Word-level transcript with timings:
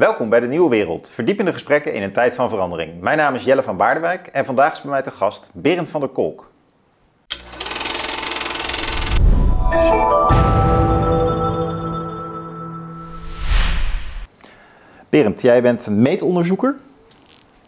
Welkom 0.00 0.28
bij 0.28 0.40
de 0.40 0.46
Nieuwe 0.46 0.70
Wereld, 0.70 1.10
verdiepende 1.10 1.52
gesprekken 1.52 1.94
in 1.94 2.02
een 2.02 2.12
tijd 2.12 2.34
van 2.34 2.48
verandering. 2.48 3.00
Mijn 3.00 3.18
naam 3.18 3.34
is 3.34 3.44
Jelle 3.44 3.62
van 3.62 3.76
Baardewijk 3.76 4.26
en 4.26 4.44
vandaag 4.44 4.72
is 4.72 4.80
bij 4.80 4.90
mij 4.90 5.02
te 5.02 5.10
gast 5.10 5.50
Berend 5.52 5.88
van 5.88 6.00
der 6.00 6.08
Kolk. 6.08 6.50
Berend, 15.08 15.40
jij 15.40 15.62
bent 15.62 15.88
meetonderzoeker 15.88 16.76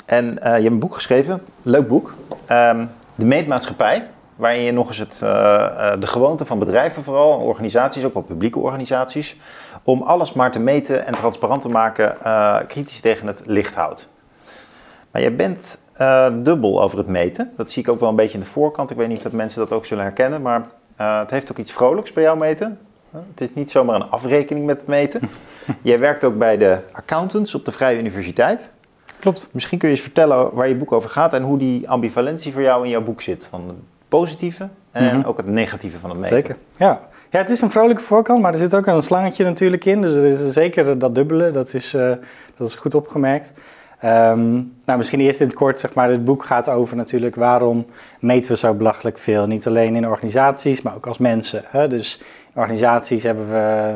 en 0.06 0.24
uh, 0.24 0.42
je 0.42 0.48
hebt 0.48 0.64
een 0.64 0.78
boek 0.78 0.94
geschreven, 0.94 1.42
leuk 1.62 1.88
boek, 1.88 2.14
um, 2.50 2.90
De 3.14 3.24
Meetmaatschappij, 3.24 4.08
waarin 4.42 4.62
je 4.62 4.72
nog 4.72 4.88
eens 4.88 4.98
het, 4.98 5.20
uh, 5.24 5.28
uh, 5.30 5.92
de 5.98 6.06
gewoonte 6.06 6.44
van 6.44 6.58
bedrijven 6.58 7.04
vooral, 7.04 7.38
organisaties, 7.38 8.04
ook 8.04 8.14
wel 8.14 8.22
publieke 8.22 8.58
organisaties, 8.58 9.36
om 9.82 10.02
alles 10.02 10.32
maar 10.32 10.50
te 10.50 10.58
meten 10.58 11.06
en 11.06 11.14
transparant 11.14 11.62
te 11.62 11.68
maken, 11.68 12.16
uh, 12.24 12.58
kritisch 12.66 13.00
tegen 13.00 13.26
het 13.26 13.42
licht 13.44 13.74
houdt. 13.74 14.08
Maar 15.10 15.22
je 15.22 15.30
bent 15.30 15.80
dubbel 16.32 16.82
over 16.82 16.98
het 16.98 17.06
meten. 17.06 17.52
Dat 17.56 17.70
zie 17.70 17.82
ik 17.82 17.88
ook 17.88 18.00
wel 18.00 18.08
een 18.08 18.16
beetje 18.16 18.34
in 18.34 18.40
de 18.40 18.46
voorkant. 18.46 18.90
Ik 18.90 18.96
weet 18.96 19.08
niet 19.08 19.16
of 19.16 19.22
dat 19.22 19.32
mensen 19.32 19.58
dat 19.58 19.72
ook 19.72 19.86
zullen 19.86 20.04
herkennen, 20.04 20.42
maar 20.42 20.68
het 20.96 21.30
heeft 21.30 21.50
ook 21.50 21.58
iets 21.58 21.72
vrolijks 21.72 22.12
bij 22.12 22.22
jou 22.22 22.38
meten. 22.38 22.78
Het 23.10 23.40
is 23.40 23.54
niet 23.54 23.70
zomaar 23.70 23.94
een 23.94 24.10
afrekening 24.10 24.66
met 24.66 24.80
het 24.80 24.88
meten. 24.88 25.20
Jij 25.82 25.98
werkt 25.98 26.24
ook 26.24 26.38
bij 26.38 26.56
de 26.56 26.78
accountants 26.92 27.54
op 27.54 27.64
de 27.64 27.72
Vrije 27.72 27.98
Universiteit. 27.98 28.70
Klopt. 29.18 29.48
Misschien 29.52 29.78
kun 29.78 29.88
je 29.88 29.94
eens 29.94 30.04
vertellen 30.04 30.54
waar 30.54 30.68
je 30.68 30.76
boek 30.76 30.92
over 30.92 31.10
gaat 31.10 31.34
en 31.34 31.42
hoe 31.42 31.58
die 31.58 31.88
ambivalentie 31.88 32.52
voor 32.52 32.62
jou 32.62 32.84
in 32.84 32.90
jouw 32.90 33.02
boek 33.02 33.22
zit. 33.22 33.46
Van 33.46 33.82
positieve 34.18 34.68
en 34.90 35.04
mm-hmm. 35.04 35.22
ook 35.24 35.36
het 35.36 35.46
negatieve 35.46 35.98
van 35.98 36.10
het 36.10 36.18
meten. 36.18 36.38
Zeker, 36.38 36.56
ja. 36.76 37.00
Ja, 37.30 37.38
het 37.38 37.50
is 37.50 37.60
een 37.60 37.70
vrolijke 37.70 38.02
voorkant, 38.02 38.40
maar 38.42 38.52
er 38.52 38.58
zit 38.58 38.74
ook 38.74 38.86
een 38.86 39.02
slangetje 39.02 39.44
natuurlijk 39.44 39.84
in. 39.84 40.00
Dus 40.00 40.14
er 40.14 40.24
is 40.24 40.52
zeker 40.52 40.98
dat 40.98 41.14
dubbele, 41.14 41.50
dat 41.50 41.74
is, 41.74 41.94
uh, 41.94 42.12
dat 42.56 42.68
is 42.68 42.74
goed 42.74 42.94
opgemerkt. 42.94 43.52
Um, 44.04 44.72
nou, 44.84 44.98
misschien 44.98 45.20
eerst 45.20 45.40
in 45.40 45.46
het 45.46 45.56
kort, 45.56 45.80
zeg 45.80 45.94
maar, 45.94 46.10
het 46.10 46.24
boek 46.24 46.44
gaat 46.44 46.68
over 46.68 46.96
natuurlijk 46.96 47.34
waarom 47.34 47.86
meten 48.20 48.50
we 48.50 48.56
zo 48.56 48.74
belachelijk 48.74 49.18
veel. 49.18 49.46
Niet 49.46 49.66
alleen 49.66 49.96
in 49.96 50.08
organisaties, 50.08 50.82
maar 50.82 50.94
ook 50.94 51.06
als 51.06 51.18
mensen. 51.18 51.62
Hè? 51.66 51.88
Dus 51.88 52.18
in 52.54 52.60
organisaties 52.60 53.22
hebben 53.22 53.50
we 53.50 53.94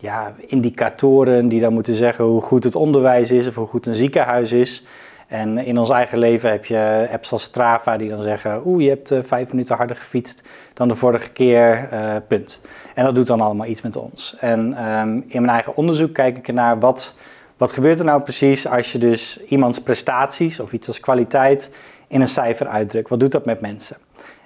ja, 0.00 0.32
indicatoren 0.46 1.48
die 1.48 1.60
dan 1.60 1.72
moeten 1.72 1.94
zeggen 1.94 2.24
hoe 2.24 2.42
goed 2.42 2.64
het 2.64 2.74
onderwijs 2.74 3.30
is 3.30 3.46
of 3.46 3.54
hoe 3.54 3.66
goed 3.66 3.86
een 3.86 3.94
ziekenhuis 3.94 4.52
is. 4.52 4.84
En 5.28 5.58
in 5.58 5.78
ons 5.78 5.90
eigen 5.90 6.18
leven 6.18 6.50
heb 6.50 6.64
je 6.64 7.08
apps 7.12 7.32
als 7.32 7.42
Strava 7.42 7.96
die 7.96 8.08
dan 8.08 8.22
zeggen: 8.22 8.62
Oeh, 8.66 8.82
je 8.82 8.88
hebt 8.88 9.12
uh, 9.12 9.18
vijf 9.22 9.48
minuten 9.48 9.76
harder 9.76 9.96
gefietst 9.96 10.42
dan 10.74 10.88
de 10.88 10.94
vorige 10.94 11.30
keer, 11.30 11.88
uh, 11.92 12.16
punt. 12.28 12.60
En 12.94 13.04
dat 13.04 13.14
doet 13.14 13.26
dan 13.26 13.40
allemaal 13.40 13.66
iets 13.66 13.82
met 13.82 13.96
ons. 13.96 14.36
En 14.40 14.60
um, 14.88 15.24
in 15.26 15.40
mijn 15.42 15.52
eigen 15.52 15.76
onderzoek 15.76 16.14
kijk 16.14 16.36
ik 16.36 16.48
ernaar 16.48 16.78
wat, 16.78 17.14
wat 17.56 17.72
gebeurt 17.72 17.98
er 17.98 18.04
nou 18.04 18.22
precies 18.22 18.66
als 18.68 18.92
je 18.92 18.98
dus 18.98 19.40
iemands 19.44 19.80
prestaties 19.80 20.60
of 20.60 20.72
iets 20.72 20.86
als 20.86 21.00
kwaliteit 21.00 21.70
in 22.06 22.20
een 22.20 22.26
cijfer 22.26 22.66
uitdrukt. 22.68 23.08
Wat 23.08 23.20
doet 23.20 23.32
dat 23.32 23.44
met 23.44 23.60
mensen? 23.60 23.96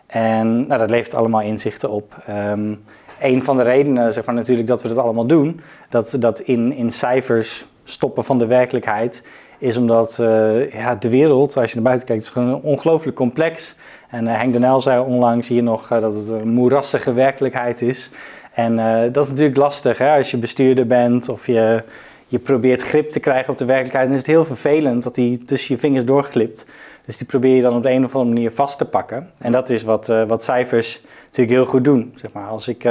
En 0.06 0.66
nou, 0.66 0.80
dat 0.80 0.90
levert 0.90 1.14
allemaal 1.14 1.40
inzichten 1.42 1.90
op. 1.90 2.16
Um, 2.28 2.84
een 3.20 3.42
van 3.42 3.56
de 3.56 3.62
redenen, 3.62 4.12
zeg 4.12 4.24
maar 4.24 4.34
natuurlijk, 4.34 4.68
dat 4.68 4.82
we 4.82 4.88
dat 4.88 4.98
allemaal 4.98 5.26
doen, 5.26 5.60
dat, 5.88 6.16
dat 6.18 6.40
in, 6.40 6.72
in 6.72 6.92
cijfers 6.92 7.66
stoppen 7.84 8.24
van 8.24 8.38
de 8.38 8.46
werkelijkheid, 8.46 9.26
is 9.58 9.76
omdat 9.76 10.18
uh, 10.20 10.72
ja, 10.72 10.94
de 10.94 11.08
wereld, 11.08 11.56
als 11.56 11.68
je 11.68 11.74
naar 11.74 11.84
buiten 11.84 12.06
kijkt, 12.06 12.22
is 12.22 12.30
gewoon 12.30 12.62
ongelooflijk 12.62 13.16
complex. 13.16 13.76
En 14.10 14.24
uh, 14.24 14.36
Henk 14.36 14.52
de 14.52 14.58
Nijl 14.58 14.80
zei 14.80 15.00
onlangs 15.00 15.48
hier 15.48 15.62
nog 15.62 15.92
uh, 15.92 16.00
dat 16.00 16.14
het 16.14 16.28
een 16.28 16.48
moerassige 16.48 17.12
werkelijkheid 17.12 17.82
is. 17.82 18.10
En 18.54 18.76
dat 19.12 19.24
is 19.24 19.30
natuurlijk 19.30 19.56
lastig 19.56 19.98
hè? 19.98 20.16
als 20.16 20.30
je 20.30 20.36
bestuurder 20.38 20.86
bent 20.86 21.28
of 21.28 21.46
je, 21.46 21.82
je 22.26 22.38
probeert 22.38 22.82
grip 22.82 23.10
te 23.10 23.20
krijgen 23.20 23.52
op 23.52 23.58
de 23.58 23.64
werkelijkheid. 23.64 24.06
Dan 24.06 24.14
is 24.14 24.20
het 24.20 24.30
heel 24.30 24.44
vervelend 24.44 25.02
dat 25.02 25.14
die 25.14 25.44
tussen 25.44 25.74
je 25.74 25.80
vingers 25.80 26.04
doorglipt. 26.04 26.66
Dus 27.04 27.16
die 27.16 27.26
probeer 27.26 27.56
je 27.56 27.62
dan 27.62 27.76
op 27.76 27.82
de 27.82 27.90
een 27.90 28.04
of 28.04 28.14
andere 28.14 28.34
manier 28.34 28.52
vast 28.52 28.78
te 28.78 28.84
pakken. 28.84 29.30
En 29.38 29.52
dat 29.52 29.70
is 29.70 29.82
wat, 29.82 30.06
wat 30.06 30.42
cijfers 30.42 31.02
natuurlijk 31.24 31.50
heel 31.50 31.66
goed 31.66 31.84
doen. 31.84 32.12
Zeg 32.14 32.32
maar. 32.32 32.46
Als 32.46 32.68
ik 32.68 32.84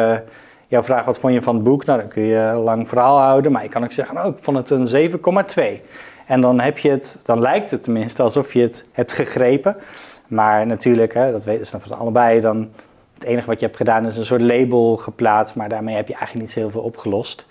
jou 0.72 0.84
vraag 0.84 1.06
wat 1.06 1.20
vond 1.20 1.34
je 1.34 1.42
van 1.42 1.56
het 1.56 1.64
boek, 1.64 1.86
nou, 1.86 2.00
dan 2.00 2.10
kun 2.10 2.24
je 2.24 2.36
een 2.36 2.56
lang 2.56 2.88
verhaal 2.88 3.20
houden. 3.20 3.52
Maar 3.52 3.64
ik 3.64 3.70
kan 3.70 3.84
ook 3.84 3.92
zeggen, 3.92 4.16
nou, 4.16 4.32
ik 4.32 4.38
vond 4.40 4.58
het 4.58 4.70
een 4.94 5.12
7,2. 5.12 5.82
En 6.26 6.42
dan 6.42 6.60
heb 6.60 6.78
je 6.78 6.90
het, 6.90 7.20
dan 7.24 7.40
lijkt 7.40 7.72
het 7.72 7.84
tenminste 7.84 8.22
alsof 8.22 8.54
je 8.54 8.62
het 8.62 8.86
hebt 8.92 9.14
gegrepen. 9.14 9.76
Maar 10.28 10.68
natuurlijk, 10.68 11.14
hè, 11.14 11.32
dat 11.32 11.46
weten 11.46 11.66
ze 11.66 11.80
van 11.80 11.98
allebei, 11.98 12.42
dan 12.42 12.70
het 13.14 13.24
enige 13.24 13.48
wat 13.48 13.60
je 13.60 13.66
hebt 13.66 13.78
gedaan 13.78 14.06
is 14.06 14.18
een 14.18 14.26
soort 14.26 14.42
label 14.42 14.98
geplaatst, 14.98 15.56
maar 15.56 15.70
daarmee 15.70 15.96
heb 15.96 16.08
je 16.08 16.16
eigenlijk 16.16 16.46
niet 16.46 16.64
zoveel 16.64 16.82
opgelost. 16.82 17.46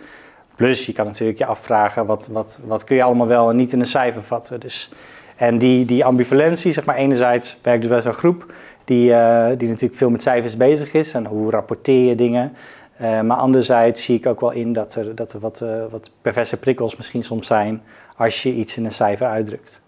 Plus, 0.56 0.86
je 0.86 0.92
kan 0.92 1.06
natuurlijk 1.06 1.38
je 1.38 1.46
afvragen, 1.46 2.06
wat, 2.06 2.28
wat, 2.32 2.58
wat 2.64 2.84
kun 2.84 2.96
je 2.96 3.02
allemaal 3.02 3.26
wel 3.26 3.50
en 3.50 3.56
niet 3.56 3.72
in 3.72 3.80
een 3.80 3.86
cijfer 3.86 4.22
vatten. 4.22 4.60
Dus, 4.60 4.90
en 5.36 5.58
die, 5.58 5.84
die 5.84 6.04
ambivalentie, 6.04 6.72
zeg 6.72 6.84
maar, 6.84 6.96
enerzijds 6.96 7.58
werkt 7.62 7.80
dus 7.80 7.90
bij 7.90 8.00
zo'n 8.00 8.12
groep 8.12 8.52
die, 8.90 9.10
uh, 9.10 9.46
die 9.56 9.68
natuurlijk 9.68 9.94
veel 9.94 10.10
met 10.10 10.22
cijfers 10.22 10.56
bezig 10.56 10.92
is 10.92 11.14
en 11.14 11.26
hoe 11.26 11.50
rapporteer 11.50 12.08
je 12.08 12.14
dingen. 12.14 12.52
Uh, 13.00 13.20
maar 13.20 13.36
anderzijds 13.36 14.04
zie 14.04 14.16
ik 14.16 14.26
ook 14.26 14.40
wel 14.40 14.50
in 14.50 14.72
dat 14.72 14.94
er, 14.94 15.14
dat 15.14 15.32
er 15.32 15.40
wat, 15.40 15.60
uh, 15.60 15.84
wat 15.90 16.10
perverse 16.22 16.56
prikkels 16.56 16.96
misschien 16.96 17.22
soms 17.22 17.46
zijn 17.46 17.82
als 18.16 18.42
je 18.42 18.52
iets 18.52 18.76
in 18.76 18.84
een 18.84 18.90
cijfer 18.90 19.26
uitdrukt. 19.26 19.80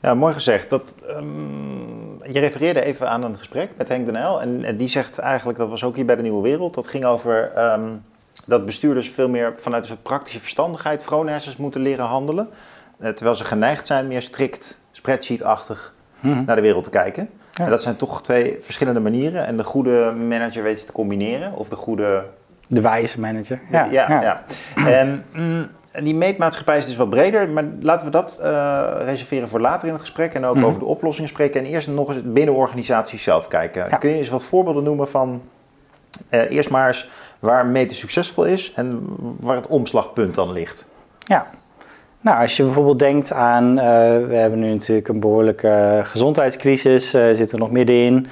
Ja, 0.00 0.14
mooi 0.14 0.34
gezegd. 0.34 0.70
Dat, 0.70 0.82
um, 1.08 2.18
je 2.30 2.38
refereerde 2.38 2.84
even 2.84 3.08
aan 3.08 3.22
een 3.22 3.36
gesprek 3.36 3.70
met 3.76 3.88
Henk 3.88 4.06
Den 4.06 4.16
En, 4.16 4.64
en, 4.64 4.76
die 4.76 4.88
zegt 4.88 5.18
eigenlijk, 5.18 5.58
dat 5.58 5.68
was 5.68 5.84
ook 5.84 5.96
hier 5.96 6.04
bij 6.04 6.16
de 6.16 6.22
Nieuwe 6.22 6.42
Wereld, 6.42 6.74
dat 6.74 6.88
ging 6.88 7.04
over 7.04 7.52
um, 7.72 8.04
dat 8.46 8.64
bestuurders 8.64 9.10
veel 9.10 9.28
meer 9.28 9.54
vanuit 9.56 9.88
een 9.88 10.02
praktische 10.02 10.40
verstandigheid, 10.40 11.02
vroonhersens 11.02 11.56
moeten 11.56 11.80
leren 11.80 12.04
handelen. 12.04 12.48
Uh, 13.00 13.08
terwijl 13.08 13.36
ze 13.36 13.44
geneigd 13.44 13.86
zijn 13.86 14.06
meer 14.06 14.22
strikt, 14.22 14.80
spreadsheet-achtig 14.90 15.94
mm-hmm. 16.20 16.44
naar 16.44 16.56
de 16.56 16.62
wereld 16.62 16.84
te 16.84 16.90
kijken. 16.90 17.30
Ja. 17.58 17.68
Dat 17.68 17.82
zijn 17.82 17.96
toch 17.96 18.22
twee 18.22 18.58
verschillende 18.60 19.00
manieren. 19.00 19.46
En 19.46 19.56
de 19.56 19.64
goede 19.64 20.12
manager 20.28 20.62
weet 20.62 20.78
ze 20.78 20.86
te 20.86 20.92
combineren, 20.92 21.52
of 21.52 21.68
de 21.68 21.76
goede... 21.76 22.24
De 22.68 22.80
wijze 22.80 23.20
manager, 23.20 23.60
ja. 23.70 23.84
Ja, 23.84 24.10
ja. 24.10 24.22
ja. 24.22 24.44
En 24.86 25.24
mm, 25.32 25.68
die 26.04 26.14
meetmaatschappij 26.14 26.78
is 26.78 26.86
dus 26.86 26.96
wat 26.96 27.10
breder, 27.10 27.48
maar 27.48 27.64
laten 27.80 28.06
we 28.06 28.12
dat 28.12 28.38
uh, 28.42 28.90
reserveren 29.04 29.48
voor 29.48 29.60
later 29.60 29.86
in 29.86 29.92
het 29.92 30.02
gesprek 30.02 30.34
en 30.34 30.44
ook 30.44 30.54
mm 30.54 30.60
-hmm. 30.60 30.68
over 30.68 30.80
de 30.80 30.86
oplossingen 30.86 31.28
spreken. 31.28 31.60
En 31.60 31.66
eerst 31.66 31.88
nog 31.88 32.08
eens 32.08 32.22
binnen 32.24 32.54
organisaties 32.54 33.22
zelf 33.22 33.48
kijken. 33.48 33.86
Ja. 33.88 33.96
Kun 33.96 34.10
je 34.10 34.16
eens 34.16 34.28
wat 34.28 34.44
voorbeelden 34.44 34.84
noemen 34.84 35.08
van 35.08 35.42
uh, 36.30 36.50
eerst 36.50 36.70
maar 36.70 36.88
eens 36.88 37.08
waar 37.38 37.66
meten 37.66 37.96
succesvol 37.96 38.44
is 38.44 38.72
en 38.72 39.02
waar 39.40 39.56
het 39.56 39.66
omslagpunt 39.66 40.34
dan 40.34 40.52
ligt? 40.52 40.86
Ja, 41.18 41.46
nou, 42.20 42.40
als 42.40 42.56
je 42.56 42.62
bijvoorbeeld 42.62 42.98
denkt 42.98 43.32
aan, 43.32 43.70
uh, 43.70 43.84
we 44.26 44.34
hebben 44.34 44.58
nu 44.58 44.70
natuurlijk 44.70 45.08
een 45.08 45.20
behoorlijke 45.20 46.00
gezondheidscrisis, 46.04 47.14
uh, 47.14 47.22
zitten 47.32 47.56
we 47.56 47.62
nog 47.62 47.70
middenin. 47.70 48.26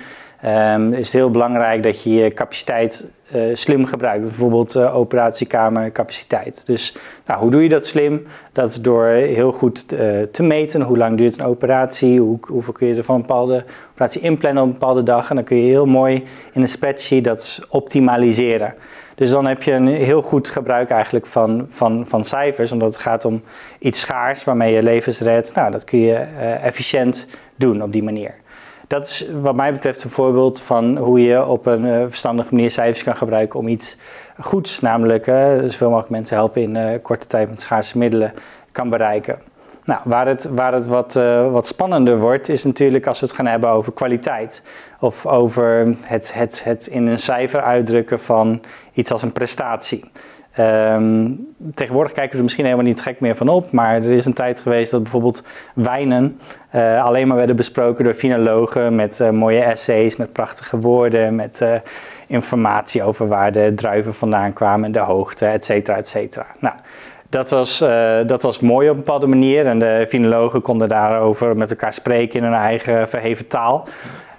Um, 0.74 0.92
is 0.92 1.06
het 1.06 1.12
heel 1.12 1.30
belangrijk 1.30 1.82
dat 1.82 2.02
je 2.02 2.14
je 2.14 2.28
capaciteit 2.30 3.04
uh, 3.34 3.42
slim 3.52 3.86
gebruikt. 3.86 4.22
Bijvoorbeeld 4.22 4.74
uh, 4.74 4.96
operatiekamercapaciteit. 4.96 6.66
Dus 6.66 6.96
nou, 7.26 7.40
hoe 7.40 7.50
doe 7.50 7.62
je 7.62 7.68
dat 7.68 7.86
slim? 7.86 8.26
Dat 8.52 8.70
is 8.70 8.80
door 8.80 9.06
heel 9.06 9.52
goed 9.52 9.88
te 10.32 10.42
meten. 10.42 10.82
Hoe 10.82 10.96
lang 10.96 11.16
duurt 11.16 11.38
een 11.38 11.44
operatie? 11.44 12.20
Hoe, 12.20 12.38
hoeveel 12.48 12.72
kun 12.72 12.86
je 12.86 12.94
er 12.94 13.04
van 13.04 13.14
een 13.14 13.20
bepaalde 13.20 13.64
operatie 13.90 14.20
inplannen 14.20 14.62
op 14.62 14.68
een 14.68 14.78
bepaalde 14.78 15.02
dag? 15.02 15.30
En 15.30 15.36
dan 15.36 15.44
kun 15.44 15.56
je 15.56 15.62
heel 15.62 15.86
mooi 15.86 16.24
in 16.52 16.60
een 16.62 16.68
spreadsheet 16.68 17.24
dat 17.24 17.60
optimaliseren. 17.68 18.74
Dus 19.16 19.30
dan 19.30 19.46
heb 19.46 19.62
je 19.62 19.72
een 19.72 19.86
heel 19.86 20.22
goed 20.22 20.48
gebruik 20.48 20.90
eigenlijk 20.90 21.26
van, 21.26 21.66
van, 21.68 22.06
van 22.06 22.24
cijfers, 22.24 22.72
omdat 22.72 22.88
het 22.88 23.02
gaat 23.02 23.24
om 23.24 23.42
iets 23.78 24.00
schaars 24.00 24.44
waarmee 24.44 24.74
je 24.74 24.82
levens 24.82 25.20
redt. 25.20 25.54
Nou, 25.54 25.70
dat 25.70 25.84
kun 25.84 25.98
je 25.98 26.14
efficiënt 26.62 27.26
doen 27.56 27.82
op 27.82 27.92
die 27.92 28.02
manier. 28.02 28.34
Dat 28.86 29.06
is 29.06 29.26
wat 29.40 29.56
mij 29.56 29.72
betreft 29.72 30.04
een 30.04 30.10
voorbeeld 30.10 30.60
van 30.60 30.96
hoe 30.96 31.20
je 31.20 31.46
op 31.46 31.66
een 31.66 31.84
uh, 31.84 32.02
verstandige 32.08 32.54
manier 32.54 32.70
cijfers 32.70 33.02
kan 33.02 33.16
gebruiken 33.16 33.58
om 33.58 33.68
iets 33.68 33.96
goeds, 34.38 34.80
namelijk 34.80 35.26
uh, 35.26 35.52
zoveel 35.62 35.88
mogelijk 35.88 36.10
mensen 36.10 36.36
helpen 36.36 36.62
in 36.62 37.00
korte 37.02 37.26
tijd 37.26 37.50
met 37.50 37.60
schaarse 37.60 37.98
middelen, 37.98 38.32
kan 38.72 38.88
bereiken. 38.88 39.38
Nou, 39.84 40.00
waar 40.04 40.26
het, 40.26 40.48
waar 40.50 40.72
het 40.72 40.86
wat, 40.86 41.12
wat 41.50 41.66
spannender 41.66 42.18
wordt, 42.18 42.48
is 42.48 42.64
natuurlijk 42.64 43.06
als 43.06 43.20
we 43.20 43.26
het 43.26 43.34
gaan 43.34 43.46
hebben 43.46 43.70
over 43.70 43.92
kwaliteit. 43.92 44.62
Of 45.00 45.26
over 45.26 45.94
het, 46.00 46.34
het, 46.34 46.64
het 46.64 46.86
in 46.86 47.06
een 47.06 47.18
cijfer 47.18 47.62
uitdrukken 47.62 48.20
van 48.20 48.60
iets 48.96 49.10
als 49.12 49.22
een 49.22 49.32
prestatie. 49.32 50.10
Um, 50.58 51.46
tegenwoordig 51.74 52.12
kijken 52.12 52.30
we 52.30 52.36
er 52.36 52.42
misschien 52.42 52.64
helemaal 52.64 52.86
niet 52.86 53.02
gek 53.02 53.20
meer 53.20 53.34
van 53.34 53.48
op, 53.48 53.70
maar 53.70 53.94
er 53.94 54.10
is 54.10 54.24
een 54.24 54.34
tijd 54.34 54.60
geweest 54.60 54.90
dat 54.90 55.02
bijvoorbeeld 55.02 55.42
wijnen 55.74 56.40
uh, 56.74 57.04
alleen 57.04 57.28
maar 57.28 57.36
werden 57.36 57.56
besproken 57.56 58.04
door 58.04 58.14
finologen 58.14 58.94
met 58.94 59.20
uh, 59.20 59.30
mooie 59.30 59.60
essays, 59.60 60.16
met 60.16 60.32
prachtige 60.32 60.78
woorden, 60.78 61.34
met 61.34 61.60
uh, 61.62 61.74
informatie 62.26 63.02
over 63.02 63.28
waar 63.28 63.52
de 63.52 63.72
druiven 63.74 64.14
vandaan 64.14 64.52
kwamen, 64.52 64.92
de 64.92 64.98
hoogte, 64.98 65.46
et 65.46 65.64
cetera, 65.64 65.96
et 65.96 66.08
cetera. 66.08 66.46
Nou, 66.58 66.74
dat 67.28 67.50
was, 67.50 67.78
dat 68.26 68.42
was 68.42 68.60
mooi 68.60 68.88
op 68.88 68.96
een 68.96 69.04
bepaalde 69.04 69.26
manier 69.26 69.66
en 69.66 69.78
de 69.78 70.06
finologen 70.08 70.62
konden 70.62 70.88
daarover 70.88 71.56
met 71.56 71.70
elkaar 71.70 71.92
spreken 71.92 72.38
in 72.38 72.44
hun 72.44 72.54
eigen 72.54 73.08
verheven 73.08 73.46
taal. 73.46 73.88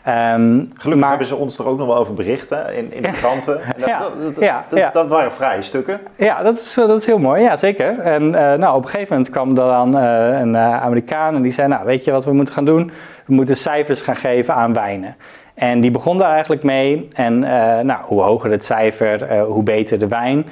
Ehm, 0.07 0.59
Gelukkig 0.73 0.95
maar- 0.95 1.09
hebben 1.09 1.27
ze 1.27 1.35
ons 1.35 1.57
er 1.57 1.67
ook 1.67 1.77
nog 1.77 1.87
wel 1.87 1.97
over 1.97 2.13
berichten 2.13 2.75
in, 2.75 2.93
in 2.93 3.01
de 3.01 3.11
kranten. 3.21 3.61
Dat, 3.77 3.87
Ja, 3.87 3.99
dat, 3.99 4.09
dat, 4.35 4.43
ja, 4.43 4.65
dat- 4.69 4.79
ja. 4.79 4.89
dat 4.93 5.09
waren 5.09 5.31
vrije 5.31 5.61
stukken. 5.61 5.99
Ja, 6.15 6.43
dat 6.43 6.55
is, 6.55 6.73
dat 6.73 6.97
is 6.97 7.05
heel 7.05 7.19
mooi. 7.19 7.41
Ja, 7.41 7.57
zeker. 7.57 7.99
En 7.99 8.35
eh, 8.35 8.57
nou, 8.57 8.75
op 8.75 8.83
een 8.83 8.89
gegeven 8.89 9.11
moment 9.15 9.29
kwam 9.33 9.49
er 9.49 9.55
dan 9.55 9.97
eh, 9.97 10.39
een 10.39 10.55
eh, 10.55 10.81
Amerikaan 10.83 11.35
en 11.35 11.41
die 11.41 11.51
zei, 11.51 11.67
nou, 11.67 11.85
weet 11.85 12.03
je 12.03 12.11
wat 12.11 12.25
we 12.25 12.33
moeten 12.33 12.53
gaan 12.53 12.65
doen? 12.65 12.91
We 13.25 13.33
moeten 13.33 13.55
cijfers 13.55 14.01
gaan 14.01 14.15
geven 14.15 14.53
aan 14.53 14.73
wijnen. 14.73 15.15
En 15.53 15.79
die 15.81 15.91
begon 15.91 16.17
daar 16.17 16.31
eigenlijk 16.31 16.63
mee. 16.63 17.07
En 17.13 17.39
nou, 17.85 18.03
hoe 18.03 18.21
hoger 18.21 18.51
het 18.51 18.65
cijfer, 18.65 19.39
hoe 19.39 19.63
beter 19.63 19.99
de 19.99 20.07
wijn. 20.07 20.45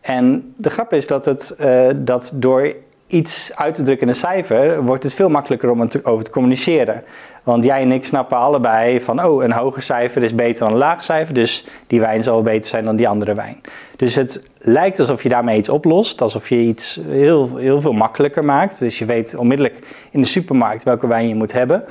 En 0.00 0.54
de 0.56 0.70
grap 0.70 0.92
is 0.92 1.06
dat, 1.06 1.24
het, 1.24 1.56
dat 1.96 2.32
door 2.34 2.72
iets 3.12 3.52
uit 3.54 3.74
te 3.74 3.82
drukken 3.82 4.06
in 4.06 4.12
een 4.12 4.18
cijfer, 4.18 4.82
wordt 4.82 5.02
het 5.02 5.14
veel 5.14 5.28
makkelijker 5.28 5.70
om 5.70 5.80
het 5.80 6.04
over 6.04 6.24
te 6.24 6.30
communiceren. 6.30 7.02
Want 7.42 7.64
jij 7.64 7.80
en 7.80 7.92
ik 7.92 8.04
snappen 8.04 8.36
allebei 8.36 9.00
van, 9.00 9.24
oh, 9.24 9.42
een 9.42 9.52
hoger 9.52 9.82
cijfer 9.82 10.22
is 10.22 10.34
beter 10.34 10.58
dan 10.58 10.72
een 10.72 10.78
laag 10.78 11.04
cijfer, 11.04 11.34
dus 11.34 11.64
die 11.86 12.00
wijn 12.00 12.22
zal 12.22 12.42
beter 12.42 12.68
zijn 12.68 12.84
dan 12.84 12.96
die 12.96 13.08
andere 13.08 13.34
wijn. 13.34 13.60
Dus 13.96 14.14
het 14.14 14.48
lijkt 14.58 14.98
alsof 14.98 15.22
je 15.22 15.28
daarmee 15.28 15.58
iets 15.58 15.68
oplost, 15.68 16.20
alsof 16.20 16.48
je 16.48 16.56
iets 16.56 17.00
heel, 17.08 17.56
heel 17.56 17.80
veel 17.80 17.92
makkelijker 17.92 18.44
maakt. 18.44 18.78
Dus 18.78 18.98
je 18.98 19.04
weet 19.04 19.34
onmiddellijk 19.34 19.86
in 20.10 20.20
de 20.20 20.26
supermarkt 20.26 20.82
welke 20.82 21.06
wijn 21.06 21.28
je 21.28 21.34
moet 21.34 21.52
hebben. 21.52 21.84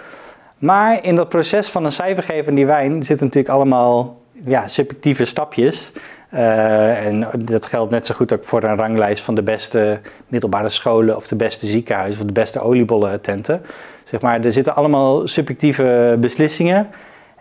Maar 0.58 1.04
in 1.04 1.16
dat 1.16 1.30
proces 1.30 1.68
van 1.68 1.86
een 1.86 1.92
cijfer 1.92 2.24
geven 2.24 2.56
die 2.56 2.66
wijn 2.66 3.04
zitten 3.04 3.26
natuurlijk 3.26 3.54
allemaal 3.54 4.20
ja, 4.46 4.68
subjectieve 4.68 5.26
stapjes. 5.26 5.92
Eh, 6.32 7.06
en 7.06 7.28
dat 7.38 7.66
geldt 7.66 7.92
net 7.92 8.06
zo 8.06 8.16
goed 8.16 8.34
ook 8.34 8.46
voor 8.46 8.64
een 8.64 8.76
ranglijst 8.76 9.24
van 9.24 9.36
de 9.36 9.42
beste 9.42 10.00
middelbare 10.28 10.70
scholen 10.70 11.16
of 11.16 11.28
de 11.28 11.36
beste 11.36 11.66
ziekenhuizen 11.66 12.22
of 12.22 12.28
de 12.28 12.34
beste 12.34 12.60
oliebollententen. 12.60 13.62
Zeg 14.04 14.22
maar, 14.22 14.44
er 14.44 14.52
zitten 14.52 14.76
allemaal 14.76 15.28
subjectieve 15.28 16.18
beslissingen. 16.20 16.88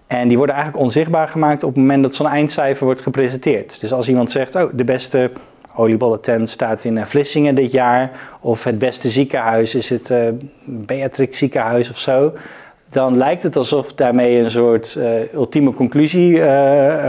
En 0.06 0.28
die 0.28 0.37
worden 0.37 0.54
eigenlijk 0.54 0.84
onzichtbaar 0.84 1.28
gemaakt 1.28 1.62
op 1.62 1.69
het 1.69 1.78
moment 1.78 2.02
dat 2.02 2.14
zo'n 2.14 2.26
eindcijfer 2.26 2.84
wordt 2.84 3.02
gepresenteerd. 3.02 3.81
Dus 3.81 3.92
als 3.92 4.08
iemand 4.08 4.31
zegt, 4.31 4.54
oh, 4.54 4.70
de 4.72 4.84
beste 4.84 5.31
oliebollentent 5.75 6.48
staat 6.48 6.84
in 6.84 6.98
eh, 6.98 7.04
Vlissingen 7.04 7.54
dit 7.54 7.72
jaar. 7.72 8.10
Of 8.40 8.64
het 8.64 8.78
beste 8.78 9.08
ziekenhuis 9.08 9.75
is 9.75 9.90
het 9.90 10.10
eh, 10.10 10.19
Beatrix 10.64 11.38
ziekenhuis 11.38 11.90
of 11.90 11.98
zo. 11.98 12.32
Dan 12.88 13.16
lijkt 13.16 13.42
het 13.42 13.56
alsof 13.56 13.92
daarmee 13.92 14.38
een 14.38 14.50
soort 14.50 14.98
ultieme 15.34 15.75
conclusie 15.75 16.42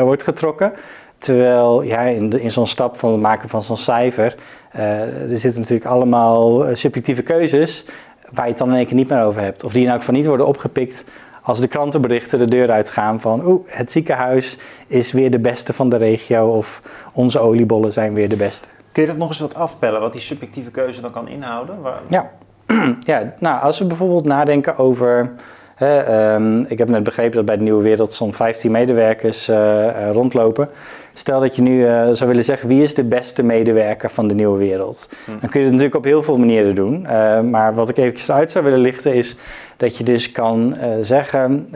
wordt 0.02 0.24
getrokken. 0.24 0.74
Terwijl 1.22 1.82
ja, 1.82 2.00
in, 2.02 2.40
in 2.42 2.52
zo'n 2.52 2.68
stap 2.68 2.98
van 2.98 3.12
het 3.12 3.22
maken 3.22 3.50
van 3.50 3.62
zo'n 3.62 3.78
cijfer, 3.78 4.36
eh, 4.72 5.02
er 5.32 5.38
zitten 5.38 5.62
natuurlijk 5.62 5.90
allemaal 5.90 6.66
eh, 6.66 6.76
subjectieve 6.76 7.22
keuzes 7.22 7.86
waar 8.32 8.44
je 8.44 8.50
het 8.50 8.60
dan 8.60 8.70
in 8.70 8.76
één 8.76 8.86
keer 8.86 8.96
niet 8.96 9.10
meer 9.10 9.24
over 9.24 9.42
hebt. 9.42 9.64
Of 9.64 9.74
die 9.74 9.84
in 9.84 9.90
elk 9.90 10.00
geval 10.00 10.16
niet 10.16 10.26
worden 10.26 10.48
opgepikt 10.48 11.06
als 11.42 11.60
de 11.60 11.68
krantenberichten 11.68 12.40
de 12.40 12.46
deur 12.48 12.72
uitgaan 12.72 13.20
van 13.20 13.46
oeh, 13.46 13.60
het 13.68 13.92
ziekenhuis 13.92 14.58
is 14.88 15.12
weer 15.12 15.32
de 15.32 15.40
beste 15.40 15.74
van 15.74 15.90
de 15.90 15.98
regio 15.98 16.48
of 16.52 16.82
onze 17.14 17.40
oliebollen 17.40 17.94
zijn 17.94 18.14
weer 18.14 18.30
de 18.30 18.36
beste. 18.36 18.68
Kun 18.92 19.02
je 19.02 19.08
dat 19.08 19.18
nog 19.18 19.28
eens 19.28 19.40
wat 19.40 19.56
afpellen, 19.56 20.02
wat 20.02 20.12
die 20.14 20.22
subjectieve 20.22 20.72
keuze 20.72 21.02
dan 21.02 21.12
kan 21.12 21.28
inhouden? 21.28 21.82
Waar- 21.82 22.02
Ja. 22.10 22.32
ja, 23.12 23.34
nou 23.40 23.62
als 23.62 23.80
we 23.80 23.86
bijvoorbeeld 23.86 24.26
nadenken 24.26 24.78
over. 24.78 25.32
Ehm, 25.78 26.60
ik 26.60 26.78
heb 26.78 26.90
net 26.90 27.04
begrepen 27.04 27.36
dat 27.36 27.46
bij 27.46 27.58
de 27.58 27.64
Nieuwe 27.64 27.84
Wereld 27.84 28.12
zo'n 28.12 28.34
15 28.34 28.72
medewerkers 28.72 29.48
eh, 29.48 30.10
rondlopen. 30.12 30.70
Stel 31.14 31.40
dat 31.40 31.56
je 31.56 31.62
nu 31.62 31.86
eh, 31.86 32.10
zou 32.12 32.30
willen 32.30 32.44
zeggen 32.44 32.68
wie 32.68 32.82
is 32.82 32.94
de 32.94 33.04
beste 33.04 33.44
medewerker 33.44 34.10
van 34.10 34.28
de 34.28 34.34
Nieuwe 34.34 34.58
Wereld. 34.58 35.10
Dan 35.26 35.50
kun 35.50 35.60
je 35.60 35.66
het 35.66 35.72
natuurlijk 35.72 35.96
op 35.96 36.04
heel 36.04 36.24
veel 36.24 36.38
manieren 36.38 36.76
doen. 36.76 37.06
Eh, 37.06 37.42
maar 37.42 37.74
wat 37.74 37.90
ik 37.90 37.98
eventjes 37.98 38.32
uit 38.32 38.52
zou 38.52 38.64
willen 38.66 38.80
lichten 38.80 39.14
is 39.14 39.36
dat 39.78 39.98
je 39.98 40.04
dus 40.04 40.32
kan 40.32 40.76
eh, 40.76 40.90
zeggen 41.02 41.68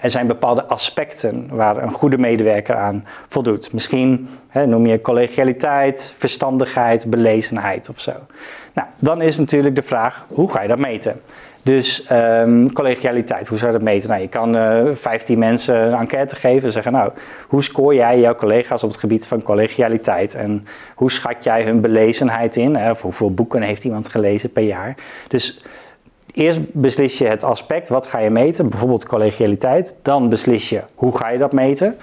er 0.00 0.10
zijn 0.10 0.26
bepaalde 0.26 0.64
aspecten 0.64 1.46
waar 1.50 1.82
een 1.82 1.90
goede 1.90 2.18
medewerker 2.18 2.74
aan 2.74 3.04
voldoet. 3.28 3.72
Misschien 3.72 4.28
hè, 4.48 4.66
noem 4.66 4.86
je 4.86 5.00
collegialiteit, 5.00 6.14
verstandigheid, 6.18 7.10
belezenheid 7.10 7.88
of 7.88 8.00
zo. 8.00 8.12
Nou, 8.74 8.88
dan 8.98 9.22
is 9.22 9.38
natuurlijk 9.38 9.74
de 9.74 9.82
vraag, 9.82 10.26
hoe 10.28 10.50
ga 10.50 10.62
je 10.62 10.68
dat 10.68 10.78
meten? 10.78 11.20
Dus 11.62 12.04
ehm, 12.04 12.66
collegialiteit, 12.66 13.48
hoe 13.48 13.58
zou 13.58 13.72
je 13.72 13.78
dat 13.78 13.86
meten? 13.86 14.08
Nou, 14.08 14.20
je 14.20 14.28
kan 14.28 14.56
eh 14.56 14.84
15 14.94 15.38
mensen 15.38 15.76
een 15.76 15.98
enquête 15.98 16.36
geven 16.36 16.62
en 16.66 16.72
zeggen, 16.72 16.92
nou, 16.92 17.12
hoe 17.48 17.62
scoor 17.62 17.94
jij 17.94 18.20
jouw 18.20 18.34
collega's 18.34 18.82
op 18.82 18.90
het 18.90 18.98
gebied 18.98 19.26
van 19.26 19.42
collegialiteit? 19.42 20.34
En 20.34 20.66
hoe 20.94 21.10
schat 21.10 21.44
jij 21.44 21.62
hun 21.64 21.80
belezenheid 21.80 22.56
in? 22.56 22.76
Of 22.76 23.02
hoeveel 23.02 23.34
boeken 23.34 23.62
heeft 23.62 23.84
iemand 23.84 24.08
gelezen 24.08 24.52
per 24.52 24.62
jaar? 24.62 24.94
Dus 25.28 25.62
eerst 26.32 26.60
beslis 26.72 27.18
je 27.18 27.26
het 27.26 27.42
aspect, 27.44 27.88
wat 27.88 28.06
ga 28.06 28.18
je 28.18 28.30
meten? 28.30 28.68
Bijvoorbeeld 28.68 29.06
collegialiteit. 29.06 29.96
Dan 30.02 30.28
beslis 30.28 30.68
je, 30.68 30.80
hoe 30.94 31.16
ga 31.16 31.28
je 31.28 31.38
dat 31.38 31.52
meten? 31.52 31.96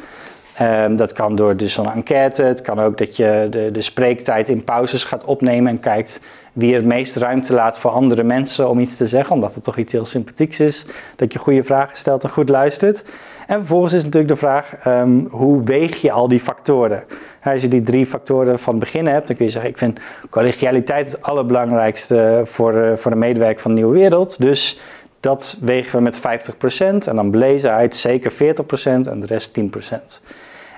Ehm, 0.60 0.96
dat 0.96 1.14
kan 1.14 1.36
door 1.36 1.58
dus 1.58 1.78
een 1.78 1.90
enquête. 1.90 2.44
Het 2.44 2.62
kan 2.62 2.80
ook 2.80 2.98
dat 2.98 3.16
je 3.16 3.48
de, 3.50 3.72
de 3.72 3.82
spreektijd 3.82 4.50
in 4.50 4.64
pauzes 4.64 5.04
gaat 5.04 5.26
opnemen 5.26 5.72
en 5.72 5.80
kijkt 5.80 6.22
wie 6.54 6.76
het 6.76 6.86
meest 6.86 7.16
ruimte 7.16 7.54
laat 7.54 7.80
voor 7.80 7.92
andere 7.92 8.24
mensen 8.24 8.70
om 8.70 8.80
iets 8.80 8.98
te 8.98 9.08
zeggen, 9.08 9.36
omdat 9.36 9.56
het 9.56 9.64
toch 9.64 9.78
iets 9.78 9.94
heel 9.94 10.06
sympathieks 10.06 10.60
is. 10.60 10.86
Dat 11.16 11.34
je 11.34 11.40
goede 11.40 11.64
vragen 11.64 11.98
stelt 11.98 12.24
en 12.24 12.30
goed 12.30 12.50
luistert. 12.50 13.04
En 13.48 13.58
vervolgens 13.58 13.94
is 13.94 14.04
natuurlijk 14.04 14.32
de 14.32 14.40
vraag, 14.40 14.76
ehm, 14.84 15.26
hoe 15.26 15.64
weeg 15.64 16.02
je 16.02 16.12
al 16.12 16.28
die 16.28 16.40
factoren? 16.40 17.04
Als 17.44 17.62
je 17.62 17.68
die 17.68 17.82
drie 17.82 18.06
factoren 18.06 18.60
van 18.60 18.74
het 18.74 18.84
begin 18.84 19.08
hebt, 19.08 19.28
dan 19.28 19.36
kun 19.36 19.46
je 19.46 19.52
zeggen, 19.52 19.70
ik 19.70 19.78
vind 19.78 20.00
collegialiteit 20.30 21.12
het 21.12 21.22
allerbelangrijkste 21.22 22.42
voor, 22.46 22.74
eh, 22.74 22.96
voor 22.96 23.12
de 23.12 23.18
medewerker 23.18 23.62
van 23.62 23.72
de 23.72 23.78
Nieuwe 23.78 23.98
Wereld. 23.98 24.42
Dus 24.42 24.80
dat 25.20 25.58
wegen 25.62 25.98
we 25.98 26.04
met 26.04 26.20
50% 26.20 27.08
en 27.08 27.16
dan 27.16 27.32
belezenheid 27.32 27.96
zeker 27.96 28.32
40% 28.32 29.08
en 29.08 29.20
de 29.20 29.28
rest 29.28 29.54
10%. 29.54 30.22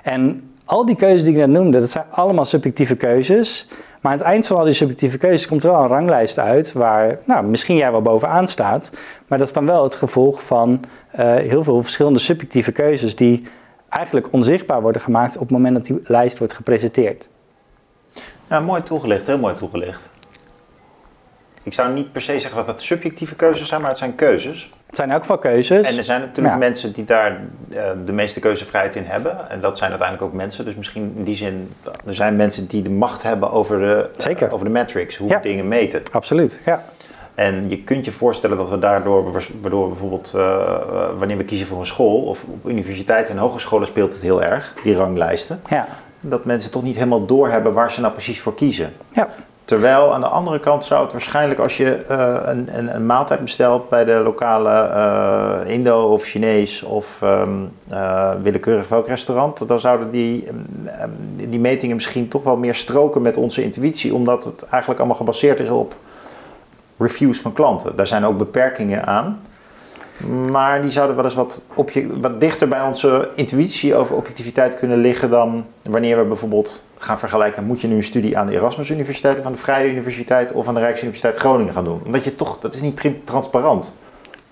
En 0.02 0.50
al 0.64 0.86
die 0.86 0.96
keuzes 0.96 1.22
die 1.22 1.32
ik 1.32 1.38
net 1.38 1.48
noemde, 1.48 1.78
dat 1.78 1.90
zijn 1.90 2.04
allemaal 2.10 2.44
subjectieve 2.44 2.96
keuzes. 2.96 3.66
Maar 4.02 4.12
aan 4.12 4.18
het 4.18 4.26
eind 4.26 4.46
van 4.46 4.56
al 4.56 4.64
die 4.64 4.72
subjectieve 4.72 5.18
keuzes 5.18 5.46
komt 5.46 5.64
er 5.64 5.70
wel 5.70 5.82
een 5.82 5.88
ranglijst 5.88 6.38
uit 6.38 6.72
waar 6.72 7.18
nou, 7.24 7.44
misschien 7.44 7.76
jij 7.76 7.90
wel 7.90 8.02
bovenaan 8.02 8.48
staat. 8.48 8.90
Maar 9.26 9.38
dat 9.38 9.46
is 9.46 9.52
dan 9.52 9.66
wel 9.66 9.82
het 9.82 9.94
gevolg 9.94 10.42
van 10.44 10.84
eh, 11.10 11.34
heel 11.34 11.64
veel 11.64 11.82
verschillende 11.82 12.18
subjectieve 12.18 12.72
keuzes 12.72 13.16
die 13.16 13.42
eigenlijk 13.88 14.32
onzichtbaar 14.32 14.82
worden 14.82 15.02
gemaakt 15.02 15.34
op 15.34 15.40
het 15.42 15.50
moment 15.50 15.74
dat 15.74 15.84
die 15.84 16.00
lijst 16.04 16.38
wordt 16.38 16.52
gepresenteerd. 16.52 17.28
Ja, 18.48 18.60
mooi 18.60 18.82
toegelicht, 18.82 19.26
heel 19.26 19.38
mooi 19.38 19.54
toegelicht. 19.54 20.08
Ik 21.62 21.74
zou 21.74 21.92
niet 21.92 22.12
per 22.12 22.22
se 22.22 22.40
zeggen 22.40 22.56
dat 22.58 22.66
het 22.66 22.82
subjectieve 22.82 23.34
keuzes 23.34 23.68
zijn, 23.68 23.80
maar 23.80 23.90
het 23.90 23.98
zijn 23.98 24.14
keuzes. 24.14 24.70
Het 24.86 24.96
zijn 24.96 25.10
elk 25.10 25.20
geval 25.20 25.38
keuzes. 25.38 25.88
En 25.90 25.96
er 25.98 26.04
zijn 26.04 26.20
natuurlijk 26.20 26.54
Ja. 26.54 26.60
mensen 26.60 26.92
die 26.92 27.04
daar 27.04 27.40
eh, 27.72 27.90
de 28.04 28.12
meeste 28.12 28.40
keuzevrijheid 28.40 28.96
in 28.96 29.04
hebben. 29.04 29.50
En 29.50 29.60
dat 29.60 29.78
zijn 29.78 29.90
uiteindelijk 29.90 30.28
ook 30.30 30.36
mensen. 30.36 30.64
Dus 30.64 30.74
misschien 30.74 31.12
in 31.16 31.22
die 31.24 31.34
zin, 31.36 31.72
er 32.06 32.14
zijn 32.14 32.36
mensen 32.36 32.66
die 32.66 32.82
de 32.82 32.90
macht 32.90 33.22
hebben 33.22 33.50
over 33.50 33.78
de, 33.78 34.08
eh, 34.14 34.20
Zeker. 34.20 34.52
over 34.52 34.66
de 34.66 34.72
metrics, 34.72 35.16
hoe 35.16 35.28
Ja. 35.28 35.36
we 35.36 35.42
dingen 35.42 35.68
meten. 35.68 36.02
Absoluut, 36.12 36.60
ja. 36.64 36.84
En 37.34 37.68
je 37.68 37.78
kunt 37.82 38.04
je 38.04 38.12
voorstellen 38.12 38.56
dat 38.56 38.70
we 38.70 38.78
daardoor, 38.78 39.32
waardoor 39.60 39.88
bijvoorbeeld 39.88 40.32
eh, 40.36 41.08
wanneer 41.18 41.36
we 41.36 41.44
kiezen 41.44 41.66
voor 41.66 41.78
een 41.78 41.86
school, 41.86 42.22
of 42.22 42.44
op 42.44 42.68
universiteiten 42.68 43.34
en 43.34 43.40
hogescholen 43.40 43.86
speelt 43.86 44.12
het 44.12 44.22
heel 44.22 44.42
erg, 44.42 44.74
die 44.82 44.94
ranglijsten, 44.94 45.62
ja. 45.68 45.86
dat 46.20 46.44
mensen 46.44 46.70
toch 46.70 46.82
niet 46.82 46.94
helemaal 46.94 47.26
doorhebben 47.26 47.72
waar 47.72 47.92
ze 47.92 48.00
nou 48.00 48.12
precies 48.12 48.40
voor 48.40 48.54
kiezen. 48.54 48.92
Ja, 49.12 49.28
Terwijl 49.72 50.14
aan 50.14 50.20
de 50.20 50.26
andere 50.26 50.60
kant 50.60 50.84
zou 50.84 51.02
het 51.02 51.12
waarschijnlijk 51.12 51.60
als 51.60 51.76
je 51.76 51.94
eh, 51.94 52.36
een, 52.44 52.78
een, 52.78 52.94
een 52.94 53.06
maaltijd 53.06 53.40
bestelt 53.40 53.88
bij 53.88 54.04
de 54.04 54.14
lokale 54.14 54.70
eh, 54.70 55.74
Indo 55.74 56.12
of 56.12 56.22
Chinees 56.22 56.82
of 56.82 57.18
ehm, 57.22 57.50
eh, 57.88 58.30
willekeurig 58.42 58.88
welk 58.88 59.06
restaurant, 59.06 59.68
dan 59.68 59.80
zouden 59.80 60.10
die, 60.10 60.48
ehm, 60.86 61.10
die 61.48 61.60
metingen 61.60 61.94
misschien 61.94 62.28
toch 62.28 62.42
wel 62.42 62.56
meer 62.56 62.74
stroken 62.74 63.22
met 63.22 63.36
onze 63.36 63.62
intuïtie, 63.62 64.14
omdat 64.14 64.44
het 64.44 64.66
eigenlijk 64.68 65.00
allemaal 65.00 65.18
gebaseerd 65.18 65.60
is 65.60 65.68
op 65.68 65.94
reviews 66.98 67.40
van 67.40 67.52
klanten. 67.52 67.96
Daar 67.96 68.06
zijn 68.06 68.24
ook 68.24 68.38
beperkingen 68.38 69.06
aan. 69.06 69.40
Maar 70.50 70.82
die 70.82 70.90
zouden 70.90 71.16
wel 71.16 71.24
eens 71.24 71.34
wat, 71.34 71.64
wat 72.20 72.40
dichter 72.40 72.68
bij 72.68 72.82
onze 72.82 73.28
intuïtie 73.34 73.94
over 73.94 74.16
objectiviteit 74.16 74.76
kunnen 74.76 74.98
liggen 74.98 75.30
dan 75.30 75.66
wanneer 75.90 76.18
we 76.18 76.24
bijvoorbeeld 76.24 76.82
gaan 76.98 77.18
vergelijken. 77.18 77.64
Moet 77.64 77.80
je 77.80 77.88
nu 77.88 77.96
een 77.96 78.02
studie 78.02 78.38
aan 78.38 78.46
de 78.46 78.52
Erasmus 78.52 78.90
Universiteit 78.90 79.38
of 79.38 79.44
aan 79.44 79.52
de 79.52 79.58
Vrije 79.58 79.90
Universiteit 79.90 80.52
of 80.52 80.68
aan 80.68 80.74
de 80.74 80.80
Rijksuniversiteit 80.80 81.36
Groningen 81.36 81.72
gaan 81.72 81.84
doen? 81.84 82.00
Omdat 82.04 82.24
je 82.24 82.36
toch, 82.36 82.58
dat 82.58 82.74
is 82.74 82.80
niet 82.80 83.02
transparant. 83.24 83.96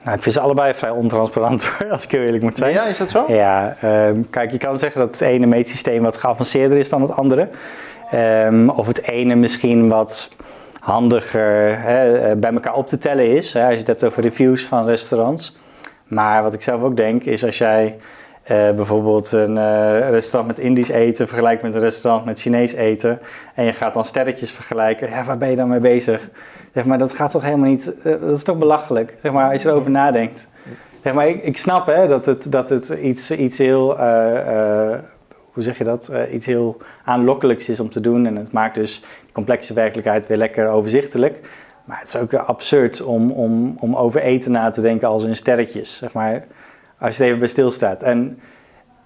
nou, 0.03 0.17
ik 0.17 0.23
vind 0.23 0.35
ze 0.35 0.41
allebei 0.41 0.75
vrij 0.75 0.91
ontransparant, 0.91 1.73
als 1.91 2.05
ik 2.05 2.11
heel 2.11 2.23
eerlijk 2.23 2.43
moet 2.43 2.57
zijn. 2.57 2.73
Ja, 2.73 2.87
is 2.87 2.99
dat 2.99 3.11
zo? 3.11 3.25
Ja, 3.29 3.77
ehm, 3.81 4.23
kijk, 4.31 4.51
je 4.51 4.59
kan 4.59 4.79
zeggen 4.79 5.01
dat 5.01 5.11
het 5.11 5.21
ene 5.21 5.47
meetsysteem 5.47 6.03
wat 6.03 6.17
geavanceerder 6.17 6.79
is 6.79 6.89
dan 6.89 7.03
het 7.03 7.13
andere. 7.13 7.49
Ehm, 8.11 8.69
of 8.69 8.87
het 8.87 9.03
ene 9.03 9.35
misschien 9.35 9.89
wat 9.89 10.31
handiger 10.81 11.81
hè, 11.83 12.19
eh, 12.19 12.37
bij 12.37 12.53
elkaar 12.53 12.75
op 12.75 12.87
te 12.87 12.99
tellen 12.99 13.37
is. 13.37 13.53
Hè, 13.53 13.63
als 13.63 13.73
je 13.73 13.79
het 13.79 13.87
hebt 13.87 14.05
over 14.05 14.23
reviews 14.23 14.65
van 14.65 14.85
restaurants. 14.85 15.57
Maar 16.11 16.43
wat 16.43 16.55
ik 16.55 16.63
zelf 16.63 16.83
ook 16.83 16.97
denk 16.97 17.25
is 17.25 17.45
als 17.45 17.59
jij 17.59 17.97
eh, 18.43 18.71
bijvoorbeeld 18.71 19.33
een 19.33 19.57
uh, 19.57 20.09
restaurant 20.11 20.57
met 20.57 20.65
Indisch 20.65 20.89
eten 20.89 21.27
vergelijkt 21.29 21.63
met 21.63 21.75
een 21.75 21.81
restaurant 21.81 22.25
met 22.25 22.41
Chinees 22.41 22.73
eten. 22.73 23.19
En 23.55 23.65
je 23.65 23.73
gaat 23.73 23.95
dan 23.95 24.05
sterretjes 24.05 24.53
vergelijken. 24.53 25.09
Ja, 25.09 25.25
waar 25.25 25.37
ben 25.37 25.51
je 25.51 25.57
dan 25.57 25.69
mee 25.69 25.81
bezig? 25.81 26.29
Zeg 26.75 26.85
maar, 26.85 26.99
dat 26.99 27.13
gaat 27.13 27.31
toch 27.31 27.43
helemaal 27.43 27.69
niet... 27.69 27.93
Uh, 28.05 28.21
dat 28.21 28.37
is 28.37 28.43
toch 28.43 28.59
belachelijk, 28.59 29.17
zeg 29.23 29.33
maar, 29.33 29.53
als 29.53 29.63
je 29.63 29.69
erover 29.69 29.91
nadenkt. 29.91 30.49
Zeg 31.03 31.13
maar, 31.13 31.29
ik, 31.29 31.43
ik 31.43 31.57
snap 31.57 31.87
hè, 31.87 32.07
dat 32.07 32.27
het, 32.27 32.53
dat 32.53 32.69
het 32.69 32.89
iets, 32.89 33.31
iets 33.31 33.59
heel... 33.59 33.97
hoe 35.53 35.63
zeg 35.63 35.79
je 35.79 35.85
dat? 35.85 36.11
iets 36.33 36.47
heel 36.47 36.77
aanlokkelijks 37.05 37.69
is 37.69 37.81
om 37.81 37.91
te 37.91 38.01
doen. 38.01 38.27
En 38.27 38.37
het 38.37 38.53
maakt 38.53 38.75
dus 38.75 39.03
complexe 39.33 39.75
werkelijkheid 39.75 40.27
weer 40.27 40.37
lekker 40.37 40.69
overzichtelijk. 40.69 41.41
Maar 41.91 41.99
het 41.99 42.09
is 42.09 42.17
ook 42.17 42.35
absurd 42.35 43.03
om, 43.03 43.31
om, 43.31 43.77
om 43.81 43.97
over 43.97 44.21
eten 44.21 44.53
na 44.53 44.71
te 44.71 44.81
denken 44.81 45.09
als 45.09 45.25
in 45.25 45.37
sterretjes. 45.37 45.97
Zeg 45.97 46.13
maar, 46.13 46.47
als 46.99 47.17
je 47.17 47.25
even 47.25 47.39
bij 47.39 47.49
stilstaat. 47.49 48.03
En 48.03 48.41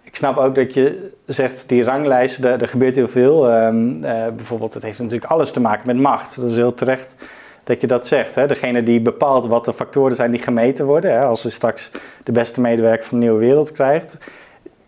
ik 0.02 0.16
snap 0.16 0.36
ook 0.36 0.54
dat 0.54 0.74
je 0.74 1.14
zegt, 1.26 1.68
die 1.68 1.84
ranglijst, 1.84 2.44
er, 2.44 2.60
er 2.62 2.68
gebeurt 2.68 2.96
heel 2.96 3.08
veel. 3.08 3.52
Um, 3.52 4.00
bijvoorbeeld, 4.36 4.74
het 4.74 4.82
heeft 4.82 4.98
natuurlijk 4.98 5.30
alles 5.30 5.50
te 5.50 5.60
maken 5.60 5.86
met 5.86 5.96
macht. 5.96 6.36
Dat 6.36 6.50
is 6.50 6.56
heel 6.56 6.74
terecht 6.74 7.16
dat 7.64 7.80
je 7.80 7.86
dat 7.86 8.06
zegt. 8.06 8.34
Hè? 8.34 8.46
Degene 8.46 8.82
die 8.82 9.00
bepaalt 9.00 9.46
wat 9.46 9.64
de 9.64 9.72
factoren 9.72 10.16
zijn 10.16 10.30
die 10.30 10.42
gemeten 10.42 10.86
worden. 10.86 11.12
Hè? 11.12 11.24
Als 11.24 11.42
je 11.42 11.50
straks 11.50 11.90
de 12.24 12.32
beste 12.32 12.60
medewerker 12.60 13.06
van 13.06 13.18
de 13.18 13.24
nieuwe 13.24 13.40
wereld 13.40 13.72
krijgt, 13.72 14.18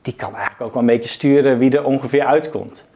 die 0.03 0.15
kan 0.15 0.35
eigenlijk 0.35 0.63
ook 0.63 0.73
wel 0.73 0.83
een 0.83 0.89
beetje 0.89 1.09
sturen 1.09 1.59
wie 1.59 1.77
er 1.77 1.85
ongeveer 1.85 2.25
uitkomt. 2.25 2.91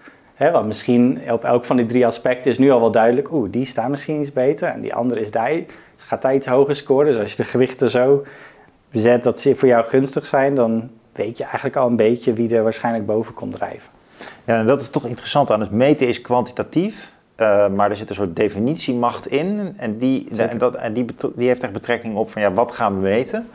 Want 0.48 0.66
misschien 0.66 1.20
op 1.30 1.44
elk 1.44 1.64
van 1.64 1.76
die 1.76 1.86
drie 1.86 2.06
aspecten 2.06 2.50
is 2.50 2.58
nu 2.58 2.70
al 2.70 2.80
wel 2.80 2.90
duidelijk, 2.90 3.32
oeh, 3.32 3.50
die 3.50 3.64
staat 3.64 3.88
misschien 3.88 4.20
iets 4.20 4.32
beter 4.32 4.68
en 4.68 4.80
die 4.80 4.94
andere 4.94 5.20
is 5.20 5.30
daar, 5.30 5.52
gaat 5.96 6.22
daar 6.22 6.34
iets 6.34 6.46
hoger 6.46 6.74
scoren. 6.74 7.06
Dus 7.06 7.18
als 7.18 7.30
je 7.30 7.36
de 7.36 7.44
gewichten 7.44 7.90
zo 7.90 8.24
bezet 8.90 9.22
dat 9.22 9.40
ze 9.40 9.56
voor 9.56 9.68
jou 9.68 9.84
gunstig 9.84 10.26
zijn, 10.26 10.54
dan 10.54 10.90
weet 11.12 11.38
je 11.38 11.44
eigenlijk 11.44 11.76
al 11.76 11.86
een 11.86 11.96
beetje 11.96 12.32
wie 12.32 12.56
er 12.56 12.62
waarschijnlijk 12.62 13.06
boven 13.06 13.34
komt 13.34 13.52
drijven. 13.52 13.90
Ja, 14.44 14.58
en 14.58 14.66
dat 14.66 14.80
is 14.80 14.88
toch 14.88 15.06
interessant 15.06 15.50
aan 15.50 15.60
het 15.60 15.70
meten 15.70 16.08
is 16.08 16.20
kwantitatief. 16.20 17.12
Uh, 17.36 17.68
maar 17.68 17.90
er 17.90 17.96
zit 17.96 18.10
een 18.10 18.14
soort 18.14 18.36
definitiemacht 18.36 19.26
in. 19.26 19.74
En, 19.76 19.98
die, 19.98 20.28
en, 20.36 20.58
dat, 20.58 20.74
en 20.74 20.92
die, 20.92 21.04
die 21.34 21.46
heeft 21.46 21.62
echt 21.62 21.72
betrekking 21.72 22.16
op 22.16 22.30
van 22.30 22.42
ja, 22.42 22.52
wat 22.52 22.72
gaan 22.72 22.94
we 22.94 23.00
meten? 23.00 23.48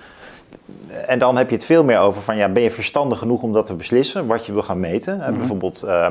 En 1.07 1.19
dan 1.19 1.37
heb 1.37 1.49
je 1.49 1.55
het 1.55 1.65
veel 1.65 1.83
meer 1.83 1.99
over 1.99 2.21
van 2.21 2.37
ja, 2.37 2.49
ben 2.49 2.63
je 2.63 2.71
verstandig 2.71 3.19
genoeg 3.19 3.41
om 3.41 3.53
dat 3.53 3.65
te 3.65 3.73
beslissen, 3.73 4.27
wat 4.27 4.45
je 4.45 4.53
wil 4.53 4.63
gaan 4.63 4.79
meten? 4.79 5.23
Mm 5.29 5.37
Bijvoorbeeld 5.37 5.83
uh, 5.85 6.07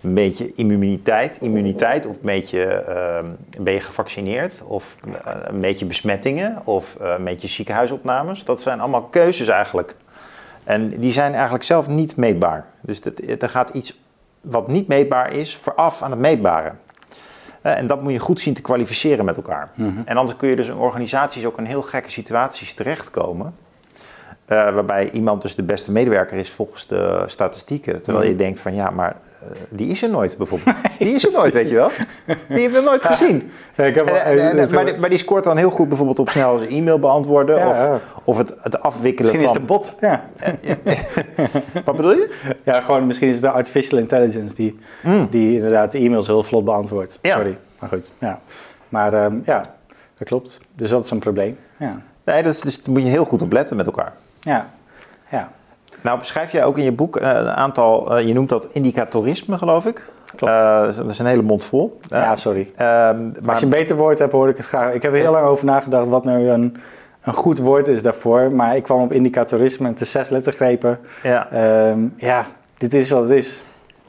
een 0.00 0.14
beetje 0.14 0.52
immuniteit, 0.52 1.38
immuniteit 1.40 2.06
of 2.06 2.14
een 2.14 2.20
beetje, 2.22 2.84
uh, 2.88 3.62
ben 3.62 3.72
je 3.72 3.80
gevaccineerd 3.80 4.62
of 4.66 4.96
uh, 5.06 5.14
een 5.42 5.60
beetje 5.60 5.86
besmettingen 5.86 6.60
of 6.64 6.96
uh, 7.00 7.14
een 7.16 7.24
beetje 7.24 7.48
ziekenhuisopnames. 7.48 8.44
Dat 8.44 8.60
zijn 8.60 8.80
allemaal 8.80 9.02
keuzes 9.02 9.48
eigenlijk. 9.48 9.94
En 10.64 10.88
die 10.88 11.12
zijn 11.12 11.32
eigenlijk 11.32 11.64
zelf 11.64 11.88
niet 11.88 12.16
meetbaar. 12.16 12.66
Dus 12.80 13.00
dat, 13.00 13.20
er 13.38 13.48
gaat 13.48 13.70
iets 13.70 14.00
wat 14.40 14.68
niet 14.68 14.88
meetbaar 14.88 15.32
is 15.32 15.56
vooraf 15.56 16.02
aan 16.02 16.10
het 16.10 16.20
meetbare. 16.20 16.72
En 17.60 17.86
dat 17.86 18.02
moet 18.02 18.12
je 18.12 18.18
goed 18.18 18.40
zien 18.40 18.54
te 18.54 18.60
kwalificeren 18.60 19.24
met 19.24 19.36
elkaar. 19.36 19.70
Mm 19.74 19.94
-hmm. 19.94 20.02
En 20.04 20.16
anders 20.16 20.36
kun 20.36 20.48
je 20.48 20.56
dus 20.56 20.66
in 20.66 20.76
organisaties 20.76 21.44
ook 21.44 21.58
in 21.58 21.64
heel 21.64 21.82
gekke 21.82 22.10
situaties 22.10 22.74
terechtkomen. 22.74 23.54
Uh, 24.48 24.72
waarbij 24.72 25.10
iemand 25.10 25.42
dus 25.42 25.54
de 25.54 25.62
beste 25.62 25.92
medewerker 25.92 26.38
is 26.38 26.50
volgens 26.50 26.86
de 26.86 27.22
statistieken. 27.26 28.02
Terwijl 28.02 28.28
je 28.28 28.36
denkt 28.36 28.60
van 28.60 28.74
ja, 28.74 28.90
maar 28.90 29.16
die 29.68 29.88
is 29.88 30.02
er 30.02 30.10
nooit 30.10 30.36
bijvoorbeeld. 30.36 30.76
Die 30.98 31.14
is 31.14 31.26
er 31.26 31.32
nooit, 31.32 31.54
weet 31.54 31.68
je 31.68 31.74
wel. 31.74 31.90
Die 32.48 32.60
heb 32.60 32.72
je 32.72 32.80
nooit 32.84 33.04
gezien. 33.04 33.50
Ja, 33.74 33.84
ik 33.84 33.94
heb 33.94 34.04
wel, 34.04 34.14
en, 34.14 34.38
en, 34.38 34.58
en, 34.58 34.74
maar, 34.74 34.84
die, 34.84 34.96
maar, 34.96 35.10
die, 35.10 35.18
scoort 35.18 35.44
dan 35.44 35.56
heel 35.56 35.70
goed 35.70 35.88
bijvoorbeeld 35.88 36.18
op 36.18 36.28
snel 36.28 36.58
zijn 36.58 36.70
e-mail 36.70 36.98
beantwoorden. 36.98 37.56
Ja, 37.56 37.68
of, 37.68 37.76
ja. 37.76 38.00
of 38.24 38.38
het, 38.38 38.54
het 38.60 38.80
afwikkelen 38.80 39.32
misschien 39.32 39.66
van... 39.68 39.76
Misschien 39.76 39.96
is 40.00 40.10
het 40.10 40.10
een 40.10 40.58
bot. 40.60 41.74
Ja. 41.74 41.82
Wat 41.84 41.96
bedoel 41.96 42.12
je? 42.12 42.34
Ja, 42.64 42.80
gewoon 42.80 43.06
misschien 43.06 43.28
is 43.28 43.34
het 43.34 43.42
de 43.42 43.50
artificial 43.50 43.98
intelligence 43.98 44.54
die, 44.54 44.78
mm. 45.02 45.26
die 45.30 45.54
inderdaad 45.54 45.92
de 45.92 45.98
e-mails 45.98 46.26
heel 46.26 46.42
vlot 46.42 46.64
beantwoordt. 46.64 47.18
Sorry, 47.22 47.56
maar 47.80 47.88
goed. 47.88 48.10
Ja. 48.18 48.40
Maar 48.88 49.24
um, 49.24 49.42
ja, 49.46 49.74
dat 50.14 50.28
klopt. 50.28 50.60
Dus 50.74 50.90
dat 50.90 51.04
is 51.04 51.10
een 51.10 51.18
probleem. 51.18 51.58
Ja. 51.76 52.02
Nee, 52.24 52.42
dat 52.42 52.54
is, 52.54 52.60
dus 52.60 52.82
daar 52.82 52.92
moet 52.92 53.02
je 53.02 53.08
heel 53.08 53.24
goed 53.24 53.42
op 53.42 53.52
letten 53.52 53.76
met 53.76 53.86
elkaar. 53.86 54.12
Ja, 54.40 54.70
ja. 55.30 55.52
Nou, 56.00 56.18
beschrijf 56.18 56.52
jij 56.52 56.64
ook 56.64 56.78
in 56.78 56.84
je 56.84 56.92
boek 56.92 57.20
uh, 57.20 57.28
een 57.28 57.50
aantal, 57.50 58.18
uh, 58.18 58.26
je 58.26 58.34
noemt 58.34 58.48
dat 58.48 58.68
indicatorisme, 58.72 59.58
geloof 59.58 59.86
ik. 59.86 60.06
Klopt. 60.36 60.52
Uh, 60.52 60.96
dat 60.96 61.10
is 61.10 61.18
een 61.18 61.26
hele 61.26 61.42
mond 61.42 61.64
vol. 61.64 62.00
ja, 62.08 62.36
sorry. 62.36 62.72
maar... 62.76 63.14
Als 63.46 63.58
je 63.58 63.64
een 63.64 63.70
beter 63.70 63.96
woord 63.96 64.18
hebt, 64.18 64.32
hoor 64.32 64.48
ik 64.48 64.56
het 64.56 64.66
graag. 64.66 64.92
Ik 64.92 65.02
heb 65.02 65.12
er 65.12 65.18
heel 65.18 65.32
lang 65.32 65.46
over 65.46 65.64
nagedacht 65.64 66.08
wat 66.08 66.24
nou 66.24 66.48
een, 66.48 66.76
een 67.22 67.34
goed 67.34 67.58
woord 67.58 67.88
is 67.88 68.02
daarvoor. 68.02 68.52
Maar 68.52 68.76
ik 68.76 68.82
kwam 68.82 69.00
op 69.00 69.12
indicatorisme 69.12 69.86
en 69.86 69.92
het 69.92 70.00
is 70.00 70.10
zes 70.10 70.28
lettergrepen. 70.28 70.98
Ja. 71.22 71.48
Um, 71.88 72.14
ja, 72.16 72.44
dit 72.78 72.94
is 72.94 73.10
wat 73.10 73.22
het 73.22 73.30
is. 73.30 73.62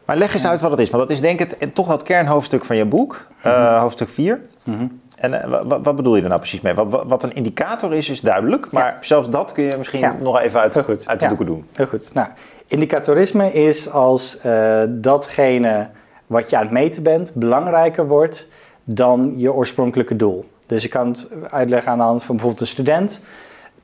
Maar 0.06 0.18
leg 0.18 0.34
eens 0.34 0.48
uit 0.48 0.62
wat 0.62 0.72
het 0.72 0.80
is. 0.80 0.90
Want 0.90 1.04
dat 1.04 1.12
is 1.12 1.22
denk 1.22 1.40
ik 1.40 1.74
toch 1.74 1.88
wel 1.88 1.96
het 1.96 2.06
kernhoofdstuk 2.06 2.66
van 2.66 2.76
je 2.76 2.86
boek. 2.86 3.26
Mm 3.44 3.52
-hmm. 3.52 3.78
hoofdstuk 3.78 4.10
4. 4.10 4.42
Mm 4.64 4.78
-hmm. 4.78 5.02
En 5.20 5.34
uh, 5.34 5.62
wat, 5.66 5.80
wat, 5.84 5.96
bedoel 5.96 6.16
je 6.16 6.22
er 6.22 6.28
nou 6.28 6.40
precies 6.40 6.62
mee? 6.62 6.74
Wat, 6.74 7.04
wat, 7.08 7.24
een 7.24 7.36
indicator 7.36 7.94
is, 7.94 8.10
is 8.10 8.22
duidelijk. 8.22 8.72
Maar 8.72 8.86
ja. 8.86 8.98
zelfs 9.02 9.30
dat 9.30 9.52
kun 9.52 9.64
je 9.64 9.78
misschien 9.78 10.00
ja. 10.00 10.16
nog 10.20 10.40
even 10.40 10.60
uit, 10.60 10.74
goed. 10.74 11.08
uit 11.08 11.20
de 11.20 11.26
ja. 11.26 11.28
doeken 11.28 11.46
doen. 11.46 11.66
Heel 11.74 11.88
goed. 11.88 12.14
Nou, 12.14 12.28
indicatorisme 12.68 13.54
is 13.54 13.92
als 13.92 14.38
uh, 14.46 14.82
datgene 14.88 15.90
wat 16.28 16.50
je 16.50 16.56
aan 16.56 16.64
het 16.64 16.72
meten 16.72 17.04
bent 17.04 17.34
belangrijker 17.34 18.08
wordt 18.08 18.50
dan 18.84 19.34
je 19.38 19.54
oorspronkelijke 19.54 20.16
doel. 20.16 20.46
Dus 20.68 20.84
ik 20.84 20.90
kan 20.90 21.08
het 21.08 21.28
uitleggen 21.50 21.92
aan 21.92 21.98
de 21.98 22.04
hand 22.04 22.24
van 22.24 22.36
bijvoorbeeld 22.36 22.62
een 22.62 22.74
student. 22.74 23.22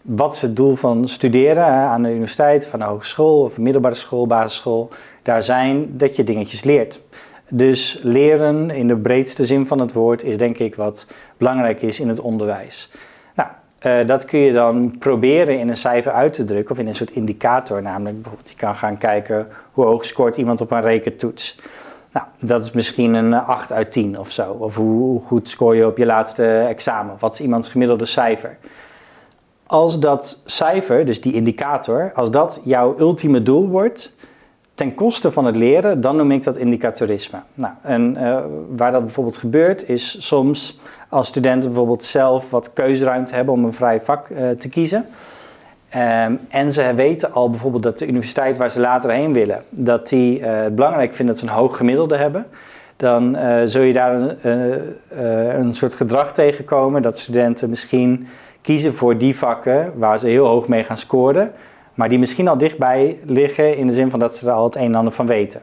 Wat 0.01 0.33
is 0.33 0.41
het 0.41 0.55
doel 0.55 0.75
van 0.75 1.07
studeren 1.07 1.65
hè, 1.65 1.85
aan 1.85 2.03
de 2.03 2.09
universiteit, 2.09 2.67
van 2.67 2.79
de 2.79 2.85
hogeschool 2.85 3.41
of 3.41 3.57
middelbare 3.57 3.95
school, 3.95 4.27
basisschool? 4.27 4.89
Daar 5.21 5.43
zijn 5.43 5.97
dat 5.97 6.15
je 6.15 6.23
dingetjes 6.23 6.63
leert. 6.63 7.01
Dus 7.49 7.99
leren 8.01 8.69
in 8.69 8.87
de 8.87 8.97
breedste 8.97 9.45
zin 9.45 9.65
van 9.65 9.79
het 9.79 9.93
woord 9.93 10.23
is 10.23 10.37
denk 10.37 10.57
ik 10.57 10.75
wat 10.75 11.07
belangrijk 11.37 11.81
is 11.81 11.99
in 11.99 12.07
het 12.07 12.19
onderwijs. 12.19 12.91
Nou, 13.35 13.49
uh, 13.85 14.07
dat 14.07 14.25
kun 14.25 14.39
je 14.39 14.51
dan 14.51 14.97
proberen 14.97 15.59
in 15.59 15.69
een 15.69 15.77
cijfer 15.77 16.11
uit 16.11 16.33
te 16.33 16.43
drukken 16.43 16.71
of 16.71 16.79
in 16.81 16.87
een 16.87 16.95
soort 16.95 17.11
indicator. 17.11 17.81
Namelijk 17.81 18.15
bijvoorbeeld 18.15 18.49
je 18.49 18.55
kan 18.55 18.75
gaan 18.75 18.97
kijken 18.97 19.47
hoe 19.71 19.85
hoog 19.85 20.05
scoort 20.05 20.37
iemand 20.37 20.61
op 20.61 20.71
een 20.71 20.81
rekentoets. 20.81 21.55
Nou, 22.11 22.27
dat 22.39 22.63
is 22.63 22.71
misschien 22.71 23.13
een 23.13 23.33
8 23.33 23.71
uit 23.71 23.91
10 23.91 24.19
of 24.19 24.31
zo. 24.31 24.51
Of 24.51 24.75
hoe, 24.75 25.01
hoe 25.01 25.21
goed 25.21 25.49
scoor 25.49 25.75
je 25.75 25.85
op 25.85 25.97
je 25.97 26.05
laatste 26.05 26.45
examen? 26.57 27.15
Wat 27.19 27.33
is 27.33 27.39
iemands 27.39 27.69
gemiddelde 27.69 28.05
cijfer? 28.05 28.57
Als 29.67 29.99
dat 29.99 30.41
cijfer, 30.45 31.05
dus 31.05 31.21
die 31.21 31.33
indicator, 31.33 32.11
als 32.13 32.31
dat 32.31 32.61
jouw 32.63 32.99
ultieme 32.99 33.43
doel 33.43 33.67
wordt, 33.67 34.13
ten 34.75 34.95
koste 34.95 35.31
van 35.31 35.45
het 35.45 35.55
leren, 35.55 36.01
dan 36.01 36.15
noem 36.15 36.31
ik 36.31 36.43
dat 36.43 36.57
indicatorisme. 36.57 37.39
Nou, 37.53 37.73
en 37.81 38.17
uh, 38.21 38.37
waar 38.75 38.91
dat 38.91 39.01
bijvoorbeeld 39.01 39.37
gebeurt, 39.37 39.89
is 39.89 40.27
soms 40.27 40.79
als 41.09 41.27
studenten 41.27 41.69
bijvoorbeeld 41.69 42.03
zelf 42.03 42.49
wat 42.49 42.73
keuzeruimte 42.73 43.35
hebben 43.35 43.53
om 43.53 43.65
een 43.65 43.73
vrij 43.73 44.01
vak 44.01 44.29
uh, 44.29 44.49
te 44.49 44.69
kiezen. 44.69 45.05
Um, 45.95 46.39
en 46.49 46.71
ze 46.71 46.93
weten 46.95 47.33
al 47.33 47.49
bijvoorbeeld 47.49 47.83
dat 47.83 47.97
de 47.97 48.07
universiteit 48.07 48.57
waar 48.57 48.69
ze 48.69 48.79
later 48.79 49.09
heen 49.09 49.33
willen, 49.33 49.61
dat 49.69 50.09
die 50.09 50.43
het 50.43 50.75
belangrijk 50.75 51.13
vinden 51.13 51.35
dat 51.35 51.43
ze 51.43 51.49
een 51.49 51.59
hoog 51.59 51.77
gemiddelde 51.77 52.15
hebben. 52.15 52.45
Dan 52.97 53.37
zul 53.65 53.81
je 53.81 53.93
daar 53.93 54.13
een, 54.15 54.47
een 55.59 55.73
soort 55.73 55.93
gedrag 55.93 56.33
tegenkomen 56.33 57.01
dat 57.01 57.19
studenten 57.19 57.69
misschien 57.69 58.27
kiezen 58.61 58.93
voor 58.93 59.17
die 59.17 59.37
vakken 59.37 59.91
waar 59.95 60.19
ze 60.19 60.27
heel 60.27 60.45
hoog 60.45 60.67
mee 60.67 60.83
gaan 60.83 60.97
scoren 60.97 61.51
maar 61.95 62.09
die 62.09 62.19
misschien 62.19 62.47
al 62.47 62.57
dichtbij 62.57 63.19
liggen 63.25 63.77
in 63.77 63.87
de 63.87 63.93
zin 63.93 64.09
van 64.09 64.19
dat 64.19 64.35
ze 64.35 64.47
er 64.47 64.53
al 64.53 64.63
het 64.63 64.75
een 64.75 64.81
en 64.81 64.95
ander 64.95 65.13
van 65.13 65.27
weten. 65.27 65.61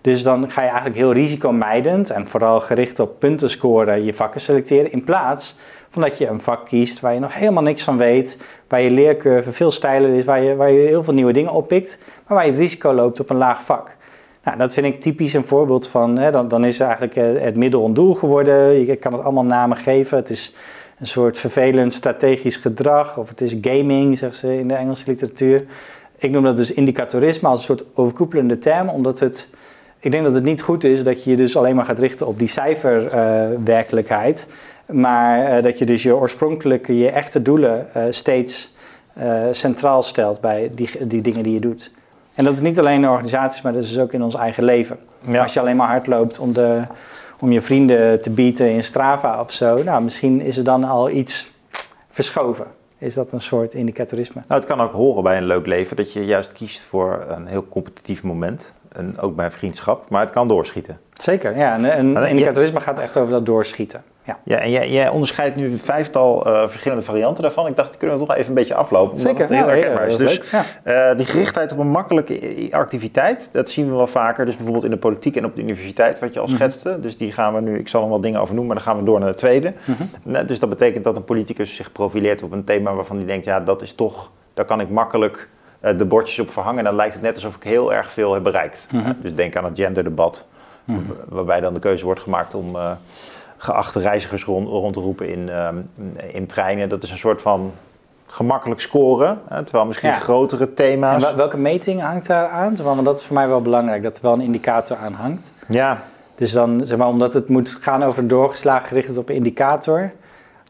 Dus 0.00 0.22
dan 0.22 0.50
ga 0.50 0.60
je 0.60 0.66
eigenlijk 0.68 0.98
heel 0.98 1.12
risicomijdend 1.12 2.10
en 2.10 2.26
vooral 2.26 2.60
gericht 2.60 3.00
op 3.00 3.18
punten 3.18 3.50
scoren 3.50 4.04
je 4.04 4.14
vakken 4.14 4.40
selecteren. 4.40 4.92
In 4.92 5.04
plaats 5.04 5.56
van 5.90 6.02
dat 6.02 6.18
je 6.18 6.26
een 6.26 6.40
vak 6.40 6.66
kiest 6.66 7.00
waar 7.00 7.14
je 7.14 7.20
nog 7.20 7.34
helemaal 7.34 7.62
niks 7.62 7.82
van 7.82 7.96
weet, 7.96 8.38
waar 8.68 8.80
je 8.80 8.90
leercurve 8.90 9.52
veel 9.52 9.70
steiler 9.70 10.10
is, 10.10 10.24
waar 10.24 10.42
je, 10.42 10.56
waar 10.56 10.70
je 10.70 10.86
heel 10.86 11.04
veel 11.04 11.14
nieuwe 11.14 11.32
dingen 11.32 11.52
oppikt, 11.52 11.98
maar 12.26 12.36
waar 12.36 12.46
je 12.46 12.50
het 12.50 12.60
risico 12.60 12.92
loopt 12.92 13.20
op 13.20 13.30
een 13.30 13.36
laag 13.36 13.62
vak. 13.62 13.96
Nou, 14.42 14.58
dat 14.58 14.72
vind 14.72 14.86
ik 14.86 15.00
typisch 15.00 15.34
een 15.34 15.44
voorbeeld 15.44 15.88
van, 15.88 16.18
hè, 16.18 16.30
dan, 16.30 16.48
dan 16.48 16.64
is 16.64 16.80
eigenlijk 16.80 17.14
het 17.42 17.56
middel 17.56 17.84
een 17.84 17.94
doel 17.94 18.14
geworden. 18.14 18.86
Je 18.86 18.96
kan 18.96 19.12
het 19.12 19.22
allemaal 19.22 19.44
namen 19.44 19.76
geven. 19.76 20.16
Het 20.16 20.30
is 20.30 20.54
een 20.98 21.06
soort 21.06 21.38
vervelend 21.38 21.92
strategisch 21.92 22.56
gedrag, 22.56 23.18
of 23.18 23.28
het 23.28 23.40
is 23.40 23.56
gaming, 23.60 24.18
zeggen 24.18 24.38
ze 24.38 24.58
in 24.58 24.68
de 24.68 24.74
Engelse 24.74 25.10
literatuur. 25.10 25.64
Ik 26.18 26.30
noem 26.30 26.42
dat 26.42 26.56
dus 26.56 26.72
indicatorisme 26.72 27.48
als 27.48 27.58
een 27.58 27.64
soort 27.64 27.84
overkoepelende 27.94 28.58
term, 28.58 28.88
omdat 28.88 29.20
het, 29.20 29.48
ik 29.98 30.10
denk 30.10 30.24
dat 30.24 30.34
het 30.34 30.44
niet 30.44 30.62
goed 30.62 30.84
is 30.84 31.04
dat 31.04 31.24
je 31.24 31.30
je 31.30 31.36
dus 31.36 31.56
alleen 31.56 31.74
maar 31.74 31.84
gaat 31.84 31.98
richten 31.98 32.26
op 32.26 32.38
die 32.38 32.48
cijferwerkelijkheid, 32.48 34.46
uh, 34.48 34.96
maar 34.96 35.56
uh, 35.56 35.62
dat 35.62 35.78
je 35.78 35.86
dus 35.86 36.02
je 36.02 36.16
oorspronkelijke, 36.16 36.98
je 36.98 37.10
echte 37.10 37.42
doelen 37.42 37.86
uh, 37.96 38.04
steeds 38.10 38.74
centraal 39.50 40.02
stelt 40.02 40.40
bij 40.40 40.70
die, 40.74 41.06
die 41.06 41.20
dingen 41.20 41.42
die 41.42 41.52
je 41.52 41.60
doet. 41.60 41.92
En 42.34 42.44
dat 42.44 42.52
is 42.54 42.60
niet 42.60 42.78
alleen 42.78 43.02
in 43.02 43.08
organisaties, 43.08 43.62
maar 43.62 43.72
dat 43.72 43.82
is 43.82 43.88
dus 43.88 43.98
ook 43.98 44.12
in 44.12 44.22
ons 44.22 44.34
eigen 44.34 44.64
leven. 44.64 44.98
Ja. 45.20 45.42
Als 45.42 45.52
je 45.52 45.60
alleen 45.60 45.76
maar 45.76 45.88
hard 45.88 46.06
loopt 46.06 46.38
om 46.38 46.52
de 46.52 46.82
om 47.40 47.52
je 47.52 47.60
vrienden 47.60 48.22
te 48.22 48.30
bieden 48.30 48.70
in 48.70 48.82
Strava 48.82 49.40
of 49.40 49.52
zo. 49.52 49.82
Nou, 49.82 50.02
misschien 50.02 50.40
is 50.40 50.56
er 50.56 50.64
dan 50.64 50.84
al 50.84 51.10
iets 51.10 51.54
verschoven. 52.10 52.66
is 52.98 53.14
dat 53.14 53.32
een 53.32 53.40
soort 53.40 53.74
indicatorisme. 53.74 54.42
Nou, 54.48 54.60
het 54.60 54.68
kan 54.68 54.80
ook 54.80 54.92
horen 54.92 55.22
bij 55.22 55.36
een 55.36 55.46
leuk 55.46 55.66
leven 55.66 55.96
dat 55.96 56.12
je 56.12 56.24
juist 56.24 56.52
kiest 56.52 56.80
voor 56.80 57.24
een 57.28 57.46
heel 57.46 57.68
competitief 57.68 58.22
moment. 58.22 58.72
En 58.88 59.18
ook 59.18 59.36
bij 59.36 59.50
vriendschap, 59.50 60.10
maar 60.10 60.20
het 60.20 60.30
kan 60.30 60.48
doorschieten. 60.48 60.98
Zeker, 61.12 61.56
ja. 61.56 61.74
En, 61.74 61.84
en 62.16 62.28
indicatorisme 62.28 62.80
gaat 62.80 62.98
echt 62.98 63.16
over 63.16 63.32
dat 63.32 63.46
doorschieten. 63.46 64.02
Ja, 64.26 64.38
ja 64.42 64.58
en 64.58 64.70
jij, 64.70 64.90
jij 64.90 65.08
onderscheidt 65.08 65.56
nu 65.56 65.64
een 65.64 65.78
vijftal 65.78 66.46
uh, 66.46 66.68
verschillende 66.68 67.02
varianten 67.02 67.42
daarvan. 67.42 67.66
Ik 67.66 67.76
dacht, 67.76 67.88
die 67.88 67.98
kunnen 67.98 68.18
we 68.18 68.26
toch 68.26 68.36
even 68.36 68.48
een 68.48 68.54
beetje 68.54 68.74
aflopen. 68.74 69.20
Zeker, 69.20 69.40
het 69.40 69.48
heel 69.48 69.66
herkenbaar 69.66 70.06
is. 70.06 70.16
Dus 70.16 70.40
uh, 70.84 71.14
die 71.16 71.26
gerichtheid 71.26 71.72
op 71.72 71.78
een 71.78 71.90
makkelijke 71.90 72.68
activiteit, 72.70 73.48
dat 73.52 73.70
zien 73.70 73.88
we 73.90 73.96
wel 73.96 74.06
vaker. 74.06 74.44
Dus 74.44 74.54
bijvoorbeeld 74.54 74.84
in 74.84 74.90
de 74.90 74.96
politiek 74.96 75.36
en 75.36 75.44
op 75.44 75.56
de 75.56 75.62
universiteit, 75.62 76.18
wat 76.18 76.32
je 76.32 76.40
al 76.40 76.46
mhm. 76.46 76.54
schetste. 76.54 77.00
Dus 77.00 77.16
die 77.16 77.32
gaan 77.32 77.54
we 77.54 77.60
nu, 77.60 77.78
ik 77.78 77.88
zal 77.88 78.02
er 78.02 78.08
wel 78.08 78.20
dingen 78.20 78.40
over 78.40 78.54
noemen, 78.54 78.74
maar 78.74 78.84
dan 78.84 78.92
gaan 78.92 79.02
we 79.04 79.10
door 79.10 79.20
naar 79.20 79.28
de 79.28 79.34
tweede. 79.34 79.72
Mm 79.84 80.46
Dus 80.46 80.58
dat 80.58 80.68
betekent 80.68 81.04
dat 81.04 81.16
een 81.16 81.24
politicus 81.24 81.74
zich 81.74 81.92
profileert 81.92 82.42
op 82.42 82.52
een 82.52 82.64
thema 82.64 82.94
waarvan 82.94 83.16
hij 83.16 83.26
denkt, 83.26 83.44
ja, 83.44 83.60
dat 83.60 83.82
is 83.82 83.92
toch, 83.92 84.30
daar 84.54 84.64
kan 84.64 84.80
ik 84.80 84.88
makkelijk 84.88 85.48
uh, 85.80 85.98
de 85.98 86.04
bordjes 86.04 86.38
op 86.38 86.50
verhangen. 86.50 86.78
En 86.78 86.84
dan 86.84 86.94
lijkt 86.94 87.14
het 87.14 87.22
net 87.22 87.34
alsof 87.34 87.56
ik 87.56 87.62
heel 87.62 87.94
erg 87.94 88.10
veel 88.10 88.34
heb 88.34 88.42
bereikt. 88.42 88.88
Mhm. 88.92 89.12
Dus 89.20 89.34
denk 89.34 89.56
aan 89.56 89.64
het 89.64 89.76
genderdebat, 89.76 90.46
mhm. 90.84 91.00
waarbij 91.28 91.60
dan 91.60 91.74
de 91.74 91.80
keuze 91.80 92.04
wordt 92.04 92.20
gemaakt 92.20 92.54
om 92.54 92.76
geachte 93.56 94.00
reizigers 94.00 94.44
rond, 94.44 94.68
rond 94.68 94.94
te 94.94 95.00
roepen 95.00 95.28
in, 95.28 95.48
ehm, 95.48 95.76
in 96.32 96.46
treinen. 96.46 96.88
Dat 96.88 97.02
is 97.02 97.10
een 97.10 97.18
soort 97.18 97.42
van 97.42 97.72
gemakkelijk 98.26 98.80
scoren, 98.80 99.38
hè, 99.48 99.62
terwijl 99.62 99.86
misschien 99.86 100.12
grotere 100.12 100.74
thema's... 100.74 101.30
En 101.30 101.36
welke 101.36 101.56
meting 101.56 102.00
hangt 102.00 102.26
daar 102.26 102.48
aan? 102.48 102.76
Want 102.82 103.04
dat 103.04 103.18
is 103.18 103.24
voor 103.24 103.34
mij 103.34 103.48
wel 103.48 103.62
belangrijk, 103.62 104.02
dat 104.02 104.16
er 104.16 104.22
wel 104.22 104.32
een 104.32 104.40
indicator 104.40 104.96
aan 104.96 105.12
hangt. 105.12 105.52
Ja. 105.68 106.02
Dus 106.34 106.52
dan, 106.52 106.80
zeg 106.86 106.98
maar, 106.98 107.08
omdat 107.08 107.34
het 107.34 107.48
moet 107.48 107.78
gaan 107.80 108.04
over 108.04 108.18
een 108.22 108.28
doorgeslagen 108.28 108.86
gericht 108.88 109.18
op 109.18 109.28
een 109.28 109.34
indicator... 109.34 110.12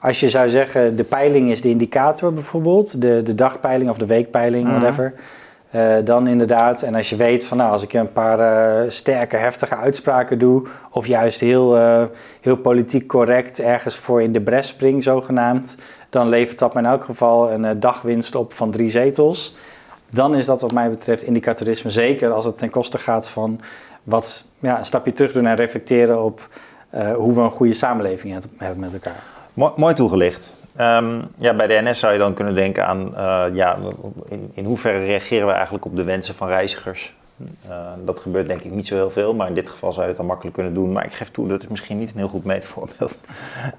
Als 0.01 0.21
je 0.21 0.29
zou 0.29 0.49
zeggen, 0.49 0.97
de 0.97 1.05
peiling 1.05 1.51
is 1.51 1.61
de 1.61 1.69
indicator 1.69 2.33
bijvoorbeeld, 2.33 3.01
de, 3.01 3.23
de 3.23 3.35
dagpeiling 3.35 3.91
of 3.91 3.99
de 3.99 4.07
weekpeiling, 4.07 4.65
mhm. 4.65 4.75
whatever... 4.75 5.15
Uh, 5.77 5.97
dan 6.05 6.27
inderdaad, 6.27 6.83
en 6.83 6.95
als 6.95 7.11
je 7.11 7.17
weet 7.17 7.45
van 7.45 7.57
nou, 7.57 7.71
als 7.71 7.83
ik 7.83 7.93
een 7.93 8.13
paar 8.13 8.41
uh, 8.41 8.91
sterke, 8.91 9.37
heftige 9.37 9.77
uitspraken 9.77 10.39
doe, 10.39 10.67
of 10.91 11.07
juist 11.07 11.41
heel, 11.41 11.77
uh, 11.77 12.05
heel 12.41 12.57
politiek 12.57 13.07
correct 13.07 13.61
ergens 13.61 13.97
voor 13.97 14.23
in 14.23 14.33
de 14.33 14.41
bres 14.41 14.67
spring, 14.69 15.03
zogenaamd, 15.03 15.77
dan 16.11 16.29
levert 16.29 16.59
dat 16.59 16.75
me 16.75 16.81
in 16.81 16.87
elk 16.87 17.05
geval 17.05 17.53
een 17.53 17.81
dagwinst 17.81 18.35
op 18.35 18.53
van 18.53 18.71
drie 18.71 18.91
zetels. 18.91 19.57
Dan 20.11 20.35
is 20.35 20.47
dat 20.47 20.61
wat 20.61 20.73
mij 20.73 20.91
betreft 20.91 21.23
indicatorisme, 21.23 21.91
zeker 21.91 22.33
als 22.33 22.45
het 22.45 22.59
ten 22.59 22.71
koste 22.71 22.99
gaat 22.99 23.29
van 23.29 23.61
wat, 24.03 24.45
ja, 24.59 24.79
een 24.79 24.85
stapje 24.85 25.13
terug 25.13 25.33
doen 25.33 25.47
en 25.47 25.57
reflecteren 25.57 26.23
op 26.23 26.49
hoe 27.15 27.35
we 27.35 27.41
een 27.41 27.51
goede 27.51 27.75
samenleving 27.75 28.43
hebben 28.57 28.81
met 28.81 28.93
elkaar. 28.93 29.23
Mooi 29.77 29.95
toegelicht. 29.95 30.56
Um, 30.81 31.23
ja, 31.39 31.55
bij 31.55 31.67
de 31.67 31.81
NS 31.83 31.99
zou 31.99 32.13
je 32.13 32.19
dan 32.19 32.35
kunnen 32.35 32.55
denken 32.55 32.87
aan 32.87 33.09
uh, 33.13 33.45
ja, 33.53 33.79
in, 34.29 34.51
in 34.53 34.65
hoeverre 34.65 35.05
reageren 35.05 35.47
we 35.47 35.53
eigenlijk 35.53 35.85
op 35.85 35.97
de 35.97 36.05
wensen 36.05 36.35
van 36.35 36.49
reizigers. 36.49 37.15
Uh, 37.69 37.93
dat 38.05 38.21
gebeurt 38.21 38.49
denk 38.49 38.63
ik 38.63 38.71
niet 38.71 38.87
zo 38.87 38.95
heel 38.95 39.11
veel, 39.11 39.35
maar 39.35 39.49
in 39.49 39.55
dit 39.55 39.71
geval 39.71 39.91
zou 39.91 40.03
je 40.03 40.09
het 40.09 40.17
dan 40.17 40.27
makkelijk 40.27 40.57
kunnen 40.57 40.75
doen. 40.75 40.93
Maar 40.93 41.05
ik 41.05 41.13
geef 41.13 41.31
toe, 41.31 41.49
dat 41.49 41.63
is 41.63 41.69
misschien 41.69 41.99
niet 41.99 42.11
een 42.11 42.19
heel 42.19 42.29
goed 42.29 42.45
meetvoorbeeld. 42.45 43.19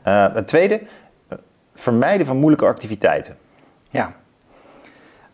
Uh, 0.08 0.34
het 0.34 0.48
tweede, 0.48 0.82
vermijden 1.76 2.26
van 2.26 2.38
moeilijke 2.38 2.66
activiteiten. 2.66 3.38
Ja. 3.90 4.12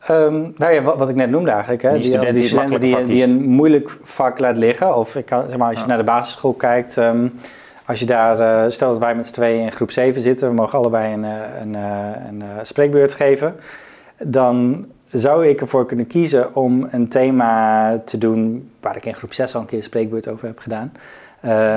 Um, 0.09 0.53
nou 0.57 0.73
ja, 0.73 0.81
wat, 0.81 0.97
wat, 0.97 1.09
ik 1.09 1.15
net 1.15 1.29
noemde 1.29 1.51
eigenlijk. 1.51 1.81
Hè, 1.81 1.93
die, 1.93 2.03
studenten 2.03 2.33
die, 2.33 2.43
studenten 2.43 2.79
die, 2.79 3.05
die, 3.05 3.23
een 3.23 3.43
moeilijk 3.43 3.97
vak 4.01 4.39
laat 4.39 4.57
liggen. 4.57 4.95
Of 4.95 5.15
ik 5.15 5.25
kan, 5.25 5.49
zeg 5.49 5.57
maar, 5.57 5.69
als 5.69 5.79
je 5.79 5.85
naar 5.85 5.97
de 5.97 6.03
basisschool 6.03 6.53
kijkt... 6.53 6.97
Um, 6.97 7.39
als 7.85 7.99
je 7.99 8.05
daar, 8.05 8.39
uh, 8.39 8.71
stel 8.71 8.89
dat 8.89 8.99
wij 8.99 9.15
met 9.15 9.27
z'n 9.27 9.33
tweeën 9.33 9.63
in 9.63 9.71
groep 9.71 9.91
7 9.91 10.21
zitten, 10.21 10.47
we 10.47 10.53
mogen 10.53 10.77
allebei 10.77 11.13
een, 11.13 11.23
eh, 11.23 11.61
een, 11.61 11.75
eh, 11.75 12.27
een, 12.27 12.43
spreekbeurt 12.65 13.13
geven, 13.13 13.55
dan 14.23 14.85
zou 15.05 15.47
ik 15.47 15.61
ervoor 15.61 15.85
kunnen 15.85 16.07
kiezen 16.07 16.55
om 16.55 16.87
een 16.91 17.07
thema 17.07 17.97
te 18.05 18.17
doen 18.17 18.71
waar 18.79 18.95
ik 18.95 19.05
in 19.05 19.15
groep 19.15 19.33
6 19.33 19.55
al 19.55 19.61
een 19.61 19.67
keer 19.67 19.77
een 19.77 19.83
spreekbeurt 19.83 20.27
over 20.27 20.47
heb 20.47 20.59
gedaan. 20.59 20.91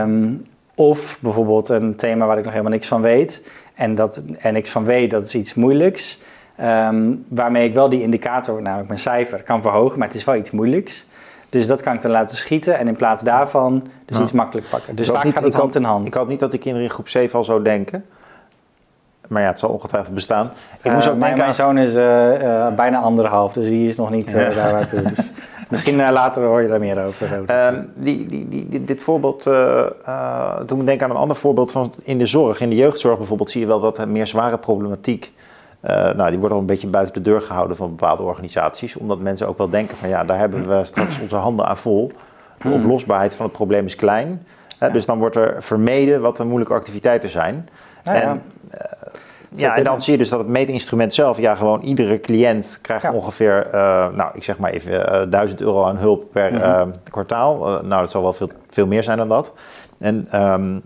Um, 0.05 0.47
of 0.75 1.19
bijvoorbeeld 1.21 1.69
een 1.69 1.97
thema 1.97 2.27
waar 2.27 2.37
ik 2.39 2.43
nog 2.43 2.53
helemaal 2.53 2.73
niks 2.73 2.89
van 2.89 3.03
weet. 3.03 3.43
En, 3.75 3.95
dat, 3.95 4.23
en 4.39 4.53
niks 4.53 4.71
van 4.71 4.85
weet, 4.85 5.11
dat 5.11 5.25
is 5.25 5.35
iets 5.35 5.55
moeilijks. 5.55 6.23
Um, 6.61 7.25
waarmee 7.29 7.69
ik 7.69 7.75
wel 7.75 7.89
die 7.89 8.03
indicator, 8.03 8.63
namelijk 8.63 8.89
mijn 8.89 9.01
cijfer, 9.01 9.43
kan 9.43 9.63
verhogen, 9.63 9.99
maar 9.99 10.09
het 10.09 10.17
is 10.17 10.25
wel 10.25 10.37
iets 10.37 10.51
moeilijks. 10.51 11.07
Dus 11.57 11.67
dat 11.67 11.83
kan 11.83 11.95
ik 11.95 12.03
dan 12.03 12.11
laten 12.11 12.37
schieten 12.37 12.79
en 12.79 12.89
in 12.89 12.97
plaats 12.97 13.23
daarvan 13.23 13.87
dus 14.05 14.21
iets 14.21 14.33
makkelijk 14.33 14.69
pakken. 14.69 14.97
Dus 14.97 15.09
vaak 15.09 15.33
gaat 15.33 15.45
het 15.45 15.55
hand 15.55 15.75
in 15.75 15.85
hand. 15.85 16.07
Ik 16.07 16.15
hoop 16.15 16.29
niet 16.29 16.41
dat 16.41 16.51
de 16.51 16.59
kinderen 16.59 16.87
in 16.87 16.93
groep 16.93 17.09
7 17.09 17.39
al 17.39 17.45
zo 17.45 17.63
denken. 17.63 18.05
Maar 19.29 19.43
ja, 19.43 19.49
het 19.49 19.59
zal 19.59 19.71
ongetwijfeld 19.71 20.15
bestaan. 20.15 20.51
Ik 20.83 20.93
moest 20.93 21.07
ook 21.07 21.15
uh, 21.15 21.21
mijn, 21.21 21.39
mijn 21.39 21.55
zoon 21.55 21.79
is 21.79 21.95
uh, 21.95 22.43
uh, 22.43 22.69
bijna 22.75 22.99
anderhalf, 22.99 23.53
dus 23.53 23.69
die 23.69 23.89
is 23.89 23.97
nog 23.97 24.11
niet 24.11 24.33
daar 24.33 24.73
naartoe. 24.73 25.03
Dus 25.03 25.33
misschien 25.69 25.97
later 25.97 26.43
hoor 26.43 26.63
je 26.63 26.69
daar 26.69 26.79
meer 26.79 27.05
over. 27.05 27.45
Ehm, 27.47 27.83
die, 27.95 28.27
die, 28.27 28.49
die, 28.49 28.85
dit 28.85 29.03
voorbeeld, 29.03 29.43
toen 30.67 30.81
ik 30.81 30.87
denk 30.87 31.03
aan 31.03 31.11
een 31.11 31.17
ander 31.17 31.37
voorbeeld 31.37 31.73
van 31.73 31.93
in 32.03 32.19
de 32.19 32.27
zorg. 32.27 32.61
In 32.61 32.71
de 32.71 32.77
jeugdzorg 32.77 33.17
bijvoorbeeld 33.17 33.51
zie 33.51 33.61
je 33.61 33.67
wel 33.67 33.81
dat 33.81 33.99
er 33.99 34.09
meer 34.09 34.27
zware 34.27 34.59
problematiek 34.59 35.33
uh, 35.85 35.91
nou, 35.91 36.31
die 36.31 36.39
worden 36.39 36.57
al 36.57 36.63
een 36.63 36.67
beetje 36.67 36.89
buiten 36.89 37.15
de 37.15 37.31
deur 37.31 37.43
gehouden 37.43 37.77
van 37.77 37.89
bepaalde 37.89 38.23
organisaties. 38.23 38.97
Omdat 38.97 39.19
mensen 39.19 39.49
ook 39.49 39.59
wel 39.59 39.69
denken 39.69 39.97
van 39.97 40.09
ja, 40.09 40.25
daar 40.25 40.39
hebben 40.39 40.69
we 40.69 40.85
straks 40.85 41.21
onze 41.21 41.37
handen 41.37 41.67
aan 41.67 41.79
vol. 41.79 42.13
De 42.59 42.69
hmm. 42.69 42.73
oplosbaarheid 42.73 43.35
van 43.35 43.47
het 43.47 43.55
probleem 43.55 43.87
is 43.87 43.97
klein. 43.97 44.47
Dus 44.93 45.07
dan 45.07 45.19
wordt 45.19 45.37
er 45.37 45.63
vermeden 45.63 46.21
wat 46.21 46.37
de 46.37 46.45
moeilijke 46.45 46.75
activiteiten 46.75 47.31
zijn. 47.31 47.69
en, 48.03 48.15
ja. 48.15 48.39
Uh, 48.75 49.15
ja, 49.51 49.77
en 49.77 49.85
dan 49.85 50.01
zie 50.01 50.13
je 50.13 50.19
dus 50.19 50.29
dat 50.29 50.39
het 50.39 50.49
meetinstrument 50.49 51.15
zelf, 51.15 51.39
ja, 51.39 51.55
gewoon 51.55 51.81
iedere 51.81 52.21
cliënt 52.21 52.79
krijgt 52.83 53.11
ongeveer, 53.11 53.67
uh, 53.67 54.09
nou, 54.09 54.31
ik 54.35 54.45
zeg 54.45 54.59
maar 54.59 54.71
even, 54.71 54.93
uh, 54.93 55.31
1000 55.31 55.61
euro 55.61 55.85
aan 55.85 55.97
hulp 55.97 56.25
per 56.33 56.53
mm 56.53 56.61
-hmm. 56.61 56.93
kwartaal. 57.11 57.59
nou, 57.59 58.01
dat 58.01 58.11
zal 58.11 58.23
wel 58.23 58.33
veel, 58.33 58.51
veel 58.71 58.87
meer 58.87 59.03
zijn 59.03 59.19
dan 59.19 59.29
dat. 59.29 59.53
En 59.99 60.43
um, 60.43 60.83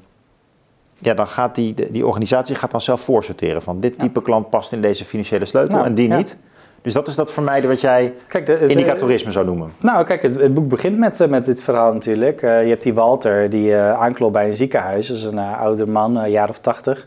ja, 1.00 1.14
dan 1.14 1.26
gaat 1.26 1.54
die, 1.54 1.74
die 1.90 2.06
organisatie 2.06 2.54
gaat 2.54 2.70
dan 2.70 2.80
zelf 2.80 3.00
voorsorteren 3.00 3.62
van 3.62 3.80
dit 3.80 3.98
type 3.98 4.22
klant 4.22 4.50
past 4.50 4.72
in 4.72 4.80
deze 4.80 5.04
financiële 5.04 5.44
sleutel 5.44 5.74
nou, 5.76 5.86
en 5.86 5.94
die 5.94 6.08
niet. 6.08 6.36
Dus 6.82 6.92
dat 6.92 7.08
is 7.08 7.14
dat 7.14 7.32
vermijden 7.32 7.68
wat 7.68 7.80
jij 7.80 8.14
kijk, 8.26 8.46
de, 8.46 8.66
indicatorisme 8.66 9.30
zou 9.30 9.46
noemen. 9.46 9.72
Nou, 9.80 10.04
kijk, 10.04 10.22
het, 10.22 10.34
het 10.34 10.54
boek 10.54 10.68
begint 10.68 10.98
met, 10.98 11.20
eh, 11.20 11.28
met 11.28 11.44
dit 11.44 11.62
verhaal 11.62 11.92
natuurlijk. 11.92 12.42
Uh, 12.42 12.62
je 12.62 12.68
hebt 12.68 12.82
die 12.82 12.94
Walter 12.94 13.50
die 13.50 13.68
uh, 13.68 13.92
aanklopt 13.92 14.32
bij 14.32 14.46
een 14.46 14.56
ziekenhuis. 14.56 15.06
Dat 15.06 15.16
is 15.16 15.24
een 15.24 15.36
uh, 15.36 15.60
oude 15.60 15.86
man, 15.86 16.16
een 16.16 16.30
jaar 16.30 16.48
of 16.48 16.58
tachtig. 16.58 17.06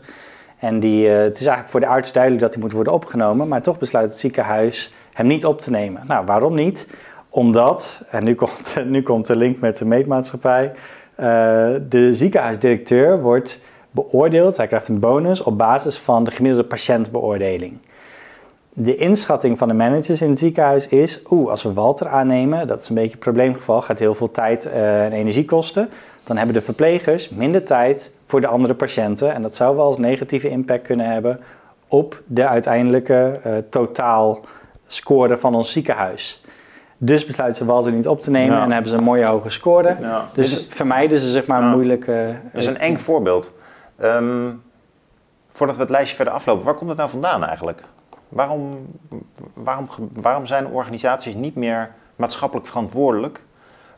En 0.58 0.80
die, 0.80 1.08
het 1.08 1.34
is 1.34 1.40
eigenlijk 1.40 1.70
voor 1.70 1.80
de 1.80 1.86
arts 1.86 2.12
duidelijk 2.12 2.42
dat 2.42 2.52
hij 2.52 2.62
moet 2.62 2.72
worden 2.72 2.92
opgenomen. 2.92 3.48
Maar 3.48 3.62
toch 3.62 3.78
besluit 3.78 4.10
het 4.10 4.20
ziekenhuis 4.20 4.94
hem 5.12 5.26
niet 5.26 5.46
op 5.46 5.60
te 5.60 5.70
nemen. 5.70 6.02
Nou, 6.06 6.24
waarom 6.24 6.54
niet? 6.54 6.88
Omdat, 7.28 8.02
en 8.10 8.24
nu 8.24 8.34
komt, 8.34 8.76
nu 8.84 9.02
komt 9.02 9.26
de 9.26 9.36
link 9.36 9.60
met 9.60 9.78
de 9.78 9.84
meetmaatschappij. 9.84 10.72
de 11.88 12.10
ziekenhuisdirecteur 12.12 13.20
wordt 13.20 13.60
beoordeeld, 13.94 14.56
hij 14.56 14.66
krijgt 14.66 14.88
een 14.88 14.98
bonus 14.98 15.42
op 15.42 15.58
basis 15.58 15.98
van 15.98 16.24
de 16.24 16.30
gemiddelde 16.30 16.66
patiëntbeoordeling. 16.66 17.78
De 18.72 18.96
inschatting 18.96 19.58
van 19.58 19.68
de 19.68 19.74
managers 19.74 20.22
in 20.22 20.28
het 20.28 20.38
ziekenhuis 20.38 20.88
is, 20.88 21.20
oeh, 21.30 21.50
als 21.50 21.62
we 21.62 21.72
Walter 21.72 22.08
aannemen, 22.08 22.66
dat 22.66 22.80
is 22.80 22.88
een 22.88 22.94
beetje 22.94 23.12
een 23.12 23.18
probleemgeval, 23.18 23.82
gaat 23.82 23.98
heel 23.98 24.14
veel 24.14 24.30
tijd 24.30 24.66
uh, 24.66 25.04
en 25.04 25.12
energie 25.12 25.44
kosten. 25.44 25.88
Dan 26.24 26.36
hebben 26.36 26.54
de 26.54 26.60
verplegers 26.60 27.28
minder 27.28 27.64
tijd 27.64 28.12
voor 28.26 28.40
de 28.40 28.46
andere 28.46 28.74
patiënten. 28.74 29.34
En 29.34 29.42
dat 29.42 29.54
zou 29.54 29.76
wel 29.76 29.84
als 29.84 29.98
negatieve 29.98 30.48
impact 30.48 30.82
kunnen 30.82 31.06
hebben 31.06 31.40
op 31.88 32.22
de 32.26 32.46
uiteindelijke 32.46 33.40
uh, 33.46 33.52
totaal 33.70 34.40
score 34.86 35.38
van 35.38 35.54
ons 35.54 35.72
ziekenhuis. 35.72 36.42
Dus 36.98 37.26
besluiten 37.26 37.58
ze 37.58 37.72
Walter 37.72 37.92
niet 37.92 38.08
op 38.08 38.20
te 38.20 38.30
nemen 38.30 38.60
en 38.60 38.72
hebben 38.72 38.90
ze 38.90 38.96
een 38.96 39.04
mooie 39.04 39.24
hoge 39.24 39.50
score. 39.50 39.96
Ja. 40.00 40.28
Dus 40.34 40.66
vermijden 40.70 41.18
ze 41.18 41.28
zeg 41.28 41.46
maar 41.46 41.62
moeilijke... 41.62 42.34
Dat 42.52 42.62
is 42.62 42.68
een 42.68 42.78
eng 42.78 42.96
voorbeeld. 42.96 43.54
Um, 44.02 44.62
voordat 45.48 45.76
we 45.76 45.82
het 45.82 45.90
lijstje 45.90 46.16
verder 46.16 46.34
aflopen, 46.34 46.64
waar 46.64 46.74
komt 46.74 46.88
het 46.88 46.98
nou 46.98 47.10
vandaan 47.10 47.44
eigenlijk? 47.44 47.82
Waarom, 48.28 48.86
waarom, 49.54 49.88
waarom 50.12 50.46
zijn 50.46 50.66
organisaties 50.66 51.34
niet 51.34 51.54
meer 51.54 51.90
maatschappelijk 52.16 52.66
verantwoordelijk 52.66 53.42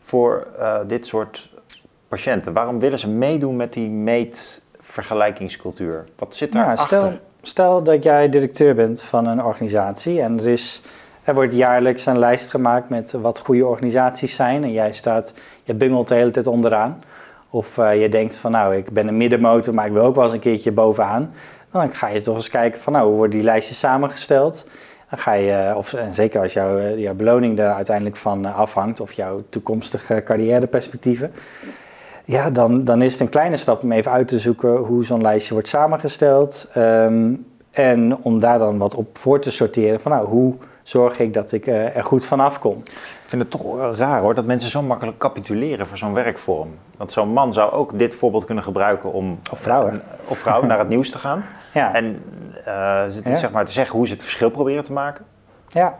voor 0.03 0.47
uh, 0.59 0.79
dit 0.87 1.07
soort 1.07 1.51
patiënten? 2.09 2.53
Waarom 2.53 2.79
willen 2.79 2.99
ze 2.99 3.09
meedoen 3.09 3.57
met 3.57 3.73
die 3.73 3.91
meetvergelijkingscultuur? 3.91 6.05
Wat 6.17 6.35
zit 6.35 6.53
daar 6.53 6.67
nou, 6.67 6.79
achter? 6.79 6.99
Stel, 6.99 7.13
stel 7.43 7.83
dat 7.83 8.03
jij 8.03 8.29
directeur 8.29 8.75
bent 8.75 9.03
van 9.03 9.27
een 9.27 9.45
organisatie 9.45 10.21
en 10.21 10.39
er 10.39 10.47
is 10.47 10.83
er 11.27 11.35
wordt 11.35 11.55
jaarlijks 11.55 12.07
een 12.07 12.19
lijst 12.19 12.51
gemaakt 12.51 12.89
met 12.89 13.13
wat 13.13 13.41
goede 13.41 13.67
organisaties 13.67 14.35
zijn. 14.35 14.65
En 14.65 14.73
jij 14.73 14.93
staat, 14.93 15.33
je 15.63 15.75
bungelt 15.75 16.09
de 16.09 16.15
hele 16.15 16.31
tijd 16.31 16.47
onderaan. 16.47 17.03
Of 17.51 17.77
uh, 17.77 18.01
je 18.01 18.09
denkt 18.09 18.37
van 18.37 18.51
nou, 18.51 18.77
ik 18.77 18.91
ben 18.91 19.09
een 19.09 19.17
middenmotor, 19.17 19.75
maar 19.75 19.87
ik 19.87 19.93
wil 19.93 20.05
ook 20.05 20.15
wel 20.15 20.25
eens 20.25 20.33
een 20.33 20.39
keertje 20.41 20.73
bovenaan. 20.73 21.33
Dan 21.71 21.95
ga 21.95 22.09
je 22.09 22.21
toch 22.21 22.35
eens 22.35 22.51
kijken 22.51 22.81
van 22.81 22.93
nou, 22.93 23.07
hoe 23.07 23.17
worden 23.17 23.37
die 23.37 23.47
lijstjes 23.47 23.79
samengesteld? 23.79 24.69
Dan 25.11 25.19
ga 25.19 25.33
je, 25.33 25.53
eh, 25.53 25.77
of 25.77 25.93
en 25.93 26.15
zeker 26.15 26.41
als 26.41 26.53
jouw, 26.53 26.79
eh, 26.79 27.11
beloning 27.11 27.59
er 27.59 27.73
uiteindelijk 27.73 28.17
van 28.17 28.55
afhangt, 28.55 29.01
of 29.01 29.13
jouw 29.13 29.43
toekomstige 29.49 30.23
carrièreperspectieven. 30.25 31.33
Ja, 32.25 32.51
dan, 32.51 32.85
dan 32.85 33.03
is 33.03 33.13
het 33.13 33.21
een 33.21 33.29
kleine 33.29 33.57
stap 33.57 33.83
om 33.83 33.93
even 33.93 34.13
uit 34.13 34.29
te 34.29 34.39
zoeken 34.39 34.77
hoe 34.77 35.05
zo'n 35.05 35.23
lijstje 35.23 35.53
wordt 35.53 35.69
samengesteld. 35.69 36.69
Um, 36.77 37.47
En 37.77 38.17
om 38.23 38.41
daar 38.41 38.59
dan 38.59 38.79
wat 38.79 38.95
op 38.95 39.19
voor 39.19 39.41
te 39.41 39.51
sorteren 39.51 40.01
van 40.01 40.13
nou, 40.13 40.27
hoe 40.27 40.55
zorg 40.89 41.19
ik 41.19 41.35
dat 41.35 41.53
ik 41.53 41.67
er 41.67 42.05
goed 42.05 42.25
vanaf 42.25 42.59
kom. 42.59 42.79
Ik 42.87 43.23
vind 43.25 43.43
het 43.43 43.51
toch 43.51 43.97
raar 43.97 44.21
hoor, 44.21 44.35
dat 44.35 44.45
mensen 44.45 44.71
zo 44.71 44.83
makkelijk 44.83 45.19
capituleren 45.19 45.87
voor 45.87 45.99
zo'n 45.99 46.15
werkvorm. 46.15 46.79
Want 46.97 47.13
zo'n 47.13 47.29
man 47.29 47.53
zou 47.53 47.73
ook 47.73 47.99
dit 47.99 48.15
voorbeeld 48.15 48.45
kunnen 48.45 48.65
gebruiken 48.65 49.13
om... 49.13 49.39
Of 49.51 49.61
vrouwen. 49.61 50.03
Of 50.27 50.39
vrouwen 50.39 50.69
naar 50.69 50.79
het 50.79 50.89
nieuws 50.95 51.11
te 51.11 51.19
gaan. 51.19 51.45
Ja. 51.73 51.95
En 51.95 52.23
uh, 52.67 53.03
zeg 53.37 53.51
maar 53.51 53.65
te 53.65 53.73
zeggen 53.73 53.97
hoe 53.97 54.07
ze 54.07 54.13
het 54.13 54.23
verschil 54.23 54.51
proberen 54.51 54.85
te 54.85 54.93
maken. 54.93 55.25
Ja. 55.69 55.99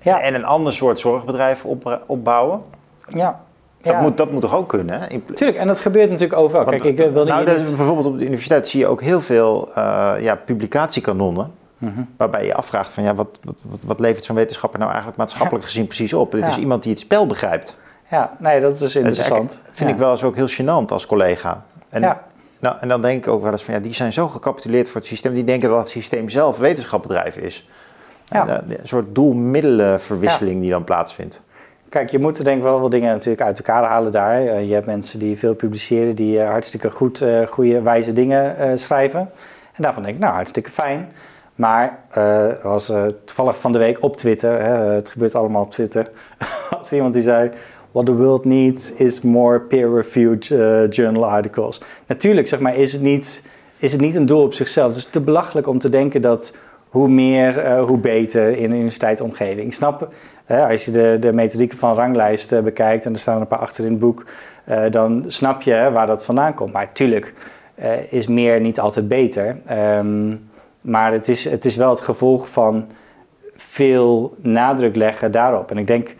ja. 0.00 0.20
En 0.20 0.34
een 0.34 0.44
ander 0.44 0.72
soort 0.72 0.98
zorgbedrijf 0.98 1.64
op, 1.64 2.00
opbouwen. 2.06 2.62
Ja. 3.06 3.40
Dat, 3.82 4.00
moet, 4.00 4.16
dat 4.16 4.30
moet 4.30 4.40
toch 4.40 4.54
ook 4.54 4.68
kunnen? 4.68 5.00
Hè? 5.00 5.20
Tuurlijk, 5.34 5.58
en 5.58 5.66
dat 5.66 5.80
gebeurt 5.80 6.10
natuurlijk 6.10 6.40
overal. 6.40 6.64
Kijk, 6.64 6.84
ik 6.84 6.96
wil 6.96 7.24
nou, 7.24 7.46
niet... 7.46 7.76
Bijvoorbeeld 7.76 8.06
op 8.06 8.18
de 8.18 8.24
universiteit 8.24 8.68
zie 8.68 8.80
je 8.80 8.86
ook 8.86 9.02
heel 9.02 9.20
veel 9.20 9.68
uh, 9.68 10.14
ja, 10.18 10.36
publicatiekanonnen. 10.36 11.52
Mhm. 11.84 12.02
Waarbij 12.16 12.46
je 12.46 12.54
afvraagt 12.54 12.90
van 12.90 13.02
ja, 13.02 13.14
wat, 13.14 13.40
wat, 13.42 13.56
wat 13.84 14.00
levert 14.00 14.24
zo'n 14.24 14.36
wetenschapper 14.36 14.78
nou 14.78 14.90
eigenlijk 14.90 15.20
maatschappelijk 15.20 15.64
gezien 15.64 15.86
precies 15.86 16.12
op? 16.12 16.30
Dit 16.30 16.46
is 16.46 16.56
iemand 16.56 16.82
die 16.82 16.92
het 16.92 17.00
spel 17.00 17.26
begrijpt. 17.26 17.78
Ja, 18.10 18.36
nee, 18.38 18.60
dat 18.60 18.72
is 18.72 18.78
dus 18.78 18.96
interessant. 18.96 19.48
Dat 19.48 19.76
vind 19.76 19.90
ik 19.90 19.96
wel 19.96 20.10
eens 20.10 20.22
ook 20.22 20.36
heel 20.36 20.48
gênant 20.48 20.86
als 20.86 21.06
collega. 21.06 21.64
En, 21.90 22.16
nou, 22.58 22.76
en 22.80 22.88
dan 22.88 23.02
denk 23.02 23.26
ik 23.26 23.32
ook 23.32 23.42
wel 23.42 23.52
eens 23.52 23.62
van 23.62 23.74
ja, 23.74 23.80
die 23.80 23.94
zijn 23.94 24.12
zo 24.12 24.28
gecapituleerd 24.28 24.88
voor 24.88 25.00
het 25.00 25.06
systeem. 25.06 25.34
Die 25.34 25.44
denken 25.44 25.68
dat 25.68 25.78
het 25.78 25.88
systeem 25.88 26.28
zelf 26.28 26.58
wetenschapbedrijf 26.58 27.36
is. 27.36 27.68
Ja. 28.28 28.48
Eh, 28.48 28.76
een 28.78 28.88
soort 28.88 29.14
doelmiddelenverwisseling 29.14 30.60
die 30.60 30.70
dan 30.70 30.84
plaatsvindt. 30.84 31.42
Kijk, 31.88 32.10
je 32.10 32.18
moet 32.18 32.38
er 32.38 32.44
denk 32.44 32.56
ik 32.56 32.62
wel 32.62 32.80
wat 32.80 32.90
dingen 32.90 33.12
natuurlijk 33.12 33.42
uit 33.42 33.58
elkaar 33.58 33.84
halen 33.84 34.12
daar. 34.12 34.46
Eh, 34.46 34.64
je 34.64 34.74
hebt 34.74 34.86
mensen 34.86 35.18
die 35.18 35.38
veel 35.38 35.54
publiceren, 35.54 36.14
die 36.14 36.38
uh, 36.38 36.48
hartstikke 36.48 36.90
goed, 36.90 37.24
goede, 37.48 37.82
wijze 37.82 38.12
dingen 38.12 38.78
schrijven. 38.78 39.20
En 39.72 39.82
daarvan 39.82 40.02
denk 40.02 40.14
ik, 40.14 40.20
nou, 40.20 40.34
hartstikke 40.34 40.70
fijn. 40.70 41.08
Maar 41.54 41.98
er 42.10 42.58
was 42.62 42.92
toevallig 43.24 43.58
van 43.58 43.72
de 43.72 43.78
week 43.78 44.02
op 44.02 44.16
Twitter, 44.16 44.62
hè, 44.62 44.92
het 44.92 45.10
gebeurt 45.10 45.34
allemaal 45.34 45.62
op 45.62 45.70
Twitter, 45.70 46.10
als 46.78 46.92
iemand 46.92 47.12
die 47.12 47.22
zei... 47.22 47.50
What 47.92 48.06
the 48.06 48.14
world 48.14 48.44
needs 48.44 48.92
is 48.92 49.20
more 49.20 49.60
peer-reviewed 49.60 50.46
journal 50.94 51.26
articles. 51.26 51.80
Natuurlijk, 52.06 52.48
zeg 52.48 52.60
maar, 52.60 52.76
is 52.76 52.92
het, 52.92 53.02
niet, 53.02 53.42
is 53.76 53.92
het 53.92 54.00
niet 54.00 54.14
een 54.14 54.26
doel 54.26 54.42
op 54.42 54.54
zichzelf. 54.54 54.88
Het 54.88 54.96
is 54.96 55.04
te 55.04 55.20
belachelijk 55.20 55.66
om 55.66 55.78
te 55.78 55.88
denken 55.88 56.22
dat 56.22 56.56
hoe 56.88 57.08
meer, 57.08 57.78
hoe 57.78 57.98
beter 57.98 58.56
in 58.56 58.64
een 58.64 58.76
universiteitsomgeving. 58.76 59.66
Ik 59.66 59.72
snap 59.72 60.08
als 60.46 60.84
je 60.84 60.90
de, 60.90 61.16
de 61.20 61.32
methodieken 61.32 61.78
van 61.78 61.94
ranglijsten 61.94 62.64
bekijkt, 62.64 63.06
en 63.06 63.12
er 63.12 63.18
staan 63.18 63.40
een 63.40 63.46
paar 63.46 63.58
achter 63.58 63.84
in 63.84 63.90
het 63.90 64.00
boek, 64.00 64.24
eh, 64.64 64.82
dan 64.90 65.24
snap 65.26 65.62
je 65.62 65.90
waar 65.92 66.06
dat 66.06 66.24
vandaan 66.24 66.54
komt. 66.54 66.72
Maar 66.72 66.92
tuurlijk 66.92 67.34
uh, 67.78 68.12
is 68.12 68.26
meer 68.26 68.60
niet 68.60 68.80
altijd 68.80 69.08
beter. 69.08 69.56
Ehm, 69.66 70.32
maar 70.84 71.12
het 71.12 71.28
is, 71.28 71.44
het 71.44 71.64
is 71.64 71.76
wel 71.76 71.90
het 71.90 72.00
gevolg 72.00 72.48
van 72.48 72.86
veel 73.56 74.34
nadruk 74.40 74.96
leggen 74.96 75.32
daarop. 75.32 75.70
En 75.70 75.78
ik 75.78 75.86
denk 75.86 76.14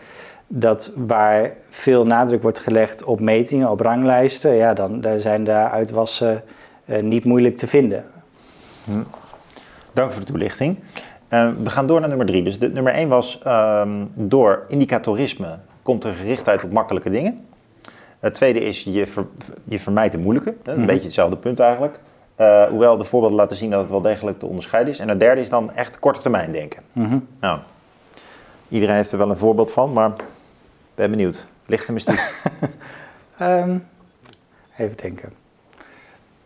dat 0.47 0.91
waar 0.95 1.51
veel 1.69 2.03
nadruk 2.03 2.41
wordt 2.41 2.59
gelegd 2.59 3.03
op 3.03 3.19
metingen, 3.19 3.69
op 3.69 3.79
ranglijsten, 3.79 4.55
ja, 4.55 4.73
dan 4.73 5.01
daar 5.01 5.19
zijn 5.19 5.43
de 5.43 5.51
uitwassen 5.51 6.43
uh, 6.85 7.01
niet 7.01 7.25
moeilijk 7.25 7.57
te 7.57 7.67
vinden. 7.67 8.05
Hm. 8.83 8.91
Dank 9.93 10.11
voor 10.11 10.25
de 10.25 10.31
toelichting. 10.31 10.79
Uh, 11.29 11.49
we 11.63 11.69
gaan 11.69 11.87
door 11.87 11.99
naar 11.99 12.09
nummer 12.09 12.27
drie. 12.27 12.43
Dus 12.43 12.59
de, 12.59 12.69
nummer 12.69 12.93
één 12.93 13.09
was 13.09 13.41
um, 13.47 14.09
door 14.13 14.65
indicatorisme 14.67 15.57
komt 15.81 16.03
er 16.03 16.13
gerichtheid 16.13 16.63
op 16.63 16.71
makkelijke 16.71 17.09
dingen. 17.09 17.45
Het 18.19 18.33
tweede 18.33 18.59
is 18.59 18.83
je, 18.83 19.07
ver, 19.07 19.25
je 19.63 19.79
vermijdt 19.79 20.11
de 20.11 20.19
moeilijke. 20.19 20.55
Een 20.63 20.79
mm 20.79 20.85
beetje 20.85 21.03
hetzelfde 21.03 21.37
punt 21.37 21.59
eigenlijk. 21.59 21.99
Uh, 22.41 22.63
hoewel 22.63 22.97
de 22.97 23.03
voorbeelden 23.03 23.37
laten 23.37 23.57
zien 23.57 23.69
dat 23.69 23.81
het 23.81 23.89
wel 23.89 24.01
degelijk 24.01 24.39
te 24.39 24.45
onderscheiden 24.45 24.93
is. 24.93 24.99
En 24.99 25.09
het 25.09 25.19
derde 25.19 25.41
is 25.41 25.49
dan 25.49 25.71
echt 25.73 25.99
korte 25.99 26.21
termijn 26.21 26.51
denken. 26.51 26.81
Mm 26.91 27.05
-hmm. 27.05 27.27
Nou, 27.39 27.59
iedereen 28.69 28.95
heeft 28.95 29.11
er 29.11 29.17
wel 29.17 29.29
een 29.29 29.37
voorbeeld 29.37 29.71
van, 29.71 29.93
maar 29.93 30.11
ben 30.95 31.09
benieuwd. 31.09 31.45
Lichte 31.65 31.91
mystiek. 31.91 32.31
um, 33.41 33.87
even 34.77 34.97
denken. 34.97 35.33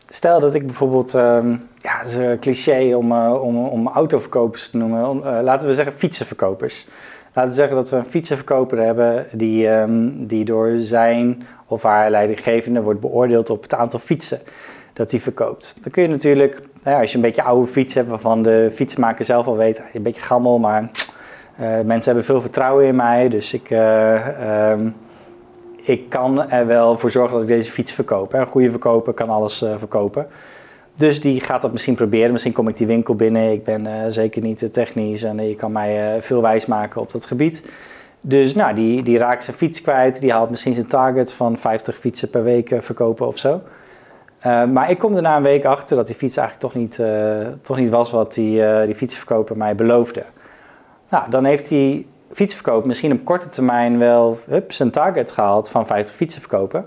Stel 0.07 0.39
dat 0.39 0.55
ik 0.55 0.65
bijvoorbeeld, 0.65 1.13
um, 1.13 1.69
ja, 1.77 1.97
het 1.97 2.07
is 2.07 2.15
een 2.15 2.39
cliché 2.39 2.95
om, 2.95 3.11
uh, 3.11 3.43
om, 3.43 3.57
om 3.57 3.87
autoverkopers 3.87 4.69
te 4.69 4.77
noemen, 4.77 5.07
om, 5.07 5.17
uh, 5.17 5.39
laten 5.41 5.67
we 5.67 5.73
zeggen 5.73 5.93
fietsenverkopers. 5.93 6.87
Laten 7.33 7.51
we 7.51 7.57
zeggen 7.57 7.75
dat 7.75 7.89
we 7.89 7.95
een 7.95 8.09
fietsenverkoper 8.09 8.77
hebben 8.77 9.25
die, 9.31 9.67
um, 9.67 10.27
die 10.27 10.45
door 10.45 10.73
zijn 10.77 11.47
of 11.65 11.83
haar 11.83 12.09
leidinggevende 12.09 12.81
wordt 12.81 12.99
beoordeeld 12.99 13.49
op 13.49 13.61
het 13.61 13.73
aantal 13.73 13.99
fietsen 13.99 14.41
dat 14.93 15.11
hij 15.11 15.19
verkoopt. 15.19 15.75
Dan 15.81 15.91
kun 15.91 16.01
je 16.01 16.07
natuurlijk, 16.07 16.61
ja, 16.83 16.99
als 16.99 17.09
je 17.09 17.15
een 17.15 17.23
beetje 17.23 17.43
oude 17.43 17.67
fiets 17.67 17.93
hebt 17.93 18.09
waarvan 18.09 18.43
de 18.43 18.69
fietsmaker 18.73 19.25
zelf 19.25 19.47
al 19.47 19.57
weet, 19.57 19.81
een 19.93 20.03
beetje 20.03 20.21
gammel, 20.21 20.59
maar 20.59 20.81
uh, 20.81 21.67
mensen 21.67 22.05
hebben 22.05 22.23
veel 22.23 22.41
vertrouwen 22.41 22.85
in 22.85 22.95
mij, 22.95 23.29
dus 23.29 23.53
ik... 23.53 23.69
Um, 23.69 24.95
ik 25.83 26.09
kan 26.09 26.49
er 26.49 26.67
wel 26.67 26.97
voor 26.97 27.11
zorgen 27.11 27.33
dat 27.33 27.41
ik 27.41 27.47
deze 27.47 27.71
fiets 27.71 27.93
verkoop. 27.93 28.33
Een 28.33 28.45
goede 28.45 28.69
verkoper 28.69 29.13
kan 29.13 29.29
alles 29.29 29.61
uh, 29.61 29.73
verkopen. 29.77 30.27
Dus 30.95 31.21
die 31.21 31.43
gaat 31.43 31.61
dat 31.61 31.71
misschien 31.71 31.95
proberen. 31.95 32.31
Misschien 32.31 32.53
kom 32.53 32.67
ik 32.67 32.77
die 32.77 32.87
winkel 32.87 33.15
binnen. 33.15 33.51
Ik 33.51 33.63
ben 33.63 34.13
zeker 34.13 34.41
niet 34.41 34.73
technisch 34.73 35.23
en 35.23 35.47
je 35.47 35.55
kan 35.55 35.71
mij 35.71 36.21
veel 36.21 36.41
wijs 36.41 36.65
maken 36.65 37.01
op 37.01 37.11
dat 37.11 37.25
gebied. 37.25 37.63
Dus 38.21 38.55
nou, 38.55 38.75
die, 38.75 39.03
die 39.03 39.17
raakt 39.17 39.43
zijn 39.43 39.57
fiets 39.57 39.81
kwijt. 39.81 40.21
Die 40.21 40.31
haalt 40.31 40.49
misschien 40.49 40.73
zijn 40.73 40.87
target 40.87 41.33
van 41.33 41.57
50 41.57 41.97
fietsen 41.97 42.29
per 42.29 42.43
week 42.43 42.73
verkopen 42.77 43.27
of 43.27 43.37
zo. 43.37 43.61
Maar 44.43 44.89
ik 44.89 44.97
kom 44.97 45.15
er 45.15 45.21
na 45.21 45.37
een 45.37 45.43
week 45.43 45.65
achter 45.65 45.95
dat 45.95 46.07
die 46.07 46.15
fiets 46.15 46.37
eigenlijk 46.37 46.73
toch 46.73 46.81
niet, 46.81 47.01
toch 47.61 47.77
niet 47.77 47.89
was 47.89 48.11
wat 48.11 48.33
die, 48.33 48.85
die 48.85 48.95
fietsverkoper 48.95 49.57
mij 49.57 49.75
beloofde. 49.75 50.23
Nou, 51.09 51.29
dan 51.29 51.45
heeft 51.45 51.69
hij 51.69 52.05
fietsverkoop 52.31 52.85
misschien 52.85 53.11
op 53.11 53.25
korte 53.25 53.47
termijn 53.47 53.99
wel 53.99 54.39
hup, 54.45 54.71
zijn 54.71 54.91
target 54.91 55.31
gehaald 55.31 55.69
van 55.69 55.87
50 55.87 56.15
fietsen 56.15 56.41
verkopen. 56.41 56.85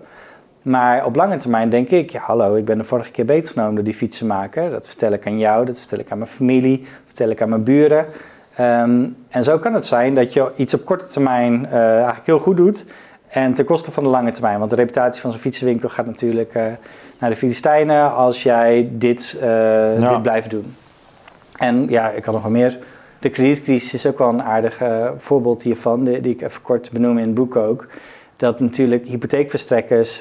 Maar 0.62 1.04
op 1.04 1.16
lange 1.16 1.36
termijn 1.36 1.68
denk 1.68 1.88
ik, 1.88 2.12
hallo, 2.12 2.54
ik 2.54 2.64
ben 2.64 2.78
de 2.78 2.84
vorige 2.84 3.10
keer 3.10 3.24
beter 3.24 3.52
genomen 3.52 3.74
door 3.74 3.84
die 3.84 3.94
fietsenmaker. 3.94 4.70
Dat 4.70 4.86
vertel 4.86 5.12
ik 5.12 5.26
aan 5.26 5.38
jou, 5.38 5.66
dat 5.66 5.78
vertel 5.78 5.98
ik 5.98 6.10
aan 6.10 6.18
mijn 6.18 6.30
familie, 6.30 6.78
dat 6.78 6.88
vertel 7.04 7.28
ik 7.28 7.42
aan 7.42 7.48
mijn 7.48 7.62
buren. 7.62 8.06
Um, 8.60 9.16
en 9.28 9.44
zo 9.44 9.58
kan 9.58 9.74
het 9.74 9.86
zijn 9.86 10.14
dat 10.14 10.32
je 10.32 10.52
iets 10.56 10.74
op 10.74 10.84
korte 10.84 11.06
termijn 11.06 11.66
eigenlijk 11.66 12.26
heel 12.26 12.38
goed 12.38 12.56
doet. 12.56 12.86
En 13.32 13.54
ten 13.54 13.64
koste 13.64 13.92
van 13.92 14.02
de 14.02 14.08
lange 14.08 14.32
termijn. 14.32 14.58
Want 14.58 14.70
de 14.70 14.76
reputatie 14.76 15.20
van 15.20 15.30
zo'n 15.30 15.40
fietsenwinkel 15.40 15.88
gaat 15.88 16.06
natuurlijk 16.06 16.54
uh, 16.54 16.62
naar 17.18 17.30
de 17.30 17.36
Filistijnen 17.36 18.14
als 18.14 18.42
jij 18.42 18.88
dit, 18.92 19.36
uh, 19.42 19.98
ja. 19.98 20.08
dit 20.08 20.22
blijft 20.22 20.50
doen. 20.50 20.76
En 21.58 21.86
ja, 21.88 22.10
ik 22.10 22.24
had 22.24 22.34
nog 22.34 22.42
wel 22.42 22.52
meer 22.52 22.78
de 23.18 23.30
kredietcrisis 23.30 23.94
is 23.94 24.06
ook 24.06 24.18
wel 24.18 24.28
een 24.28 24.42
aardig 24.42 24.82
uh, 24.82 25.10
voorbeeld 25.16 25.62
hiervan, 25.62 26.04
die, 26.04 26.20
die, 26.20 26.32
ik 26.32 26.42
even 26.42 26.62
kort 26.62 26.90
benoem 26.90 27.18
in 27.18 27.26
het 27.26 27.34
boek 27.34 27.56
ook. 27.56 27.86
Dat 28.36 28.60
natuurlijk 28.60 29.06
hypotheekverstrekkers 29.06 30.20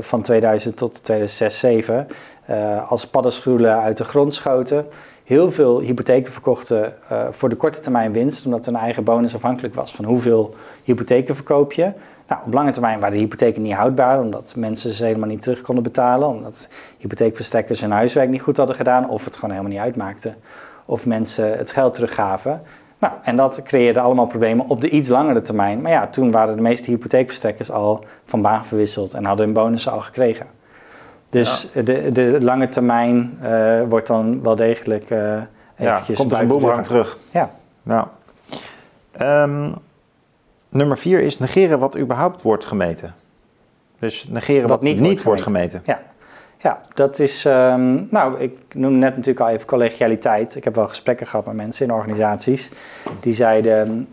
van 0.00 0.22
2000 0.22 0.76
tot 0.76 1.04
2006, 1.04 1.58
2007 1.58 2.06
uh, 2.50 2.90
als 2.90 3.06
paddenstoelen 3.06 3.80
uit 3.80 3.96
de 3.96 4.04
grond 4.04 4.34
schoten. 4.34 4.86
Heel 5.30 5.50
veel 5.50 5.80
hypotheken 5.80 6.32
verkochten 6.32 6.94
uh, 7.12 7.26
voor 7.30 7.48
de 7.48 7.56
korte 7.56 7.80
termijn 7.80 8.12
winst, 8.12 8.44
omdat 8.44 8.66
hun 8.66 8.76
eigen 8.76 9.04
bonus 9.04 9.34
afhankelijk 9.34 9.74
was 9.74 9.92
van 9.92 10.04
hoeveel 10.04 10.54
hypotheken 10.84 11.34
verkoop 11.34 11.72
je. 11.72 11.92
Nou, 12.28 12.42
op 12.46 12.52
lange 12.52 12.70
termijn 12.70 13.00
waren 13.00 13.14
de 13.14 13.20
hypotheken 13.20 13.62
niet 13.62 13.72
houdbaar, 13.72 14.20
omdat 14.20 14.52
mensen 14.56 14.92
ze 14.92 15.04
helemaal 15.04 15.28
niet 15.28 15.42
terug 15.42 15.60
konden 15.60 15.84
betalen, 15.84 16.28
omdat 16.28 16.68
hypotheekverstrekkers 16.98 17.80
hun 17.80 17.90
huiswerk 17.90 18.28
niet 18.28 18.42
goed 18.42 18.56
hadden 18.56 18.76
gedaan 18.76 19.08
of 19.08 19.24
het 19.24 19.34
gewoon 19.34 19.50
helemaal 19.50 19.72
niet 19.72 19.82
uitmaakte 19.82 20.34
of 20.86 21.06
mensen 21.06 21.58
het 21.58 21.72
geld 21.72 21.94
teruggaven. 21.94 22.62
Nou, 22.98 23.14
en 23.22 23.36
dat 23.36 23.62
creëerde 23.62 24.00
allemaal 24.00 24.26
problemen 24.26 24.68
op 24.68 24.80
de 24.80 24.88
iets 24.88 25.08
langere 25.08 25.40
termijn. 25.40 25.80
Maar 25.80 25.92
ja, 25.92 26.06
toen 26.06 26.30
waren 26.30 26.56
de 26.56 26.62
meeste 26.62 26.90
hypotheekverstrekkers 26.90 27.70
al 27.70 28.04
van 28.24 28.42
baan 28.42 28.64
verwisseld 28.64 29.14
en 29.14 29.24
hadden 29.24 29.44
hun 29.44 29.54
bonussen 29.54 29.92
al 29.92 30.00
gekregen. 30.00 30.46
Dus 31.30 31.68
de, 31.84 32.12
de 32.12 32.38
lange 32.40 32.68
termijn 32.68 33.38
uh, 33.42 33.82
wordt 33.88 34.06
dan 34.06 34.42
wel 34.42 34.56
degelijk 34.56 35.10
uh, 35.10 35.42
eventjes... 35.76 36.08
Ja, 36.08 36.14
komt 36.14 36.32
als 36.32 36.40
een 36.40 36.46
boemerang 36.46 36.84
terug. 36.84 37.18
Ja. 37.32 37.50
Nou. 37.82 38.06
Um, 39.20 39.74
nummer 40.68 40.98
vier 40.98 41.20
is 41.20 41.38
negeren 41.38 41.78
wat 41.78 41.98
überhaupt 41.98 42.42
wordt 42.42 42.64
gemeten. 42.64 43.14
Dus 43.98 44.26
negeren 44.28 44.62
wat, 44.62 44.70
wat 44.70 44.82
niet, 44.82 45.00
niet, 45.00 45.22
wordt 45.22 45.42
gemeten. 45.42 45.82
Ja. 45.84 46.00
Ja, 46.62 46.82
dat 46.94 47.18
is, 47.18 47.44
um, 47.44 48.08
nou, 48.10 48.38
ik 48.40 48.58
noemde 48.74 48.98
net 48.98 49.10
natuurlijk 49.10 49.40
al 49.40 49.48
even 49.48 49.66
collegialiteit. 49.66 50.56
Ik 50.56 50.64
heb 50.64 50.74
wel 50.74 50.88
gesprekken 50.88 51.26
gehad 51.26 51.46
met 51.46 51.54
mensen 51.54 51.86
in 51.86 51.92
organisaties 51.92 52.70
die 53.20 53.32
zeiden, 53.32 54.08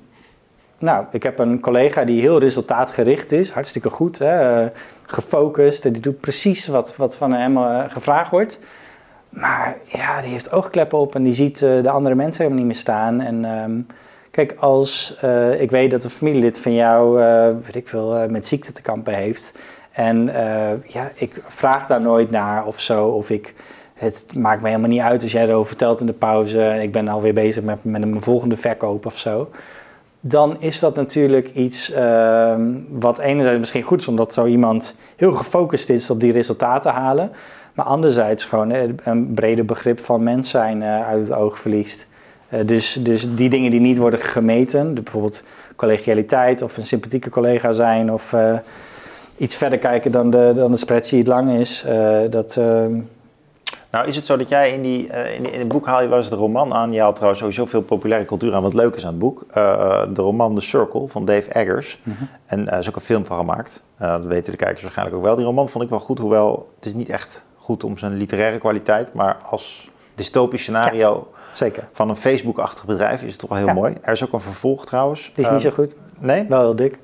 nou, 0.78 1.06
ik 1.12 1.24
heb 1.24 1.40
een 1.40 1.60
collega 1.60 2.04
die 2.04 2.22
heel 2.22 2.40
resultaatgericht 2.40 3.32
is, 3.32 3.52
hartstikke 3.52 3.90
goed, 3.90 4.20
hè, 4.20 4.66
gefocust, 5.08 5.84
die 5.84 6.02
doet 6.02 6.20
precies 6.20 6.68
wat, 6.68 6.96
wat 6.96 7.16
van 7.16 7.34
hem 7.34 7.58
uh, 7.58 7.84
gevraagd 7.88 8.32
wordt. 8.32 8.60
Maar 9.30 9.78
ja, 9.86 10.22
die 10.22 10.30
heeft 10.30 10.52
oogkleppen 10.52 10.98
op 10.98 11.16
en 11.16 11.24
die 11.24 11.34
ziet 11.34 11.62
uh, 11.62 11.84
de 11.84 11.90
andere 11.90 12.16
mensen 12.16 12.44
helemaal 12.44 12.64
niet 12.64 12.74
meer 12.74 12.82
staan. 12.82 13.22
En 13.22 13.46
um, 13.46 13.88
kijk, 14.32 14.56
als 14.60 15.18
uh, 15.24 15.62
ik 15.62 15.72
weet 15.72 15.92
dat 15.92 16.04
een 16.04 16.10
familielid 16.10 16.60
van 16.60 16.74
jou, 16.74 17.18
weet 17.66 17.76
ik 17.76 17.88
veel, 17.88 18.28
met 18.30 18.46
ziekte 18.46 18.72
te 18.72 18.82
kampen 18.82 19.14
heeft 19.14 19.54
en 19.92 20.32
ja, 20.86 21.12
ik 21.14 21.42
vraag 21.48 21.88
daar 21.88 22.02
nooit 22.02 22.32
naar 22.32 22.66
of 22.66 22.80
zo, 22.80 23.08
of 23.08 23.30
ik 23.30 23.54
het 23.98 24.26
maakt 24.36 24.62
me 24.62 24.68
helemaal 24.68 24.90
niet 24.90 25.02
uit 25.02 25.24
als 25.24 25.32
jij 25.32 25.44
erover 25.44 25.68
vertelt 25.68 26.00
in 26.00 26.06
de 26.06 26.14
pauze. 26.14 26.80
Ik 26.82 26.92
ben 26.92 27.08
alweer 27.08 27.34
bezig 27.34 27.64
met, 27.64 27.84
met 27.84 28.06
mijn 28.06 28.22
volgende 28.22 28.58
verkoop 28.58 29.06
of 29.06 29.18
zo. 29.18 29.50
Dan 30.28 30.56
is 30.60 30.80
dat 30.80 30.96
natuurlijk 30.96 31.50
iets 31.54 31.92
ehm, 31.92 32.72
wat 32.90 33.18
enerzijds 33.18 33.60
misschien 33.60 33.84
goed 33.84 34.02
is, 34.02 34.08
omdat 34.08 34.34
zo 34.34 34.46
iemand 34.46 34.96
heel 35.16 35.32
gefocust 35.32 35.90
is 35.90 36.10
op 36.10 36.20
die 36.20 36.32
resultaten 36.32 36.92
halen. 36.92 37.32
Maar 37.74 37.86
anderzijds 37.86 38.46
gewoon 38.46 38.72
eh, 38.72 38.82
een 39.04 39.34
breder 39.34 39.66
begrip 39.66 40.00
van 40.00 40.24
mens 40.24 40.50
zijn 40.50 40.82
eh, 40.82 41.08
uit 41.08 41.28
het 41.28 41.38
oog 41.38 41.60
verliest. 41.60 42.08
Eh, 42.50 42.60
dus, 42.66 42.94
dus 42.94 43.36
die 43.36 43.50
dingen 43.50 43.72
die 43.72 43.80
niet 43.80 43.98
worden 43.98 44.20
gemeten, 44.20 44.94
bijvoorbeeld 44.94 45.44
collegialiteit 45.76 46.62
of 46.62 46.78
een 46.78 46.84
sympathieke 46.84 47.30
collega 47.30 47.72
zijn 47.72 48.14
of 48.14 48.36
iets 49.38 49.56
verder 49.56 49.80
kijken 49.80 50.12
dan 50.12 50.30
de, 50.30 50.52
dan 50.56 50.72
de 50.72 50.78
spreadsheet 50.78 51.28
lang 51.28 51.52
is, 51.52 51.86
dat, 52.30 52.58
ehm, 52.58 53.00
nou, 53.92 54.08
is 54.08 54.16
het 54.16 54.26
zo 54.26 54.38
dat 54.38 54.50
jij 54.50 54.72
in, 54.72 54.82
die, 54.82 55.08
uh, 55.08 55.34
in, 55.34 55.54
in, 55.54 55.60
het 55.60 55.68
boek 55.68 55.86
haal 55.86 56.02
je 56.02 56.08
wel 56.08 56.18
eens 56.18 56.30
de 56.30 56.36
roman 56.36 56.74
aan. 56.74 56.92
Je 56.92 57.00
haalt 57.00 57.16
trouwens 57.16 57.42
sowieso 57.42 57.66
veel 57.66 57.82
populaire 57.82 58.26
cultuur 58.26 58.54
aan, 58.54 58.62
wat 58.62 58.74
leuk 58.74 58.96
is 58.96 59.04
aan 59.04 59.10
het 59.10 59.20
boek. 59.20 59.46
Uh, 59.50 60.02
de 60.14 60.22
roman 60.22 60.56
The 60.56 60.62
Circle 60.62 61.08
van 61.08 61.26
Dave 61.26 61.52
Eggers. 61.52 62.00
Mhm. 62.04 62.24
En 62.46 62.72
er 62.72 62.80
is 62.80 62.90
ook 62.90 62.96
een 62.96 63.02
film 63.02 63.26
van 63.26 63.38
gemaakt. 63.38 63.82
dat 63.98 64.26
weten 64.26 64.52
de 64.52 64.58
kijkers 64.58 64.82
waarschijnlijk 64.82 65.18
ook 65.18 65.24
wel. 65.24 65.36
Die 65.36 65.46
roman 65.46 65.70
vond 65.70 65.84
ik 65.84 65.90
wel 65.90 66.00
goed, 66.00 66.20
hoewel 66.20 66.68
het 66.76 66.86
is 66.86 66.94
niet 66.94 67.10
echt 67.10 67.46
goed 67.56 67.84
om 67.84 67.98
zijn 67.98 68.18
literaire 68.18 68.58
kwaliteit. 68.58 69.14
Maar 69.14 69.38
als 69.50 69.90
dystopisch 70.16 70.62
scenario 70.62 71.28
zeker. 71.54 71.88
van 71.92 72.10
een 72.10 72.16
Facebook-achtig 72.16 72.86
bedrijf 72.86 73.24
is 73.24 73.32
het 73.32 73.40
toch 73.40 73.50
wel 73.50 73.58
heel 73.58 73.74
mooi. 73.74 73.96
Er 74.02 74.14
is 74.14 74.24
ook 74.24 74.34
een 74.34 74.42
vervolg 74.42 74.86
trouwens. 74.86 75.32
Die 75.34 75.46
is 75.46 75.52
niet 75.52 75.62
zo 75.62 75.70
goed. 75.70 75.96
Nee? 76.20 76.46
Wel 76.48 76.60
heel 76.62 76.76
dik. 76.76 77.00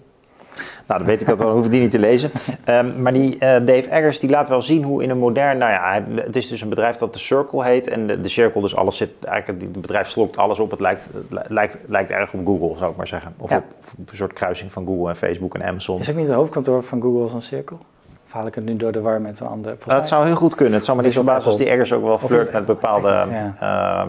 Nou, 0.88 1.00
dan 1.00 1.06
weet 1.06 1.22
ik 1.22 1.28
dat, 1.28 1.38
dan 1.38 1.52
hoef 1.52 1.66
ik 1.66 1.72
die 1.72 1.82
niet 1.82 1.90
te 1.90 2.00
lezen. 2.00 2.32
Um, 2.70 3.02
maar 3.02 3.14
die 3.14 3.34
uh, 3.34 3.40
Dave 3.40 3.90
Eggers 3.90 4.20
die 4.20 4.30
laat 4.30 4.50
wel 4.50 4.62
zien 4.62 4.84
hoe 4.84 5.04
in 5.04 5.10
een 5.10 5.18
modern... 5.18 5.58
Nou 5.58 5.72
ja, 5.72 6.04
het 6.16 6.36
is 6.36 6.48
dus 6.48 6.62
een 6.62 6.70
bedrijf 6.70 6.96
dat 6.96 7.14
The 7.14 7.20
Circle 7.20 7.64
heet. 7.64 7.88
En 7.88 8.08
de, 8.08 8.22
de 8.22 8.30
Circle, 8.30 8.62
dus 8.62 8.76
alles 8.76 8.98
zit... 8.98 9.10
Eigenlijk, 9.24 9.62
het 9.62 9.82
bedrijf 9.82 10.10
slokt 10.10 10.38
alles 10.38 10.60
op. 10.60 10.72
Het 10.72 10.80
lijkt, 10.80 11.08
het 11.30 11.50
lijkt, 11.50 11.80
lijkt 11.86 12.12
erg 12.12 12.34
op 12.34 12.46
Google, 12.46 12.78
zou 12.78 12.92
ik 12.92 12.98
maar 12.98 13.08
zeggen. 13.08 13.34
Of, 13.38 13.52
op, 13.52 13.64
een 14.12 14.18
soort 14.18 14.34
kruising 14.34 14.72
van 14.72 14.86
Google 14.86 15.10
en 15.10 15.16
Facebook 15.16 15.56
en 15.56 15.64
Amazon. 15.64 16.00
Is 16.00 16.10
ook 16.10 16.16
niet 16.16 16.28
het 16.28 16.36
hoofdkantoor 16.36 16.84
van 16.84 17.02
Google 17.02 17.30
zo'n 17.30 17.42
Circle? 17.42 17.78
Of 18.26 18.34
haal 18.34 18.48
ik 18.48 18.56
het 18.56 18.66
nu 18.66 18.76
door 18.76 18.92
de 18.92 19.02
war 19.02 19.22
met 19.22 19.40
een 19.40 19.48
ander? 19.48 19.76
Dat 19.86 20.08
zou 20.08 20.26
heel 20.26 20.36
goed 20.36 20.56
kunnen. 20.56 20.74
Het 20.74 20.86
zou 20.86 20.98
me 20.98 21.04
niet 21.04 21.14
verbazen 21.14 21.48
als 21.48 21.58
die 21.58 21.70
Eggers 21.70 21.94
ook 21.94 22.04
wel 22.04 22.18
flirt 22.18 22.54
met 22.54 22.66
bepaalde 22.66 23.26
uh, 23.62 24.04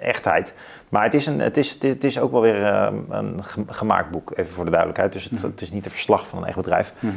echtheid. 0.00 0.54
Maar 0.90 1.02
het 1.02 1.14
is, 1.14 1.26
een, 1.26 1.40
het 1.40 1.56
is, 1.56 1.76
het 1.80 2.04
is 2.04 2.18
ook 2.18 2.32
wel 2.32 2.40
weer 2.40 2.64
ehm, 2.64 2.94
een 3.08 3.40
gemaakt 3.66 4.10
boek, 4.10 4.32
even 4.34 4.52
voor 4.52 4.64
de 4.64 4.70
duidelijkheid. 4.70 5.12
Dus 5.12 5.24
het, 5.24 5.32
mhm. 5.32 5.46
het 5.46 5.62
is 5.62 5.72
niet 5.72 5.84
een 5.84 5.90
verslag 5.90 6.26
van 6.26 6.38
een 6.38 6.44
echt 6.44 6.56
bedrijf. 6.56 6.92
Mhm. 6.98 7.14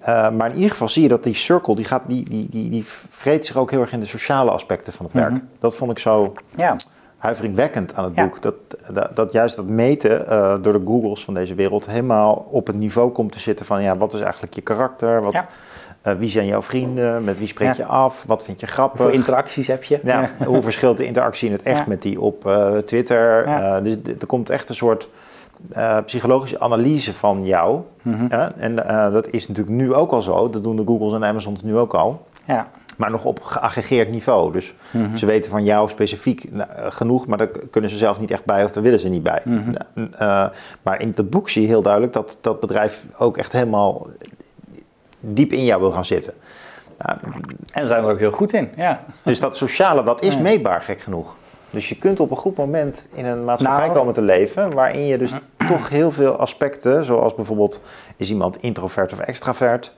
Eh, 0.00 0.30
maar 0.30 0.48
in 0.48 0.54
ieder 0.54 0.70
geval 0.70 0.88
zie 0.88 1.02
je 1.02 1.08
dat 1.08 1.24
die 1.24 1.34
circle, 1.34 1.74
die, 1.74 1.84
gaat, 1.84 2.02
die, 2.06 2.28
die, 2.28 2.48
die, 2.50 2.70
die 2.70 2.84
vreet 3.08 3.46
zich 3.46 3.56
ook 3.56 3.70
heel 3.70 3.80
erg 3.80 3.92
in 3.92 4.00
de 4.00 4.06
sociale 4.06 4.50
aspecten 4.50 4.92
van 4.92 5.04
het 5.04 5.14
werk. 5.14 5.30
Mhm. 5.30 5.40
Dat 5.58 5.76
vond 5.76 5.90
ik 5.90 5.98
zo 5.98 6.34
ja. 6.56 6.76
Huiveringwekkend 7.24 7.94
aan 7.94 8.04
het 8.04 8.14
boek. 8.14 8.42
Dat, 8.42 8.54
dat, 8.92 9.16
dat, 9.16 9.32
juist 9.32 9.56
dat 9.56 9.66
meten 9.66 10.24
uh, 10.28 10.54
door 10.62 10.72
de 10.72 10.82
Googles 10.84 11.24
van 11.24 11.34
deze 11.34 11.54
wereld 11.54 11.86
helemaal 11.86 12.48
op 12.50 12.66
het 12.66 12.76
niveau 12.76 13.10
komt 13.10 13.32
te 13.32 13.38
zitten 13.38 13.66
van 13.66 13.82
ja, 13.82 13.96
wat 13.96 14.14
is 14.14 14.20
eigenlijk 14.20 14.54
je 14.54 14.60
karakter? 14.60 15.22
Wat, 15.22 15.44
uh, 16.06 16.12
wie 16.12 16.28
zijn 16.28 16.46
jouw 16.46 16.62
vrienden? 16.62 17.24
Met 17.24 17.38
wie 17.38 17.48
spreek 17.48 17.72
je 17.72 17.84
af? 17.84 18.24
Wat 18.26 18.44
vind 18.44 18.60
je 18.60 18.66
grappig? 18.66 19.00
Hoeveel 19.00 19.18
interacties 19.18 19.66
heb 19.66 19.84
je? 19.84 19.98
Ja, 20.04 20.30
hoe 20.46 20.62
verschilt 20.62 20.96
de 20.96 21.06
interactie 21.06 21.46
in 21.46 21.52
het 21.52 21.62
echt 21.62 21.86
met 21.86 22.02
die 22.02 22.20
op 22.20 22.46
uh, 22.46 22.76
Twitter? 22.76 23.46
Uh, 23.46 23.76
dus 23.82 23.96
er 24.20 24.26
komt 24.26 24.50
echt 24.50 24.68
een 24.68 24.74
soort 24.74 25.08
psychologische 26.04 26.60
analyse 26.60 27.14
van 27.14 27.44
jou. 27.44 27.80
Mm 28.02 28.14
-hmm. 28.14 28.30
en 28.56 28.74
dat 29.12 29.28
is 29.28 29.48
natuurlijk 29.48 29.76
nu 29.76 29.94
ook 29.94 30.12
al 30.12 30.22
zo. 30.22 30.50
Dat 30.50 30.62
doen 30.62 30.76
de 30.76 30.82
Googles 30.86 31.12
en 31.12 31.24
Amazons 31.24 31.62
nu 31.62 31.76
ook 31.76 31.94
al. 31.94 32.26
Ja. 32.44 32.68
Maar 32.96 33.10
nog 33.10 33.24
op 33.24 33.42
geaggregeerd 33.42 34.10
niveau. 34.10 34.52
Dus 34.52 34.74
mm 34.90 35.04
-hmm. 35.04 35.16
ze 35.16 35.26
weten 35.26 35.50
van 35.50 35.64
jou 35.64 35.88
specifiek 35.88 36.52
nou, 36.52 36.68
genoeg, 36.76 37.26
maar 37.26 37.38
daar 37.38 37.48
kunnen 37.70 37.90
ze 37.90 37.96
zelf 37.96 38.20
niet 38.20 38.30
echt 38.30 38.44
bij 38.44 38.64
of 38.64 38.70
daar 38.70 38.82
willen 38.82 39.00
ze 39.00 39.08
niet 39.08 39.22
bij. 39.22 39.42
Mm 39.44 39.74
-hmm. 39.94 40.50
maar 40.82 41.00
in 41.00 41.12
dat 41.14 41.30
boek 41.30 41.48
zie 41.50 41.62
je 41.62 41.68
heel 41.68 41.82
duidelijk 41.82 42.12
dat 42.12 42.38
dat 42.40 42.60
bedrijf 42.60 43.06
ook 43.18 43.36
echt 43.36 43.52
helemaal 43.52 44.06
diep 45.20 45.52
in 45.52 45.64
jou 45.64 45.80
wil 45.80 45.90
gaan 45.90 46.04
zitten. 46.04 46.34
Nou, 46.98 47.18
en 47.72 47.86
zijn 47.86 48.04
er 48.04 48.10
ook 48.10 48.18
heel 48.18 48.30
goed 48.30 48.52
in, 48.52 48.70
ja. 48.76 49.04
Dus 49.22 49.40
dat 49.40 49.56
sociale, 49.56 50.02
dat 50.02 50.22
is 50.22 50.38
meetbaar, 50.38 50.80
gek 50.82 51.00
genoeg. 51.00 51.34
Dus 51.70 51.88
je 51.88 51.98
kunt 51.98 52.20
op 52.20 52.30
een 52.30 52.36
goed 52.36 52.56
moment 52.56 53.08
in 53.14 53.24
een 53.24 53.44
maatschappij 53.44 53.86
nou, 53.86 53.98
komen 53.98 54.14
te 54.14 54.22
leven... 54.22 54.74
waarin 54.74 55.06
je 55.06 55.18
dus 55.18 55.32
toch 55.68 55.88
heel 55.88 56.10
veel 56.10 56.36
aspecten... 56.36 57.04
zoals 57.04 57.34
bijvoorbeeld, 57.34 57.80
is 58.16 58.30
iemand 58.30 58.56
introvert 58.56 59.12
of 59.12 59.18
extravert... 59.18 59.94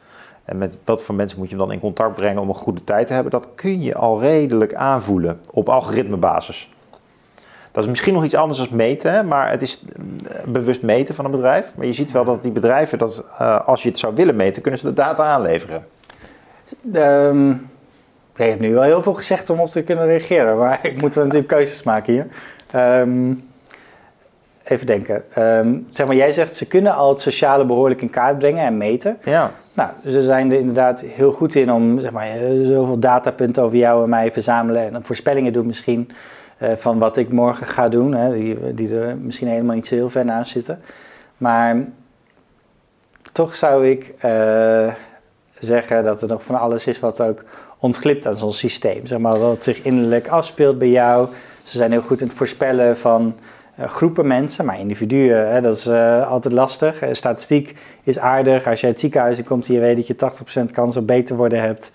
en 0.46 0.58
met 0.58 0.78
wat 0.84 1.02
voor 1.02 1.14
mensen 1.14 1.38
moet 1.38 1.50
je 1.50 1.56
hem 1.56 1.64
dan 1.64 1.74
in 1.74 1.80
contact 1.80 2.14
brengen 2.14 2.42
om 2.42 2.48
een 2.48 2.54
goede 2.54 2.84
tijd 2.84 3.06
te 3.06 3.12
hebben... 3.12 3.32
dat 3.32 3.48
kun 3.54 3.82
je 3.82 3.94
al 3.94 4.20
redelijk 4.20 4.74
aanvoelen 4.74 5.40
op 5.50 5.68
algoritmebasis. 5.68 6.70
Dat 7.72 7.84
is 7.84 7.90
misschien 7.90 8.14
nog 8.14 8.24
iets 8.24 8.34
anders 8.34 8.58
dan 8.58 8.76
meten, 8.76 9.28
maar 9.28 9.50
het 9.50 9.62
is 9.62 9.82
eh, 9.92 10.44
bewust 10.46 10.82
meten 10.82 11.14
van 11.14 11.24
een 11.24 11.30
bedrijf. 11.30 11.72
Maar 11.76 11.86
je 11.86 11.92
ziet 11.92 12.12
wel 12.12 12.24
dat 12.24 12.42
die 12.42 12.52
bedrijven, 12.52 12.98
dat, 12.98 13.26
uh, 13.40 13.66
als 13.66 13.82
je 13.82 13.88
het 13.88 13.98
zou 13.98 14.14
willen 14.14 14.36
meten, 14.36 14.62
kunnen 14.62 14.80
ze 14.80 14.86
de 14.86 14.92
data 14.92 15.24
aanleveren. 15.24 15.86
Um, 16.92 17.68
je 18.36 18.42
hebt 18.42 18.60
nu 18.60 18.74
wel 18.74 18.82
heel 18.82 19.02
veel 19.02 19.14
gezegd 19.14 19.50
om 19.50 19.60
op 19.60 19.68
te 19.68 19.82
kunnen 19.82 20.06
reageren, 20.06 20.56
maar 20.56 20.78
ik 20.90 21.00
moet 21.00 21.14
natuurlijk 21.14 21.46
keuzes 21.46 21.82
maken 21.82 22.12
hier. 22.12 22.26
Um, 23.00 23.48
even 24.68 24.86
denken. 24.86 25.24
Um, 25.38 25.86
zeg 25.90 26.06
maar, 26.06 26.16
jij 26.16 26.32
zegt 26.32 26.54
ze 26.56 26.66
kunnen 26.66 26.94
al 26.94 27.08
het 27.08 27.20
sociale 27.20 27.64
behoorlijk 27.64 28.02
in 28.02 28.10
kaart 28.10 28.38
brengen 28.38 28.64
en 28.64 28.76
meten. 28.76 29.18
Ja. 29.24 29.52
Nou, 29.74 29.90
ze 30.08 30.20
zijn 30.20 30.52
er 30.52 30.58
inderdaad 30.58 31.00
heel 31.00 31.32
goed 31.32 31.54
in 31.54 31.72
om 31.72 32.00
zeg 32.00 32.10
maar, 32.10 32.28
zoveel 32.62 32.98
datapunten 32.98 33.62
over 33.62 33.78
jou 33.78 34.02
en 34.02 34.08
mij 34.08 34.32
verzamelen 34.32 34.94
en 34.94 35.04
voorspellingen 35.04 35.52
doen 35.52 35.66
misschien. 35.66 36.10
Eh, 36.58 36.72
van 36.72 36.98
wat 36.98 37.16
ik 37.16 37.32
morgen 37.32 37.66
ga 37.66 37.88
doen, 37.88 38.14
hè, 38.14 38.34
die, 38.34 38.74
die 38.74 38.98
er 38.98 39.16
misschien 39.16 39.48
helemaal 39.48 39.74
niet 39.74 39.86
zo 39.86 39.94
heel 39.94 40.10
ver 40.10 40.24
naast 40.24 40.50
zitten. 40.50 40.80
Maar 41.36 41.76
toch 43.32 43.54
zou 43.54 43.88
ik 43.88 44.14
uh, 44.24 44.92
zeggen 45.58 46.04
dat 46.04 46.22
er 46.22 46.28
nog 46.28 46.44
van 46.44 46.58
alles 46.60 46.86
is 46.86 47.00
wat 47.00 47.20
ook 47.20 47.44
ontglipt 47.78 48.26
aan 48.26 48.34
zo'n 48.34 48.52
systeem. 48.52 49.06
Zeg 49.06 49.18
maar, 49.18 49.38
wat 49.38 49.62
zich 49.62 49.82
innerlijk 49.82 50.28
afspeelt 50.28 50.78
bij 50.78 50.88
jou. 50.88 51.28
Ze 51.62 51.76
zijn 51.76 51.90
heel 51.90 52.00
goed 52.00 52.20
in 52.20 52.26
het 52.26 52.36
voorspellen 52.36 52.96
van 52.96 53.36
groepen 53.78 54.26
mensen, 54.26 54.64
maar 54.64 54.80
individuen, 54.80 55.50
hè, 55.50 55.60
dat 55.60 55.76
is 55.76 55.86
uh, 55.86 56.30
altijd 56.30 56.54
lastig. 56.54 57.02
statistiek 57.12 57.74
is 58.02 58.18
aardig. 58.18 58.66
Als 58.66 58.80
je 58.80 58.86
uit 58.86 58.94
het 58.94 59.00
ziekenhuis 59.00 59.42
komt 59.42 59.68
en 59.68 59.74
je 59.74 59.80
weet 59.80 59.96
dat 59.96 60.06
je 60.06 60.64
80% 60.68 60.72
kans 60.72 60.96
op 60.96 61.06
beter 61.06 61.36
worden 61.36 61.60
hebt, 61.60 61.92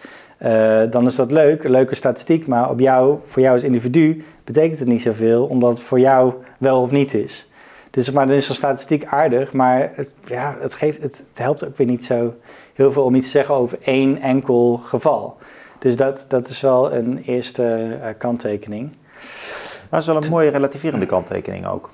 dan 0.92 1.06
is 1.06 1.16
dat 1.16 1.32
leuk, 1.32 1.64
leuke 1.64 1.96
statistiek. 1.96 2.48
Maar 2.48 2.70
op 2.70 2.80
jou, 2.80 3.20
voor 3.24 3.42
jou 3.42 3.54
als 3.54 3.64
individu 3.64 4.24
betekent 4.44 4.80
het 4.80 4.88
niet 4.88 5.02
zoveel, 5.02 5.46
omdat 5.46 5.70
het 5.70 5.82
voor 5.82 6.00
jou 6.00 6.34
wel 6.58 6.82
of 6.82 6.92
niet 6.92 7.14
is. 7.14 7.50
Dus 7.92 8.12
maar 8.12 8.28
dan 8.28 8.36
is 8.36 8.46
zo'n 8.46 8.56
statistiek 8.56 9.06
aardig, 9.06 9.54
maar 9.54 9.92
het, 9.96 10.10
ja, 10.26 10.56
het, 10.60 10.74
geeft, 10.74 11.02
het, 11.02 11.24
helpt 11.34 11.66
ook 11.66 11.78
weer 11.78 11.88
niet 11.88 12.06
zo 12.06 12.34
heel 12.74 12.92
veel 12.92 13.04
om 13.04 13.16
iets 13.16 13.26
te 13.26 13.32
zeggen 13.32 13.56
over 13.56 13.78
één 13.82 14.22
enkel 14.22 14.78
geval. 14.84 15.38
Dus 15.80 15.96
dat, 15.96 16.26
dat 16.28 16.48
is 16.48 16.62
wel 16.62 16.94
een 16.94 17.18
eerste 17.26 17.98
kanttekening. 18.18 18.90
Dat 19.92 20.00
is 20.00 20.06
wel 20.06 20.16
een 20.16 20.30
mooie 20.30 20.50
relativerende 20.50 21.06
kanttekening 21.06 21.68
ook. 21.68 21.90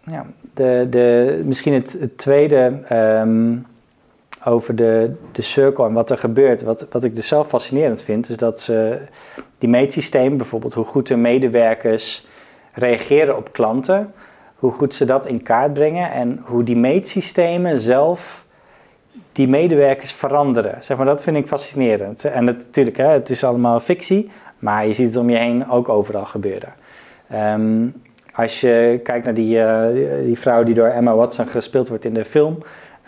Ja, 0.00 0.26
de, 0.54 0.86
de, 0.90 1.40
misschien 1.44 1.72
het, 1.72 1.92
het 2.00 2.18
tweede 2.18 2.82
um, 3.22 3.66
over 4.44 4.76
de, 4.76 5.12
de 5.32 5.42
cirkel 5.42 5.86
en 5.86 5.92
wat 5.92 6.10
er 6.10 6.18
gebeurt. 6.18 6.62
Wat, 6.62 6.86
wat 6.90 7.04
ik 7.04 7.14
dus 7.14 7.28
zelf 7.28 7.48
fascinerend 7.48 8.02
vind, 8.02 8.28
is 8.28 8.36
dat 8.36 8.60
ze 8.60 8.98
die 9.58 9.68
meetsysteem, 9.68 10.36
bijvoorbeeld 10.36 10.74
hoe 10.74 10.84
goed 10.84 11.08
hun 11.08 11.20
medewerkers 11.20 12.26
reageren 12.72 13.36
op 13.36 13.52
klanten, 13.52 14.12
hoe 14.56 14.72
goed 14.72 14.94
ze 14.94 15.04
dat 15.04 15.26
in 15.26 15.42
kaart 15.42 15.72
brengen 15.72 16.10
en 16.10 16.40
hoe 16.44 16.62
die 16.62 16.76
meetsystemen 16.76 17.78
zelf 17.78 18.44
die 19.32 19.48
medewerkers 19.48 20.12
veranderen. 20.12 20.84
Zeg 20.84 20.96
maar, 20.96 21.06
dat 21.06 21.22
vind 21.22 21.36
ik 21.36 21.46
fascinerend. 21.46 22.24
En 22.24 22.46
het, 22.46 22.56
natuurlijk, 22.56 22.96
hè, 22.96 23.06
het 23.06 23.30
is 23.30 23.44
allemaal 23.44 23.80
fictie, 23.80 24.30
maar 24.58 24.86
je 24.86 24.92
ziet 24.92 25.06
het 25.06 25.16
om 25.16 25.30
je 25.30 25.36
heen 25.36 25.68
ook 25.70 25.88
overal 25.88 26.26
gebeuren. 26.26 26.72
Ehm, 27.30 27.88
als 28.34 28.60
je 28.60 29.00
kijkt 29.02 29.24
naar 29.24 29.34
die, 29.34 29.56
uh, 29.56 29.86
die 30.24 30.38
vrouw 30.38 30.62
die 30.62 30.74
door 30.74 30.86
Emma 30.86 31.14
Watson 31.14 31.46
gespeeld 31.46 31.88
wordt 31.88 32.04
in 32.04 32.14
de 32.14 32.24
film, 32.24 32.58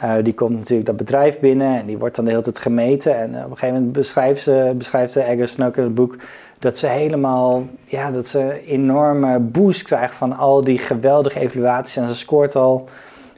uh, 0.04 0.14
die 0.22 0.34
komt 0.34 0.58
natuurlijk 0.58 0.86
dat 0.86 0.96
bedrijf 0.96 1.40
binnen 1.40 1.78
en 1.78 1.86
die 1.86 1.98
wordt 1.98 2.16
dan 2.16 2.24
de 2.24 2.30
hele 2.30 2.42
tijd 2.42 2.58
gemeten. 2.58 3.16
En 3.16 3.30
uh, 3.30 3.36
op 3.36 3.50
een 3.50 3.58
gegeven 3.58 3.74
moment 3.74 3.92
beschrijft, 3.92 4.42
ze, 4.42 4.72
beschrijft 4.76 5.14
de 5.14 5.22
Eggers 5.22 5.60
ook 5.60 5.76
in 5.76 5.82
het 5.84 5.94
boek 5.94 6.16
dat 6.58 6.76
ze 6.76 6.86
helemaal, 6.86 7.66
ja, 7.84 8.10
dat 8.10 8.28
ze 8.28 8.62
enorme 8.66 9.38
boost 9.38 9.82
krijgt 9.82 10.14
van 10.14 10.36
al 10.36 10.64
die 10.64 10.78
geweldige 10.78 11.40
evaluaties. 11.40 11.96
En 11.96 12.06
ze 12.06 12.16
scoort 12.16 12.56
al 12.56 12.88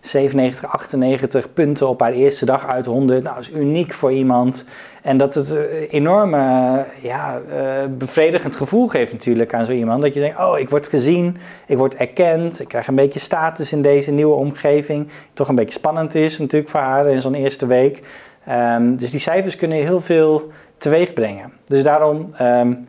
97, 0.04 0.72
98 0.72 1.52
punten 1.52 1.88
op 1.88 2.00
haar 2.00 2.12
eerste 2.12 2.44
dag 2.44 2.66
uit 2.66 2.86
100. 2.86 3.22
Nou, 3.22 3.34
dat 3.34 3.44
is 3.44 3.50
uniek 3.50 3.92
voor 3.92 4.12
iemand. 4.12 4.64
En 5.02 5.16
dat 5.16 5.34
het 5.34 5.50
een 5.50 5.86
enorme 5.90 6.84
ja, 7.00 7.40
uh, 7.50 7.62
bevredigend 7.98 8.56
gevoel 8.56 8.88
geeft 8.88 9.12
natuurlijk 9.12 9.54
aan 9.54 9.64
zo 9.64 9.72
iemand. 9.72 10.02
Dat 10.02 10.14
je 10.14 10.20
denkt, 10.20 10.38
oh, 10.38 10.58
ik 10.58 10.70
word 10.70 10.86
gezien, 10.86 11.36
ik 11.66 11.76
word 11.76 11.94
erkend, 11.94 12.60
ik 12.60 12.68
krijg 12.68 12.86
een 12.86 12.94
beetje 12.94 13.20
status 13.20 13.72
in 13.72 13.82
deze 13.82 14.10
nieuwe 14.10 14.34
omgeving. 14.34 15.08
Toch 15.32 15.48
een 15.48 15.54
beetje 15.54 15.78
spannend 15.78 16.14
is 16.14 16.38
natuurlijk 16.38 16.70
voor 16.70 16.80
haar 16.80 17.06
in 17.06 17.20
zo'n 17.20 17.34
eerste 17.34 17.66
week. 17.66 18.02
Um, 18.48 18.96
dus 18.96 19.10
die 19.10 19.20
cijfers 19.20 19.56
kunnen 19.56 19.78
heel 19.78 20.00
veel 20.00 20.50
teweeg 20.76 21.12
brengen. 21.12 21.52
Dus 21.64 21.82
daarom... 21.82 22.34
Um, 22.40 22.86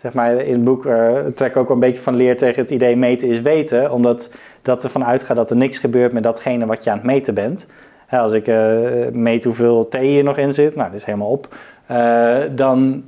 zeg 0.00 0.12
maar, 0.12 0.34
in 0.36 0.52
het 0.52 0.64
boek 0.64 0.84
uh, 0.84 1.16
trek 1.34 1.50
ik 1.50 1.56
ook 1.56 1.70
een 1.70 1.78
beetje 1.78 2.02
van 2.02 2.16
leer 2.16 2.36
tegen 2.36 2.62
het 2.62 2.70
idee 2.70 2.96
meten 2.96 3.28
is 3.28 3.40
weten. 3.40 3.92
Omdat 3.92 4.30
dat 4.62 4.84
ervan 4.84 5.04
uitgaat 5.04 5.36
dat 5.36 5.50
er 5.50 5.56
niks 5.56 5.78
gebeurt 5.78 6.12
met 6.12 6.22
datgene 6.22 6.66
wat 6.66 6.84
je 6.84 6.90
aan 6.90 6.96
het 6.96 7.06
meten 7.06 7.34
bent. 7.34 7.66
als 8.10 8.32
ik 8.32 8.50
meet 9.12 9.44
hoeveel 9.44 9.88
thee 9.88 10.06
hier 10.06 10.24
nog 10.24 10.36
in 10.36 10.54
zit, 10.54 10.74
nou, 10.74 10.90
dat 10.90 10.98
is 10.98 11.04
helemaal 11.04 11.30
op. 11.30 11.54
dan 12.50 13.04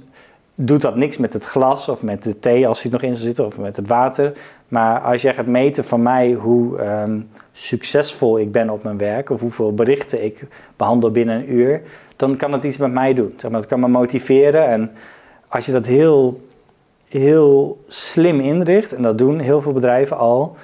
doet 0.65 0.81
dat 0.81 0.97
niks 0.97 1.17
met 1.17 1.33
het 1.33 1.45
glas 1.45 1.89
of 1.89 2.03
met 2.03 2.23
de 2.23 2.39
thee 2.39 2.69
als 2.69 2.83
die 2.83 2.91
nog 2.91 3.03
in 3.03 3.15
zou 3.15 3.27
zitten 3.27 3.47
of 3.47 3.59
met 3.59 3.77
het 3.77 3.89
water. 3.89 4.33
Maar 4.69 5.01
als 5.01 5.23
jij 5.23 5.35
gaat 5.35 5.47
meten 5.47 5.85
van 5.85 6.03
mij 6.03 6.33
hoe 6.33 6.79
ehm, 6.79 7.21
succesvol 7.53 8.39
ik 8.39 8.53
ben 8.53 8.71
op 8.71 8.85
mijn 8.85 8.99
werk 8.99 9.31
of 9.31 9.41
hoeveel 9.41 9.75
berichten 9.75 10.25
ik 10.25 10.47
behandel 10.77 11.11
binnen 11.11 11.37
een 11.37 11.55
uur, 11.55 11.83
dan 12.17 12.37
kan 12.37 12.53
het 12.53 12.65
iets 12.65 12.77
met 12.77 12.93
mij 12.93 13.15
doen. 13.15 13.35
Zeg 13.37 13.51
maar, 13.51 13.61
het 13.61 13.69
kan 13.69 13.81
me 13.81 13.89
motiveren 13.89 14.67
en 14.67 14.91
als 15.49 15.67
je 15.67 15.73
dat 15.73 15.87
heel, 15.87 16.49
heel 17.19 17.85
slim 17.87 18.41
inricht, 18.41 18.95
en 18.95 19.03
dat 19.03 19.19
doen 19.19 19.39
heel 19.39 19.61
veel 19.61 19.73
bedrijven 19.73 20.17
al, 20.17 20.57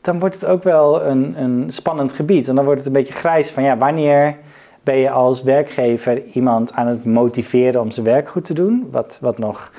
dan 0.00 0.18
wordt 0.18 0.34
het 0.34 0.46
ook 0.46 0.62
wel 0.62 1.04
een, 1.04 1.42
een 1.42 1.72
spannend 1.72 2.12
gebied. 2.12 2.48
En 2.48 2.54
dan 2.54 2.64
wordt 2.64 2.80
het 2.80 2.88
een 2.88 2.96
beetje 2.96 3.14
grijs 3.14 3.50
van 3.50 3.62
ja, 3.62 3.76
wanneer 3.76 4.36
ben 4.82 4.96
je 4.96 5.10
als 5.10 5.42
werkgever 5.42 6.22
iemand 6.22 6.72
aan 6.72 6.86
het 6.86 7.04
motiveren 7.04 7.80
om 7.80 7.90
zijn 7.90 8.06
werk 8.06 8.28
goed 8.28 8.44
te 8.44 8.54
doen, 8.54 8.88
wat, 8.90 9.18
wat 9.20 9.38
nog 9.38 9.72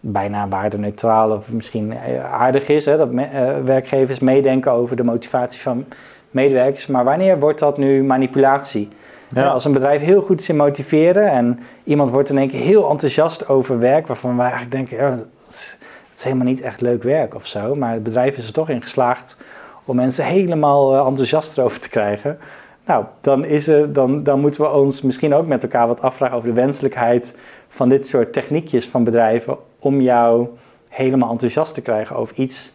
bijna 0.00 0.48
waardeneutraal 0.48 1.30
of 1.30 1.52
misschien 1.52 1.94
aardig 2.32 2.68
is, 2.68 2.84
hè, 2.84 2.96
dat 2.96 3.12
uh, 3.12 3.24
werkgevers 3.64 4.18
meedenken 4.18 4.72
over 4.72 4.96
de 4.96 5.04
motivatie 5.04 5.60
van 5.60 5.84
medewerkers. 6.30 6.86
Maar 6.86 7.04
wanneer 7.04 7.38
wordt 7.38 7.58
dat 7.58 7.78
nu 7.78 8.04
manipulatie? 8.04 8.88
Ja. 9.34 9.48
als 9.48 9.64
een 9.64 9.72
bedrijf 9.72 10.02
heel 10.02 10.22
goed 10.22 10.40
is 10.40 10.48
in 10.48 10.56
motiveren 10.56 11.30
en 11.30 11.60
iemand 11.84 12.10
wordt 12.10 12.30
in 12.30 12.38
één 12.38 12.48
keer 12.48 12.60
heel 12.60 12.90
enthousiast 12.90 13.48
over 13.48 13.78
werk, 13.78 14.06
waarvan 14.06 14.36
wij 14.36 14.50
eigenlijk 14.50 14.72
denken, 14.72 14.96
ja, 14.96 15.16
dat, 15.16 15.26
is, 15.48 15.78
helemaal 16.22 16.46
niet 16.46 16.60
echt 16.60 16.80
leuk 16.80 17.02
werk 17.02 17.34
of 17.34 17.46
zo. 17.46 17.74
Maar 17.74 17.92
het 17.92 18.02
bedrijf 18.02 18.36
is 18.36 18.46
er 18.46 18.52
toch 18.52 18.68
in 18.68 18.82
geslaagd 18.82 19.36
om 19.84 19.96
mensen 19.96 20.24
helemaal 20.24 20.94
eh, 20.94 21.06
enthousiast 21.06 21.58
erover 21.58 21.80
te 21.80 21.88
krijgen. 21.88 22.38
Nou, 22.86 23.04
dan, 23.20 23.44
is 23.44 23.68
er, 23.68 23.92
dan, 23.92 24.22
dan 24.22 24.40
moeten 24.40 24.60
we 24.60 24.70
ons 24.70 25.02
misschien 25.02 25.34
ook 25.34 25.46
met 25.46 25.62
elkaar 25.62 25.86
wat 25.86 26.02
afvragen 26.02 26.36
over 26.36 26.48
de 26.48 26.54
wenselijkheid 26.54 27.36
van 27.68 27.88
dit 27.88 28.08
soort 28.08 28.32
techniekjes 28.32 28.88
van 28.88 29.04
bedrijven 29.04 29.56
om 29.78 30.00
jou 30.00 30.48
helemaal 30.88 31.30
enthousiast 31.30 31.74
te 31.74 31.80
krijgen 31.80 32.16
over 32.16 32.36
iets 32.36 32.72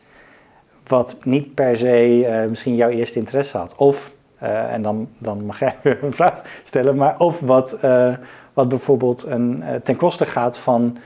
wat 0.88 1.18
niet 1.24 1.54
per 1.54 1.78
se 1.78 2.20
uh, 2.20 2.50
misschien 2.50 2.76
jouw 2.76 2.90
eerste 2.90 3.20
interesse 3.20 3.58
had. 3.58 3.76
Of, 3.76 4.14
uh, 4.44 4.74
en 4.74 4.82
dan, 4.82 5.08
dan 5.18 5.46
mag 5.46 5.60
jij 5.60 5.76
een 6.02 6.14
vraag 6.14 6.42
stellen, 6.64 6.96
maar 6.96 7.16
of 7.18 7.40
wat, 7.40 7.78
uh, 7.84 8.14
wat 8.54 8.70
bijvoorbeeld 8.70 9.26
een, 9.26 9.64
ten 9.84 9.96
koste 9.96 10.26
gaat 10.26 10.58
van 10.58 10.98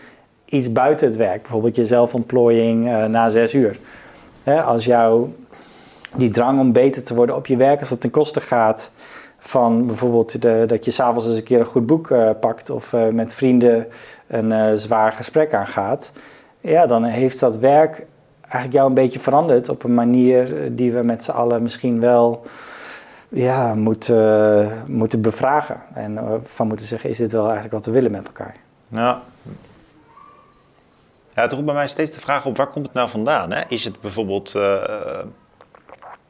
iets 0.45 0.71
buiten 0.71 1.07
het 1.07 1.15
werk. 1.15 1.41
Bijvoorbeeld 1.41 1.75
je 1.75 1.85
zelfontplooiing 1.85 3.07
na 3.07 3.29
zes 3.29 3.53
uur. 3.53 3.79
als 4.65 4.85
jouw 4.85 5.33
die 6.15 6.29
drang 6.29 6.59
om 6.59 6.71
beter 6.71 7.03
te 7.03 7.15
worden 7.15 7.35
op 7.35 7.47
je 7.47 7.57
werk, 7.57 7.79
als 7.79 7.89
dat 7.89 8.01
ten 8.01 8.09
koste 8.09 8.41
gaat 8.41 8.91
van 9.37 9.85
bijvoorbeeld 9.85 10.41
de, 10.41 10.63
dat 10.67 10.85
je 10.85 10.91
s'avonds 10.91 11.27
eens 11.27 11.37
een 11.37 11.43
keer 11.43 11.59
een 11.59 11.65
goed 11.65 11.85
boek 11.85 12.13
pakt 12.39 12.69
of 12.69 12.95
met 13.11 13.33
vrienden 13.33 13.87
een 14.27 14.77
zwaar 14.77 15.11
gesprek 15.11 15.53
aangaat, 15.53 16.11
ja, 16.61 16.85
dan 16.85 17.03
heeft 17.03 17.39
dat 17.39 17.57
werk 17.57 18.05
eigenlijk 18.49 18.73
jou 18.73 18.87
een 18.87 18.93
beetje 18.93 19.19
veranderd 19.19 19.69
op 19.69 19.83
een 19.83 19.93
manier 19.93 20.75
die 20.75 20.91
we 20.91 21.03
met 21.03 21.23
z'n 21.23 21.31
allen 21.31 21.63
misschien 21.63 21.99
wel 21.99 22.41
ja, 23.29 23.73
moeten, 23.73 24.83
moeten 24.87 25.21
bevragen. 25.21 25.81
En 25.93 26.41
van 26.43 26.67
moeten 26.67 26.85
zeggen, 26.85 27.09
is 27.09 27.17
dit 27.17 27.31
wel 27.31 27.43
eigenlijk 27.43 27.73
wat 27.73 27.85
we 27.85 27.91
willen 27.91 28.11
met 28.11 28.25
elkaar? 28.25 28.55
Nou, 28.87 29.17
ja, 31.33 31.41
het 31.41 31.51
roept 31.51 31.65
bij 31.65 31.73
mij 31.73 31.87
steeds 31.87 32.11
de 32.11 32.19
vraag 32.19 32.45
op, 32.45 32.57
waar 32.57 32.67
komt 32.67 32.85
het 32.85 32.95
nou 32.95 33.09
vandaan? 33.09 33.51
Hè? 33.51 33.61
Is 33.67 33.83
het 33.83 34.01
bijvoorbeeld 34.01 34.55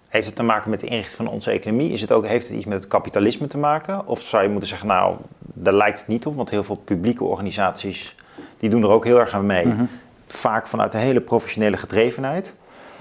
heeft 0.10 0.26
het 0.26 0.36
te 0.36 0.44
maken 0.44 0.70
met 0.70 0.80
de 0.80 0.88
inrichting 0.88 1.16
van 1.16 1.28
onze 1.28 1.52
economie? 1.52 1.92
Is 1.92 2.02
het 2.02 2.12
ook, 2.12 2.26
heeft 2.26 2.48
het 2.48 2.58
iets 2.58 2.66
met 2.66 2.78
het 2.78 2.88
kapitalisme 2.88 3.48
te 3.48 3.58
maken? 3.58 4.08
Of 4.08 4.22
zou 4.22 4.44
je 4.44 4.50
moeten 4.50 4.70
zeggen, 4.70 4.88
nou, 4.88 5.16
daar 5.40 5.74
lijkt 5.74 6.00
het 6.00 6.08
niet 6.08 6.26
op, 6.26 6.36
want 6.36 6.50
heel 6.50 6.64
veel 6.64 6.76
publieke 6.76 7.24
organisaties 7.24 8.16
die 8.58 8.70
doen 8.70 8.84
er 8.84 8.90
ook 8.90 9.06
heel 9.06 9.20
erg 9.20 9.34
aan 9.34 9.46
mee. 9.46 9.66
Mhm. 9.66 9.84
Vaak 10.26 10.68
vanuit 10.68 10.94
een 10.94 11.00
hele 11.00 11.22
professionele 11.22 11.78
gedrevenheid. 11.78 12.54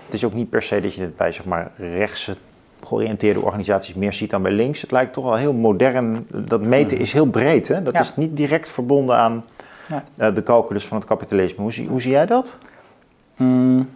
Het 0.04 0.14
is 0.14 0.24
ook 0.24 0.32
niet 0.32 0.50
per 0.50 0.62
se 0.62 0.80
dat 0.80 0.94
je 0.94 1.00
het 1.00 1.16
bij 1.16 1.32
zeg 1.32 1.44
maar, 1.44 1.70
rechtse 1.76 2.36
georiënteerde 2.86 3.40
organisaties 3.40 3.94
meer 3.94 4.12
ziet 4.12 4.30
dan 4.30 4.42
bij 4.42 4.52
links. 4.52 4.80
Het 4.80 4.90
lijkt 4.90 5.12
toch 5.12 5.24
wel 5.24 5.36
heel 5.36 5.52
modern. 5.52 6.26
Dat 6.30 6.62
meten 6.62 6.98
is 6.98 7.12
heel 7.12 7.26
breed. 7.26 7.68
Hè? 7.68 7.82
Dat 7.82 8.00
is 8.00 8.16
niet 8.16 8.36
direct 8.36 8.70
verbonden 8.70 9.16
aan 9.16 9.44
uh, 9.90 10.34
de 10.34 10.42
calculus 10.42 10.86
van 10.86 10.96
het 10.96 11.06
kapitalisme. 11.06 11.62
Hoe 11.62 11.72
zie, 11.72 11.88
hoe 11.88 12.00
zie 12.00 12.10
jij 12.10 12.26
dat? 12.26 12.58
Mm 13.36 13.88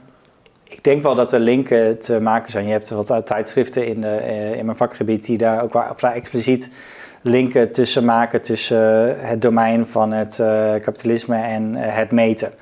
ik 0.65 0.85
denk 0.85 1.03
wel 1.03 1.15
dat 1.15 1.33
er 1.33 1.41
linken 1.41 1.99
te 1.99 2.21
maken 2.21 2.51
zijn. 2.51 2.67
Je 2.67 2.73
hebt 2.73 2.89
wat 2.89 3.27
tijdschriften 3.27 3.87
in, 3.87 4.01
de, 4.01 4.17
eh, 4.17 4.55
in 4.59 4.65
mijn 4.65 4.77
vakgebied 4.77 5.25
die 5.25 5.39
daar 5.39 5.63
ook 5.63 5.85
vrij 5.97 6.13
expliciet 6.13 6.71
linken 7.23 7.73
tussen 7.73 8.05
maken 8.05 8.43
tussen 8.43 9.17
het 9.27 9.43
domein 9.43 9.87
van 9.87 10.13
het 10.13 10.35
kapitalisme 10.83 11.37
en 11.37 11.75
het 11.75 12.13
meten. 12.13 12.53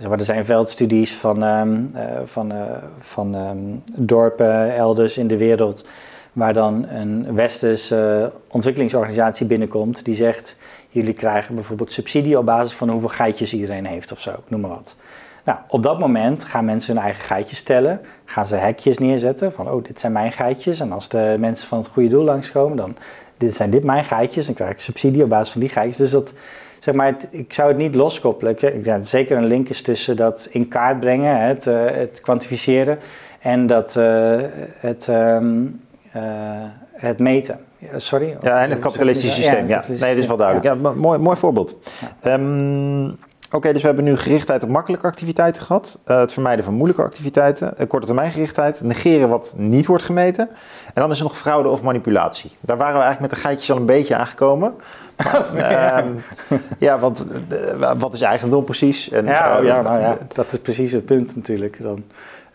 Er 0.00 0.22
zijn 0.22 0.44
veldstudies 0.44 1.14
van, 1.14 1.42
um, 1.42 1.90
uh, 1.94 2.02
van, 2.24 2.52
van 2.98 3.34
um, 3.34 3.82
dorpen 3.92 4.74
elders 4.74 5.18
in 5.18 5.26
de 5.26 5.36
wereld 5.36 5.84
waar 6.32 6.52
dan 6.52 6.88
een 6.88 7.34
westerse 7.34 8.32
ontwikkelingsorganisatie 8.48 9.46
binnenkomt 9.46 10.04
die 10.04 10.14
zegt: 10.14 10.56
jullie 10.88 11.12
krijgen 11.12 11.54
bijvoorbeeld 11.54 11.92
subsidie 11.92 12.38
op 12.38 12.46
basis 12.46 12.72
van 12.72 12.88
hoeveel 12.88 13.08
geitjes 13.08 13.54
iedereen 13.54 13.86
heeft 13.86 14.12
of 14.12 14.20
zo, 14.20 14.32
noem 14.48 14.60
maar 14.60 14.70
wat. 14.70 14.96
Nou, 15.44 15.58
op 15.68 15.82
dat 15.82 15.98
moment 15.98 16.44
gaan 16.44 16.64
mensen 16.64 16.94
hun 16.94 17.04
eigen 17.04 17.24
geitjes 17.24 17.58
stellen. 17.58 18.00
Gaan 18.24 18.46
ze 18.46 18.56
hekjes 18.56 18.98
neerzetten 18.98 19.52
van, 19.52 19.70
oh, 19.70 19.84
dit 19.84 20.00
zijn 20.00 20.12
mijn 20.12 20.32
geitjes. 20.32 20.80
En 20.80 20.92
als 20.92 21.08
de 21.08 21.36
mensen 21.38 21.68
van 21.68 21.78
het 21.78 21.88
goede 21.88 22.08
doel 22.08 22.24
langskomen, 22.24 22.76
dan 22.76 22.96
dit 23.36 23.54
zijn 23.54 23.70
dit 23.70 23.84
mijn 23.84 24.04
geitjes. 24.04 24.46
Dan 24.46 24.54
krijg 24.54 24.70
ik 24.70 24.80
subsidie 24.80 25.22
op 25.22 25.28
basis 25.28 25.52
van 25.52 25.60
die 25.60 25.70
geitjes. 25.70 25.96
Dus 25.96 26.10
dat, 26.10 26.34
zeg 26.80 26.94
maar, 26.94 27.16
ik 27.30 27.52
zou 27.52 27.68
het 27.68 27.76
niet 27.76 27.94
loskoppelen. 27.94 28.52
Ik, 28.52 28.60
denk 28.60 28.84
dat 28.84 29.06
zeker 29.06 29.36
een 29.36 29.46
link 29.46 29.68
is 29.68 29.82
tussen 29.82 30.16
dat 30.16 30.48
in 30.50 30.68
kaart 30.68 31.00
brengen, 31.00 31.40
het, 31.40 31.66
uh, 31.66 31.80
het 31.84 32.20
kwantificeren 32.20 32.98
en 33.40 33.66
dat, 33.66 33.96
uh, 33.98 34.36
het, 34.76 35.08
um, 35.08 35.80
uh, 36.16 36.22
het 36.92 37.18
meten. 37.18 37.60
Sorry? 37.96 38.36
Ja, 38.40 38.62
en 38.62 38.70
het 38.70 38.78
kapitalistische 38.78 39.42
systeem. 39.42 39.66
Ja, 39.66 39.84
nee, 39.88 39.98
dat 39.98 40.08
is 40.16 40.26
wel 40.26 40.36
duidelijk. 40.36 40.66
Ja. 40.66 40.92
mooi, 40.92 41.18
mooi 41.18 41.36
voorbeeld. 41.36 41.76
Ja. 42.22 42.32
Um, 42.32 43.18
Oké, 43.52 43.72
dus 43.72 43.80
we 43.80 43.86
hebben 43.86 44.04
nu 44.04 44.16
gerichtheid 44.16 44.62
op 44.62 44.68
makkelijke 44.68 45.06
activiteiten 45.06 45.62
gehad. 45.62 45.98
Uh, 46.06 46.18
het 46.18 46.32
vermijden 46.32 46.64
van 46.64 46.74
moeilijke 46.74 47.02
activiteiten. 47.02 47.74
Uh, 47.80 47.86
korte 47.86 48.06
termijn 48.06 48.32
gerichtheid. 48.32 48.82
Negeren 48.82 49.28
wat 49.28 49.54
niet 49.56 49.86
wordt 49.86 50.02
gemeten. 50.02 50.48
En 50.94 51.02
dan 51.02 51.10
is 51.10 51.18
er 51.18 51.22
nog 51.22 51.38
fraude 51.38 51.68
of 51.68 51.82
manipulatie. 51.82 52.50
Daar 52.60 52.76
waren 52.76 52.96
we 52.96 53.02
eigenlijk 53.02 53.32
met 53.32 53.40
de 53.40 53.46
geitjes 53.46 53.70
al 53.70 53.76
een 53.76 53.86
beetje 53.86 54.16
aangekomen. 54.16 54.74
Ja. 55.54 56.04
Uh, 56.04 56.58
ja, 56.78 56.98
want 56.98 57.26
uh, 57.52 57.92
wat 57.98 58.14
is 58.14 58.20
eigendom 58.20 58.64
precies? 58.64 59.10
En, 59.10 59.24
ja, 59.24 59.58
oh 59.58 59.64
ja, 59.64 59.82
nou 59.82 60.00
ja, 60.00 60.18
dat 60.32 60.52
is 60.52 60.58
precies 60.58 60.92
het 60.92 61.04
punt 61.04 61.36
natuurlijk. 61.36 61.82
Dan. 61.82 62.04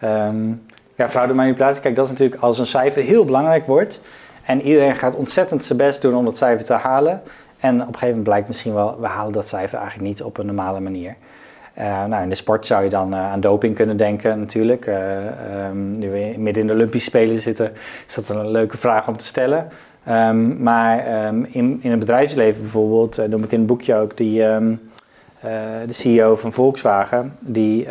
Um, 0.04 0.62
ja, 0.96 1.10
fraude 1.10 1.32
en 1.32 1.38
manipulatie, 1.38 1.82
kijk, 1.82 1.96
dat 1.96 2.06
is 2.06 2.12
natuurlijk 2.12 2.42
als 2.42 2.60
een 2.60 2.66
cijfer 2.66 3.02
heel 3.04 3.26
belangrijk 3.26 3.66
wordt. 3.66 4.02
En 4.44 4.62
iedereen 4.62 4.96
gaat 4.96 5.16
ontzettend 5.16 5.64
zijn 5.64 5.78
best 5.78 6.02
doen 6.02 6.16
om 6.16 6.26
dat 6.26 6.38
cijfer 6.38 6.66
te 6.66 6.74
halen 6.74 7.22
en 7.60 7.74
op 7.74 7.80
een 7.80 7.86
gegeven 7.86 8.08
moment 8.08 8.24
blijkt 8.24 8.48
misschien 8.48 8.74
wel, 8.74 9.00
we 9.00 9.08
halen 9.08 9.34
dat 9.34 9.48
cijfer 9.48 9.78
eigenlijk 9.78 10.08
niet 10.08 10.24
op 10.24 10.38
een 10.38 10.46
normale 10.46 10.80
manier. 10.80 11.16
Uh, 11.78 12.06
nou, 12.06 12.24
in 12.24 12.30
de 12.30 12.36
sport 12.36 12.66
zou 12.66 12.84
je 12.84 12.90
dan 12.90 13.14
uh, 13.14 13.32
aan 13.32 13.40
doping 13.40 13.76
kunnen 13.76 13.98
denken 13.98 14.40
natuurlijk. 14.40 14.86
Uh, 14.86 15.68
um, 15.68 15.98
nu 15.98 16.10
we 16.10 16.34
midden 16.38 16.62
in 16.62 16.68
de 16.68 16.74
Olympische 16.74 17.10
Spelen 17.10 17.42
zitten, 17.42 17.74
is 18.08 18.14
dat 18.14 18.30
een 18.30 18.52
leuke 18.52 18.78
vraag 18.78 19.08
om 19.08 19.18
te 19.18 19.26
stellen. 19.26 19.68
Um, 20.10 20.64
maar 20.64 21.26
um, 21.28 21.48
in, 21.52 21.80
in 21.82 21.90
het 21.90 22.00
bedrijfsleven 22.00 22.62
bijvoorbeeld, 22.62 23.28
noem 23.28 23.44
ik 23.44 23.52
in 23.52 23.58
het 23.58 23.68
boekje 23.68 23.96
ook 23.96 24.18
die, 24.18 24.40
de 25.86 25.94
CEO 25.94 26.36
van 26.36 26.54
Volkswagen, 26.54 27.38
die 27.40 27.88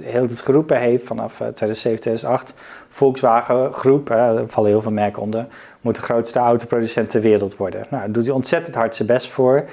heel 0.00 0.22
het 0.22 0.42
geroepen 0.42 0.78
heeft 0.78 1.06
vanaf 1.06 1.34
2007, 1.34 2.00
2008. 2.00 2.54
Volkswagen 2.88 3.72
Groep, 3.72 4.10
er 4.10 4.48
vallen 4.48 4.70
heel 4.70 4.80
veel 4.80 4.92
merken 4.92 5.22
onder, 5.22 5.46
moet 5.80 5.94
de 5.94 6.02
grootste 6.02 6.38
autoproducent 6.38 7.10
ter 7.10 7.20
wereld 7.20 7.56
worden. 7.56 7.80
Nou, 7.80 8.02
daar 8.02 8.12
doet 8.12 8.24
hij 8.24 8.34
ontzettend 8.34 8.74
hard 8.74 8.94
zijn 8.94 9.08
best 9.08 9.28
voor. 9.28 9.64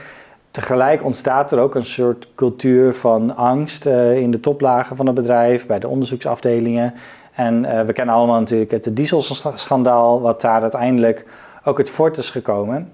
Tegelijk 0.52 1.04
ontstaat 1.04 1.52
er 1.52 1.60
ook 1.60 1.76
een 1.76 1.86
soort 1.86 2.28
cultuur 2.36 2.94
van 2.94 3.36
angst 3.36 3.86
in 4.16 4.32
de 4.32 4.40
toplagen 4.40 4.96
van 4.96 5.06
het 5.06 5.16
bedrijf, 5.16 5.66
bij 5.66 5.80
de 5.80 5.88
onderzoeksafdelingen. 5.88 6.94
En 7.34 7.86
we 7.86 7.94
kennen 7.94 8.16
allemaal 8.16 8.40
natuurlijk 8.40 8.72
het 8.72 8.90
dieselschandaal, 8.94 10.22
wat 10.22 10.42
daar 10.42 10.62
uiteindelijk 10.62 11.26
ook 11.66 11.78
het 11.78 11.90
voort 11.90 12.18
is 12.18 12.30
gekomen. 12.30 12.94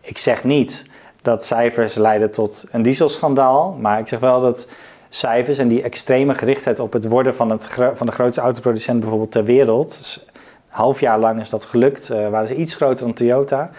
Ik 0.00 0.18
zeg 0.18 0.44
niet 0.44 0.86
dat 1.22 1.44
cijfers 1.44 1.94
leiden 1.94 2.30
tot 2.30 2.66
een 2.70 2.82
dieselschandaal, 2.82 3.76
maar 3.80 3.98
ik 3.98 4.08
zeg 4.08 4.18
wel 4.18 4.40
dat 4.40 4.68
cijfers 5.08 5.58
en 5.58 5.68
die 5.68 5.82
extreme 5.82 6.34
gerichtheid 6.34 6.78
op 6.78 6.92
het 6.92 7.08
worden 7.08 7.34
van, 7.34 7.50
het, 7.50 7.68
van 7.94 8.06
de 8.06 8.12
grootste 8.12 8.40
autoproducent 8.40 9.00
bijvoorbeeld 9.00 9.32
ter 9.32 9.44
wereld, 9.44 9.98
dus 9.98 10.26
half 10.68 11.00
jaar 11.00 11.18
lang 11.18 11.40
is 11.40 11.50
dat 11.50 11.64
gelukt. 11.64 12.10
Uh, 12.10 12.28
waren 12.28 12.46
ze 12.46 12.54
iets 12.54 12.74
groter 12.74 13.04
dan 13.04 13.14
Toyota, 13.14 13.70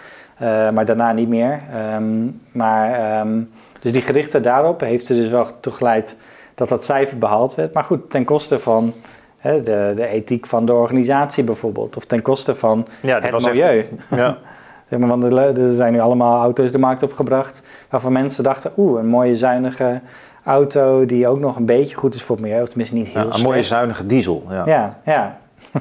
uh, 0.42 0.70
maar 0.70 0.84
daarna 0.84 1.12
niet 1.12 1.28
meer. 1.28 1.60
Um, 1.94 2.40
maar, 2.52 3.20
um, 3.20 3.50
dus 3.80 3.92
die 3.92 4.02
gerichtheid 4.02 4.44
daarop 4.44 4.80
heeft 4.80 5.08
er 5.08 5.16
dus 5.16 5.28
wel 5.28 5.46
toe 5.60 5.72
geleid 5.72 6.16
dat 6.54 6.68
dat 6.68 6.84
cijfer 6.84 7.18
behaald 7.18 7.54
werd. 7.54 7.72
Maar 7.72 7.84
goed, 7.84 8.10
ten 8.10 8.24
koste 8.24 8.58
van 8.58 8.94
de, 9.42 9.92
de 9.96 10.06
ethiek 10.06 10.46
van 10.46 10.66
de 10.66 10.72
organisatie 10.72 11.44
bijvoorbeeld. 11.44 11.96
Of 11.96 12.04
ten 12.04 12.22
koste 12.22 12.54
van 12.54 12.86
Ja, 13.00 13.20
het 13.20 13.30
was 13.30 13.44
echt- 13.44 13.52
milieu. 13.54 13.84
Ja. 14.10 14.38
Zeg 14.90 14.98
maar, 14.98 15.08
want 15.08 15.24
er, 15.58 15.72
zijn 15.72 15.92
nu 15.92 16.00
allemaal 16.00 16.42
auto's 16.42 16.72
de 16.72 16.78
markt 16.78 17.02
opgebracht 17.02 17.62
waarvan 17.90 18.12
mensen 18.12 18.44
dachten, 18.44 18.72
oeh, 18.76 19.00
een 19.00 19.06
mooie 19.08 19.36
zuinige 19.36 20.00
auto 20.44 21.06
die 21.06 21.28
ook 21.28 21.38
nog 21.38 21.56
een 21.56 21.66
beetje 21.66 21.96
goed 21.96 22.14
is 22.14 22.22
voor 22.22 22.36
het 22.36 22.44
milieu. 22.44 22.62
Of 22.62 22.68
tenminste 22.68 22.94
niet 22.94 23.08
heel 23.08 23.26
Ja, 23.28 23.34
een 23.34 23.42
mooie 23.42 23.62
zuinige 23.62 24.06
diesel. 24.06 24.44
Ja. 24.48 24.62
Ja, 24.66 24.98
ja. 25.04 25.38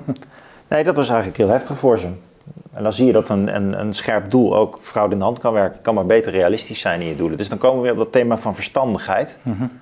Nee, 0.68 0.84
dat 0.84 0.96
was 0.96 1.08
eigenlijk 1.08 1.38
heel 1.38 1.48
heftig 1.50 1.78
voor 1.78 2.00
ze. 2.00 2.08
En 2.74 2.84
dan 2.84 2.94
zie 2.94 3.06
je 3.06 3.12
dat 3.12 3.30
een, 3.30 3.56
een, 3.56 3.80
een 3.80 3.94
scherp 3.94 4.32
doel 4.32 4.56
ook 4.56 4.78
fraude 4.82 5.14
in 5.14 5.20
de 5.20 5.26
hand 5.26 5.40
kan 5.40 5.54
werken. 5.54 5.82
Kan 5.82 5.94
maar 5.94 6.06
beter 6.06 6.32
realistisch 6.32 6.80
zijn 6.80 7.02
in 7.02 7.08
je 7.08 7.16
doelen. 7.16 7.38
Dus 7.38 7.50
dan 7.50 7.58
komen 7.58 7.78
we 7.78 7.84
weer 7.84 7.92
op 7.92 7.98
dat 7.98 8.12
thema 8.12 8.38
van 8.38 8.56
verstandigheid. 8.56 9.38
En 9.44 9.82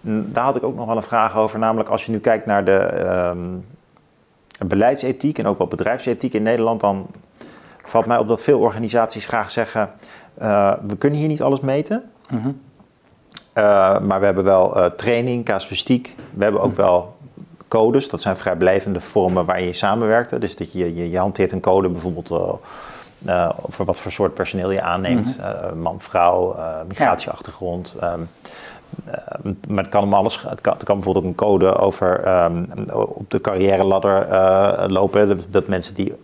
Daar 0.00 0.44
had 0.44 0.56
ik 0.56 0.62
ook 0.62 0.76
nog 0.76 0.86
wel 0.86 0.96
een 0.96 1.02
vraag 1.02 1.36
over. 1.36 1.58
Namelijk 1.58 1.88
als 1.88 2.04
je 2.04 2.12
nu 2.12 2.18
kijkt 2.18 2.46
naar 2.46 2.64
de 2.64 2.76
ehm, 2.76 3.38
beleidsethiek 4.66 5.38
en 5.38 5.46
ook 5.46 5.58
wel 5.58 5.66
bedrijfsethiek 5.66 6.34
in 6.34 6.42
Nederland... 6.42 6.80
dan 6.80 7.06
valt 7.84 8.06
mij 8.06 8.18
op 8.18 8.28
dat 8.28 8.42
veel 8.42 8.58
organisaties 8.58 9.26
graag 9.26 9.50
zeggen... 9.50 9.90
eh, 10.34 10.72
we 10.86 10.96
kunnen 10.96 11.18
hier 11.18 11.28
niet 11.28 11.42
alles 11.42 11.60
meten. 11.60 12.10
Mhm. 12.28 12.48
Uh, 13.54 13.98
maar 14.00 14.20
we 14.20 14.24
hebben 14.24 14.44
wel 14.44 14.76
uh, 14.76 14.84
training, 14.84 15.44
casuïstiek. 15.44 16.14
We 16.34 16.42
hebben 16.42 16.60
ook 16.60 16.76
wel 16.76 17.16
codes. 17.68 18.08
Dat 18.08 18.20
zijn 18.20 18.36
vrijblijvende 18.36 19.00
vormen 19.00 19.44
waar 19.44 19.62
je 19.62 19.72
samenwerkt. 19.72 20.40
Dus 20.40 20.56
dat 20.56 20.72
je, 20.72 20.94
je, 20.94 21.10
je 21.10 21.18
hanteert 21.18 21.52
een 21.52 21.60
code 21.60 21.88
bijvoorbeeld 21.88 22.30
uh, 23.26 23.50
over 23.66 23.84
wat 23.84 23.98
voor 23.98 24.12
soort 24.12 24.34
personeel 24.34 24.70
je 24.70 24.82
aanneemt. 24.82 25.38
Mm 25.38 25.44
-hmm. 25.44 25.78
man, 25.78 26.00
vrouw, 26.00 26.56
migratieachtergrond. 26.88 27.96
Ja. 28.00 28.12
Um, 28.12 28.28
maar 29.68 29.84
het 29.84 29.92
kan 29.92 30.02
om 30.02 30.14
alles. 30.14 30.42
Het 30.42 30.60
kan, 30.60 30.72
het 30.72 30.82
kan 30.82 30.96
bijvoorbeeld 30.96 31.24
ook 31.24 31.30
een 31.30 31.36
code 31.36 31.76
over 31.76 32.28
um, 32.44 32.66
op 32.92 33.30
de 33.30 33.40
carrière 33.40 33.84
ladder 33.84 34.26
lopen. 34.90 35.40
Dat 35.50 35.66
mensen 35.66 35.94
die 35.94 36.14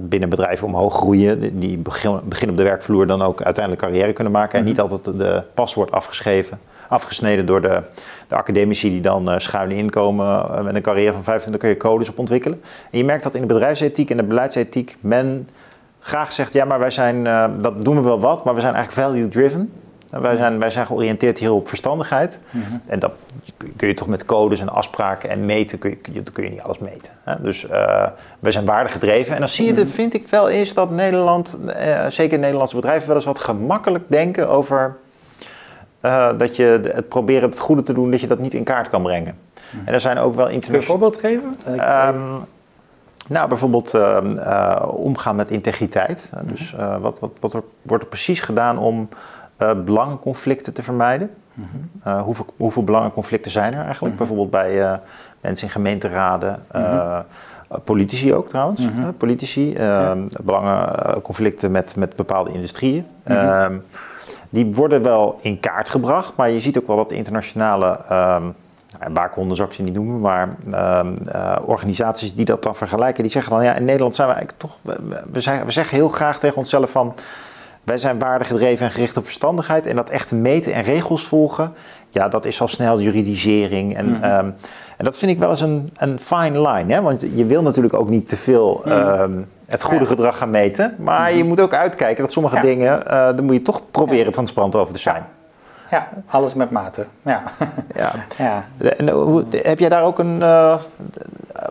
binnen 0.00 0.28
bedrijven 0.28 0.66
omhoog 0.66 0.94
groeien, 0.94 1.58
die 1.58 1.78
beginnen 1.78 2.28
begin 2.28 2.50
op 2.50 2.56
de 2.56 2.62
werkvloer 2.62 3.06
dan 3.06 3.22
ook 3.22 3.42
uiteindelijk 3.42 3.84
carrière 3.84 4.12
kunnen 4.12 4.32
maken. 4.32 4.58
En 4.58 4.64
niet 4.64 4.80
altijd 4.80 5.04
de 5.04 5.44
pas 5.54 5.74
wordt 5.74 5.92
afgeschreven, 5.92 6.60
afgesneden 6.88 7.46
door 7.46 7.62
de, 7.62 7.82
de 8.28 8.34
academici 8.34 8.90
die 8.90 9.00
dan 9.00 9.30
uh, 9.30 9.38
schuin 9.38 9.70
inkomen 9.70 10.64
met 10.64 10.74
een 10.74 10.82
carrière 10.82 11.12
van 11.12 11.22
25, 11.24 11.62
kun 11.62 11.70
je 11.70 11.76
codes 11.76 12.08
op 12.08 12.18
ontwikkelen. 12.18 12.60
En 12.90 12.98
je 12.98 13.04
merkt 13.04 13.22
dat 13.22 13.34
in 13.34 13.40
de 13.40 13.46
bedrijfsethiek 13.46 14.10
en 14.10 14.16
de 14.16 14.22
beleidsethiek 14.22 14.96
men 15.00 15.48
graag 15.98 16.32
zegt, 16.32 16.52
ja 16.52 16.64
maar 16.64 16.78
wij 16.78 16.90
zijn, 16.90 17.24
dat 17.60 17.82
doen 17.82 17.96
we 17.96 18.02
wel 18.02 18.20
wat, 18.20 18.44
maar 18.44 18.54
we 18.54 18.60
zijn 18.60 18.74
eigenlijk 18.74 19.08
value 19.08 19.28
driven. 19.28 19.72
Wij 20.10 20.36
zijn, 20.36 20.58
wij 20.58 20.70
zijn 20.70 20.86
georiënteerd 20.86 21.38
hier 21.38 21.52
op 21.52 21.68
verstandigheid. 21.68 22.38
Mm 22.50 22.62
-hmm. 22.62 22.80
En 22.86 22.98
dat 22.98 23.12
kun 23.76 23.88
je 23.88 23.94
toch 23.94 24.08
met 24.08 24.24
codes 24.24 24.60
en 24.60 24.68
afspraken 24.68 25.30
en 25.30 25.44
meten, 25.44 25.78
kun 25.78 25.98
je, 26.12 26.22
kun 26.22 26.44
je 26.44 26.50
niet 26.50 26.62
alles 26.62 26.78
meten. 26.78 27.12
Hè? 27.24 27.42
Dus 27.42 27.64
uh, 27.64 28.06
wij 28.38 28.52
zijn 28.52 28.64
waardegedreven. 28.64 29.34
En 29.34 29.40
dan 29.40 29.48
zie 29.48 29.64
je, 29.64 29.72
mm 29.72 29.78
-hmm. 29.78 29.88
vind 29.88 30.14
ik 30.14 30.28
wel 30.28 30.48
eens 30.48 30.74
dat 30.74 30.90
Nederland, 30.90 31.58
uh, 31.66 32.06
zeker 32.06 32.38
Nederlandse 32.38 32.74
bedrijven, 32.74 33.06
wel 33.06 33.16
eens 33.16 33.24
wat 33.24 33.38
gemakkelijk 33.38 34.04
denken 34.08 34.48
over 34.48 34.96
uh, 36.02 36.28
dat 36.38 36.56
je 36.56 36.80
het 36.92 37.08
proberen 37.08 37.48
het 37.48 37.58
goede 37.58 37.82
te 37.82 37.92
doen, 37.92 38.10
dat 38.10 38.20
je 38.20 38.26
dat 38.26 38.38
niet 38.38 38.54
in 38.54 38.64
kaart 38.64 38.88
kan 38.88 39.02
brengen. 39.02 39.34
Mm 39.34 39.78
-hmm. 39.78 39.86
En 39.86 39.94
er 39.94 40.00
zijn 40.00 40.18
ook 40.18 40.34
wel 40.34 40.46
Kun 40.46 40.60
je 40.60 40.74
een 40.74 40.82
voorbeeld 40.82 41.16
geven? 41.16 41.54
Um, 41.66 42.44
nou, 43.28 43.48
bijvoorbeeld 43.48 43.94
uh, 43.94 44.82
omgaan 44.86 45.36
met 45.36 45.50
integriteit. 45.50 46.30
Dus 46.42 46.74
wat, 47.00 47.18
wat, 47.18 47.30
wat 47.40 47.54
er, 47.54 47.62
wordt 47.82 48.02
er 48.02 48.08
precies 48.08 48.40
gedaan 48.40 48.78
om 48.78 49.08
uh, 49.62 49.70
belangenconflicten 49.84 50.74
te 50.74 50.82
vermijden. 50.82 51.30
Mm 51.54 51.68
-hmm. 51.70 52.12
uh, 52.12 52.22
hoeveel, 52.22 52.46
hoeveel 52.56 52.84
belangenconflicten 52.84 53.50
zijn 53.50 53.72
er 53.72 53.84
eigenlijk? 53.84 54.00
Mm 54.00 54.08
-hmm. 54.08 54.16
Bijvoorbeeld 54.16 54.50
bij 54.50 54.78
uh, 54.78 54.98
mensen 55.40 55.66
in 55.66 55.72
gemeenteraden, 55.72 56.62
mm 56.72 56.82
-hmm. 56.82 57.24
politici 57.84 58.34
ook 58.34 58.48
trouwens. 58.48 58.80
politici, 59.16 59.72
ja. 59.72 60.16
belangenconflicten 60.42 61.70
met, 61.70 61.96
met 61.96 62.16
bepaalde 62.16 62.52
industrieën. 62.52 63.06
die 64.50 64.72
worden 64.72 65.02
wel 65.02 65.38
in 65.42 65.60
kaart 65.60 65.88
gebracht, 65.88 66.32
maar 66.36 66.50
je 66.50 66.60
ziet 66.60 66.78
ook 66.78 66.86
wel 66.86 66.96
dat 66.96 67.08
de 67.08 67.14
internationale. 67.16 68.00
Um, 68.12 68.54
waakhonden 69.12 69.56
zou 69.56 69.68
ik 69.68 69.74
ze 69.74 69.82
niet 69.82 69.94
noemen, 69.94 70.20
maar 70.20 70.56
organisaties 71.64 72.34
die 72.34 72.44
dat 72.44 72.62
dan 72.62 72.76
vergelijken, 72.76 73.22
die 73.22 73.32
zeggen 73.32 73.52
dan 73.52 73.64
ja, 73.64 73.74
in 73.74 73.84
Nederland 73.84 74.14
zijn 74.14 74.28
we 74.28 74.34
eigenlijk 74.34 74.62
toch. 74.62 74.78
We, 75.32 75.40
zijn, 75.40 75.64
we 75.64 75.70
zeggen 75.70 75.96
heel 75.96 76.08
graag 76.08 76.38
tegen 76.38 76.56
onszelf 76.56 76.90
van. 76.90 77.14
Wij 77.84 77.98
zijn 77.98 78.18
waardegedreven 78.18 78.86
en 78.86 78.92
gericht 78.92 79.16
op 79.16 79.24
verstandigheid. 79.24 79.86
En 79.86 79.96
dat 79.96 80.10
echte 80.10 80.34
meten 80.34 80.72
en 80.72 80.82
regels 80.82 81.26
volgen, 81.26 81.72
ja, 82.10 82.28
dat 82.28 82.44
is 82.44 82.60
al 82.60 82.68
snel 82.68 83.00
juridisering. 83.00 83.96
En, 83.96 84.06
mm. 84.06 84.14
um, 84.14 84.54
en 84.96 85.04
dat 85.04 85.18
vind 85.18 85.30
ik 85.30 85.38
wel 85.38 85.50
eens 85.50 85.60
een, 85.60 85.90
een 85.96 86.18
fine 86.18 86.68
line. 86.68 86.94
Hè? 86.94 87.02
Want 87.02 87.20
je 87.34 87.44
wil 87.44 87.62
natuurlijk 87.62 87.94
ook 87.94 88.08
niet 88.08 88.28
te 88.28 88.36
veel 88.36 88.82
mm. 88.84 88.92
um, 88.92 89.46
het 89.66 89.82
goede 89.82 90.04
ja. 90.04 90.10
gedrag 90.10 90.38
gaan 90.38 90.50
meten. 90.50 90.94
Maar 90.98 91.30
mm. 91.30 91.36
je 91.36 91.44
moet 91.44 91.60
ook 91.60 91.74
uitkijken 91.74 92.22
dat 92.22 92.32
sommige 92.32 92.56
ja. 92.56 92.62
dingen, 92.62 92.98
uh, 92.98 93.04
daar 93.10 93.44
moet 93.44 93.54
je 93.54 93.62
toch 93.62 93.82
proberen 93.90 94.24
ja. 94.24 94.30
transparant 94.30 94.74
over 94.74 94.92
te 94.92 95.00
zijn. 95.00 95.24
Ja, 95.90 96.08
alles 96.26 96.54
met 96.54 96.70
mate. 96.70 97.06
Ja. 97.22 97.42
ja. 97.96 98.12
ja. 98.38 98.64
En, 98.96 99.08
hoe, 99.08 99.44
heb 99.50 99.78
jij 99.78 99.88
daar 99.88 100.02
ook 100.02 100.18
een, 100.18 100.38
uh, 100.38 100.76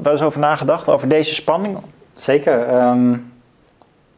wel 0.01 0.11
eens 0.11 0.21
over 0.21 0.39
nagedacht, 0.39 0.87
over 0.87 1.07
deze 1.07 1.33
spanning? 1.33 1.77
Zeker. 2.13 2.73
Um, 2.73 3.31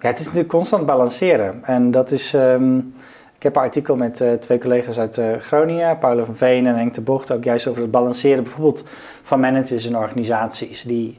ja, 0.02 0.08
het 0.08 0.20
is 0.20 0.26
natuurlijk 0.26 0.54
constant 0.54 0.86
balanceren. 0.86 1.64
En 1.64 1.92
dat 1.92 2.12
is. 2.12 2.34
Um, 2.34 2.94
ik 3.42 3.48
heb 3.48 3.56
een 3.56 3.62
artikel 3.62 3.96
met 3.96 4.22
uh, 4.22 4.32
twee 4.32 4.58
collega's 4.58 5.00
uit 5.00 5.18
uh, 5.18 5.26
Groningen, 5.40 5.98
Paulo 5.98 6.26
van 6.26 6.36
Veen 6.36 6.68
en 6.68 6.76
Henk 6.76 6.94
de 6.94 7.02
Bocht, 7.02 7.32
ook 7.32 7.44
juist 7.44 7.68
over 7.68 7.82
het 7.82 7.92
balanceren 7.92 8.44
bijvoorbeeld 8.44 8.88
van 9.22 9.40
managers 9.40 9.86
en 9.86 9.98
organisaties. 9.98 10.84
Die, 10.84 11.18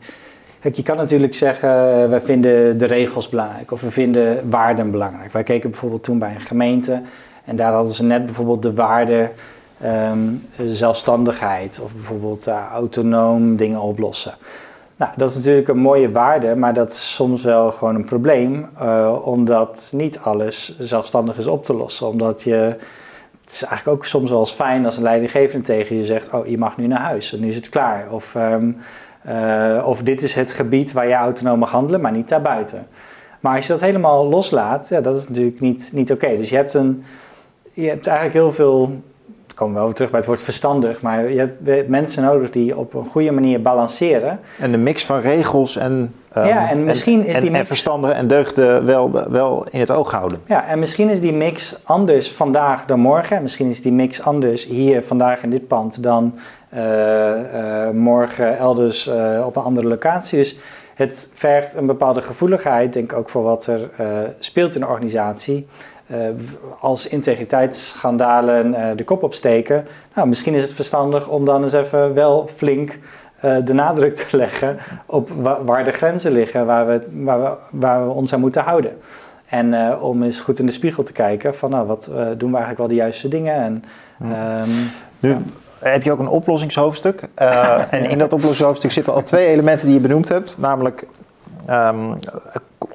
je 0.73 0.83
kan 0.83 0.97
natuurlijk 0.97 1.35
zeggen, 1.35 1.69
uh, 1.69 2.09
wij 2.09 2.21
vinden 2.21 2.79
de 2.79 2.85
regels 2.85 3.29
belangrijk 3.29 3.71
of 3.71 3.81
we 3.81 3.91
vinden 3.91 4.51
waarden 4.51 4.91
belangrijk. 4.91 5.33
Wij 5.33 5.43
keken 5.43 5.71
bijvoorbeeld 5.71 6.03
toen 6.03 6.19
bij 6.19 6.35
een 6.35 6.41
gemeente 6.41 7.03
en 7.45 7.57
daar 7.57 7.73
hadden 7.73 7.95
ze 7.95 8.05
net 8.05 8.25
bijvoorbeeld 8.25 8.63
de 8.63 8.75
waarde 8.75 9.31
um, 9.85 10.47
zelfstandigheid 10.67 11.81
of 11.83 11.95
bijvoorbeeld 11.95 12.47
autonoom 12.73 13.57
dingen 13.57 13.81
oplossen. 13.81 14.35
Nou, 14.97 15.13
dat 15.17 15.31
is 15.31 15.37
natuurlijk 15.37 15.69
een 15.69 15.79
mooie 15.79 16.11
waarde, 16.11 16.55
maar 16.55 16.75
dat 16.75 16.93
is 16.93 17.15
soms 17.15 17.43
wel 17.45 17.71
gewoon 17.71 17.95
een 17.95 18.05
probleem, 18.05 18.69
uh, 18.83 19.19
omdat 19.25 19.91
niet 19.95 20.19
alles 20.19 20.79
zelfstandig 20.79 21.39
is 21.39 21.47
op 21.47 21.65
te 21.65 21.75
lossen. 21.75 22.09
Omdat 22.09 22.43
je, 22.43 22.77
het 23.41 23.51
is 23.51 23.63
eigenlijk 23.63 23.99
ook 23.99 24.07
soms 24.07 24.31
wel 24.31 24.39
eens 24.39 24.51
fijn 24.51 24.85
als 24.85 24.97
een 24.97 25.03
leidinggevende 25.03 25.67
tegen 25.67 25.97
je 25.97 26.05
zegt, 26.05 26.33
oh, 26.33 26.47
je 26.47 26.59
mag 26.59 26.77
nu 26.77 26.87
naar 26.87 27.01
huis 27.01 27.33
en 27.33 27.41
nu 27.41 27.49
is 27.49 27.55
het 27.55 27.69
klaar. 27.69 28.11
Of, 28.11 28.35
um, 28.35 28.77
uh, 29.29 29.83
of 29.87 30.03
dit 30.03 30.23
is 30.23 30.35
het 30.35 30.53
gebied 30.53 30.93
waar 30.93 31.09
je 31.09 31.15
autonoom 31.15 31.59
mag 31.59 31.71
handelen, 31.71 32.01
maar 32.01 32.13
niet 32.13 32.29
daarbuiten. 32.29 32.87
Maar 33.41 33.57
als 33.57 33.67
je 33.67 33.73
dat 33.73 33.81
helemaal 33.81 34.29
loslaat, 34.29 34.89
ja, 34.89 35.01
dat 35.01 35.17
is 35.17 35.29
natuurlijk 35.29 35.61
niet, 35.61 35.91
niet 35.95 36.13
oké. 36.13 36.37
Dus 36.37 36.49
je 36.49 36.57
hebt, 36.57 36.75
een, 36.75 37.05
je 37.73 37.89
hebt 37.89 38.07
eigenlijk 38.07 38.37
heel 38.37 38.53
veel 38.53 39.03
komen 39.63 39.87
we 39.87 39.93
terug 39.93 40.11
bij 40.11 40.19
het 40.19 40.29
woord 40.29 40.43
verstandig, 40.43 41.03
maar 41.03 41.31
je 41.31 41.49
hebt 41.65 41.89
mensen 41.89 42.23
nodig 42.23 42.51
die 42.51 42.77
op 42.77 42.95
een 42.95 43.05
goede 43.05 43.31
manier 43.31 43.63
balanceren. 43.63 44.41
En 44.59 44.73
een 44.73 44.83
mix 44.83 45.05
van 45.05 45.21
regels 45.21 45.77
en, 45.77 46.15
um, 46.37 46.45
ja, 46.45 46.71
en, 46.71 46.85
misschien 46.85 47.27
is 47.27 47.35
en, 47.35 47.41
die 47.41 47.51
mix... 47.51 47.61
en 47.61 47.67
verstandige 47.67 48.13
en 48.13 48.27
deugden 48.27 48.85
wel, 48.85 49.31
wel 49.31 49.67
in 49.71 49.81
het 49.81 49.91
oog 49.91 50.11
houden. 50.11 50.41
Ja, 50.47 50.67
en 50.67 50.79
misschien 50.79 51.09
is 51.09 51.21
die 51.21 51.33
mix 51.33 51.77
anders 51.83 52.31
vandaag 52.31 52.87
dan 52.87 53.01
morgen. 53.01 53.43
Misschien 53.43 53.69
is 53.69 53.83
die 53.83 53.93
mix 53.93 54.23
anders 54.23 54.67
hier 54.67 55.03
vandaag 55.03 55.43
in 55.43 55.51
dit 55.51 55.67
pand 55.69 56.03
dan 56.03 56.35
uh, 56.75 56.81
uh, 56.81 57.91
morgen 57.91 58.59
elders 58.59 59.09
uh, 59.09 59.43
op 59.47 59.57
een 59.57 59.63
andere 59.63 59.87
locatie. 59.87 60.39
Dus 60.39 60.59
het 60.95 61.29
vergt 61.33 61.75
een 61.75 61.87
bepaalde 61.87 62.23
gevoeligheid, 62.23 62.93
denk 62.93 63.13
ik 63.13 63.19
ook 63.19 63.29
voor 63.29 63.43
wat 63.43 63.67
er 63.67 63.91
speelt 64.39 64.75
in 64.75 64.81
de 64.81 64.87
organisatie. 64.87 65.67
Uh, 66.13 66.19
als 66.81 67.07
integriteitsschandalen 67.07 68.71
uh, 68.71 68.87
de 68.97 69.05
kop 69.05 69.23
opsteken, 69.23 69.87
nou, 70.15 70.29
misschien 70.29 70.55
is 70.55 70.63
het 70.63 70.73
verstandig 70.73 71.29
om 71.29 71.45
dan 71.45 71.63
eens 71.63 71.73
even 71.73 72.15
wel 72.15 72.47
flink 72.55 72.99
uh, 73.45 73.57
de 73.65 73.73
nadruk 73.73 74.15
te 74.15 74.37
leggen 74.43 74.79
op 75.07 75.31
wa 75.31 75.65
waar 75.65 75.85
de 75.85 75.91
grenzen 75.91 76.33
liggen, 76.33 76.67
waar 76.67 76.87
we, 76.87 77.01
waar, 77.13 77.41
we, 77.41 77.57
waar 77.71 78.07
we 78.07 78.13
ons 78.13 78.33
aan 78.33 78.41
moeten 78.41 78.63
houden. 78.63 78.99
En 79.47 79.99
om 80.01 80.23
eens 80.23 80.41
goed 80.41 80.59
in 80.59 80.67
de 80.67 80.73
spiegel 80.73 81.03
te 81.03 81.13
kijken 81.13 81.55
van 81.55 81.71
nou, 81.71 81.87
wat 81.87 82.05
doen 82.15 82.51
we 82.51 82.57
eigenlijk 82.57 82.79
wel 82.79 82.89
de 82.89 82.95
juiste 82.95 83.29
dingen. 83.29 83.55
En, 83.55 83.85
um, 84.23 84.91
nu, 85.21 85.31
ja. 85.31 85.39
Heb 85.79 86.03
je 86.03 86.13
ook 86.13 86.19
een 86.19 86.29
oplossingshoofdstuk? 86.29 87.29
en 87.91 88.05
in 88.11 88.19
dat 88.19 88.33
oplossingshoofdstuk 88.33 88.93
zitten 88.93 89.15
al 89.15 89.23
twee 89.23 89.47
elementen 89.47 89.87
die 89.87 89.95
je 89.95 90.03
benoemd 90.03 90.29
hebt. 90.29 90.59
Namelijk, 90.59 91.07
um, 91.71 92.17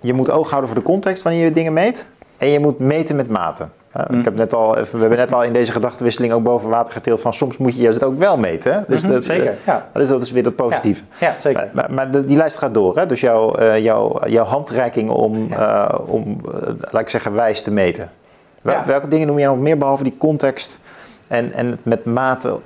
je 0.02 0.14
moet 0.14 0.32
oog 0.32 0.50
houden 0.50 0.70
voor 0.70 0.80
de 0.80 0.86
context 0.86 1.24
wanneer 1.24 1.44
je 1.44 1.52
dingen 1.52 1.74
meet. 1.74 2.08
En 2.38 2.48
je 2.48 2.60
moet 2.60 2.80
meten 2.80 3.16
met 3.16 3.30
mate. 3.30 3.68
Uh, 3.98 4.04
mm. 4.10 4.20
ik 4.20 4.26
heb 4.26 4.36
net 4.36 4.54
al, 4.54 4.76
we 4.76 4.98
hebben 4.98 5.18
net 5.18 5.34
al 5.34 5.44
in 5.44 5.54
deze 5.54 5.72
gedachtenwisseling 5.72 6.34
ook 6.34 6.44
boven 6.44 6.70
water 6.70 6.94
geteeld 6.94 7.22
van 7.22 7.34
soms 7.34 7.58
moet 7.58 7.76
je 7.76 7.82
juist 7.82 8.00
het 8.00 8.10
ook 8.10 8.18
wel 8.18 8.38
meten. 8.38 8.74
Hè? 8.74 8.80
Dus 8.88 9.02
mm 9.02 9.10
-hmm, 9.10 9.18
dat, 9.18 9.26
zeker, 9.26 9.58
ja. 9.66 9.86
Dus 9.94 10.08
dat 10.08 10.22
is 10.22 10.32
weer 10.32 10.44
dat 10.44 10.56
positieve. 10.56 11.04
Ja, 11.20 11.28
ja 11.28 11.40
zeker. 11.40 11.70
Maar, 11.74 11.94
maar 11.94 12.12
de, 12.12 12.26
die 12.26 12.38
lijst 12.38 12.58
gaat 12.58 12.74
door. 12.74 12.98
Hè? 12.98 13.06
Dus 13.06 13.20
jouw, 13.20 13.60
uh, 13.60 13.80
jouw, 13.80 14.20
jouw 14.28 14.46
handreiking 14.46 15.10
om, 15.10 15.48
ja. 15.50 15.92
uh, 15.92 16.00
om 16.10 16.42
laat 16.80 17.02
ik 17.02 17.10
zeggen, 17.10 17.34
wijs 17.34 17.62
te 17.62 17.72
meten. 17.72 18.10
Wel, 18.62 18.82
welke 18.86 19.08
dingen 19.08 19.28
noem 19.28 19.40
je 19.40 19.46
nog 19.46 19.58
meer 19.58 19.78
behalve 19.78 20.04
die 20.04 20.18
context 20.18 20.80
en, 21.28 21.54
en 21.54 21.68
het 21.68 21.86
met 21.86 22.06
mate 22.06 22.58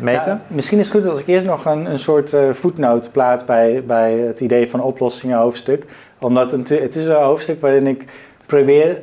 meten? 0.00 0.40
Misschien 0.46 0.78
is 0.78 0.88
het 0.88 0.96
goed 0.96 1.10
als 1.10 1.20
ik 1.20 1.26
eerst 1.26 1.46
nog 1.46 1.64
een, 1.64 1.86
een 1.90 1.98
soort 1.98 2.36
voetnoot 2.50 3.12
plaats 3.12 3.44
bij, 3.44 3.82
bij 3.86 4.12
het 4.12 4.40
idee 4.40 4.70
van 4.70 4.80
oplossingen 4.80 5.38
hoofdstuk. 5.38 5.86
Omdat 6.20 6.50
het, 6.50 6.68
het 6.68 6.94
is 6.94 7.06
een 7.06 7.14
hoofdstuk 7.14 7.60
waarin 7.60 7.86
ik 7.86 8.06
probeer 8.56 9.02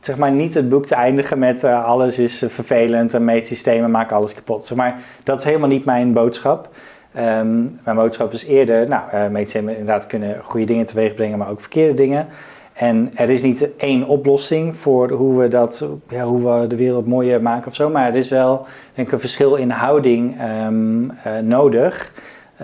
zeg 0.00 0.16
maar 0.16 0.30
niet 0.30 0.54
het 0.54 0.68
boek 0.68 0.86
te 0.86 0.94
eindigen 0.94 1.38
met 1.38 1.64
uh, 1.64 1.84
alles 1.84 2.18
is 2.18 2.42
uh, 2.42 2.50
vervelend 2.50 3.14
en 3.14 3.24
meetsystemen 3.24 3.90
maken 3.90 4.16
alles 4.16 4.34
kapot. 4.34 4.64
Zeg 4.64 4.76
maar, 4.78 5.02
dat 5.22 5.38
is 5.38 5.44
helemaal 5.44 5.68
niet 5.68 5.84
mijn 5.84 6.12
boodschap. 6.12 6.68
Um, 7.16 7.78
mijn 7.84 7.96
boodschap 7.96 8.32
is 8.32 8.44
eerder, 8.44 8.88
nou, 8.88 9.02
uh, 9.14 9.26
meetsystemen 9.26 9.72
inderdaad 9.72 10.06
kunnen 10.06 10.42
goede 10.42 10.66
dingen 10.66 10.86
teweeg 10.86 11.14
brengen, 11.14 11.38
maar 11.38 11.50
ook 11.50 11.60
verkeerde 11.60 11.94
dingen. 11.94 12.26
En 12.72 13.10
er 13.14 13.30
is 13.30 13.42
niet 13.42 13.68
één 13.76 14.06
oplossing 14.06 14.76
voor 14.76 15.10
hoe 15.10 15.38
we, 15.40 15.48
dat, 15.48 15.86
ja, 16.08 16.24
hoe 16.24 16.60
we 16.60 16.66
de 16.66 16.76
wereld 16.76 17.06
mooier 17.06 17.42
maken 17.42 17.66
of 17.66 17.74
zo. 17.74 17.90
Maar 17.90 18.08
er 18.08 18.16
is 18.16 18.28
wel 18.28 18.66
denk 18.94 19.06
ik, 19.06 19.12
een 19.12 19.20
verschil 19.20 19.54
in 19.54 19.70
houding 19.70 20.34
uh, 20.40 21.38
nodig. 21.42 22.12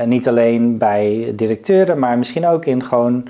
Niet 0.05 0.29
alleen 0.29 0.79
bij 0.79 1.33
directeuren, 1.37 1.99
maar 1.99 2.19
misschien 2.19 2.47
ook 2.47 2.65
in 2.65 2.85
gewoon 2.85 3.29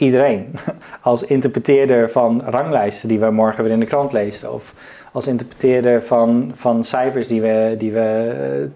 iedereen. 0.00 0.54
Als 1.00 1.22
interpreteerder 1.22 2.10
van 2.10 2.42
ranglijsten 2.44 3.08
die 3.08 3.18
we 3.18 3.30
morgen 3.30 3.64
weer 3.64 3.72
in 3.72 3.80
de 3.80 3.86
krant 3.86 4.12
lezen. 4.12 4.52
Of 4.52 4.74
als 5.12 5.26
interpreteerder 5.26 6.02
van, 6.02 6.50
van 6.54 6.84
cijfers 6.84 7.26
die 7.26 7.40
we, 7.40 7.74
die 7.78 7.92
we 7.92 8.34
uh, 8.62 8.70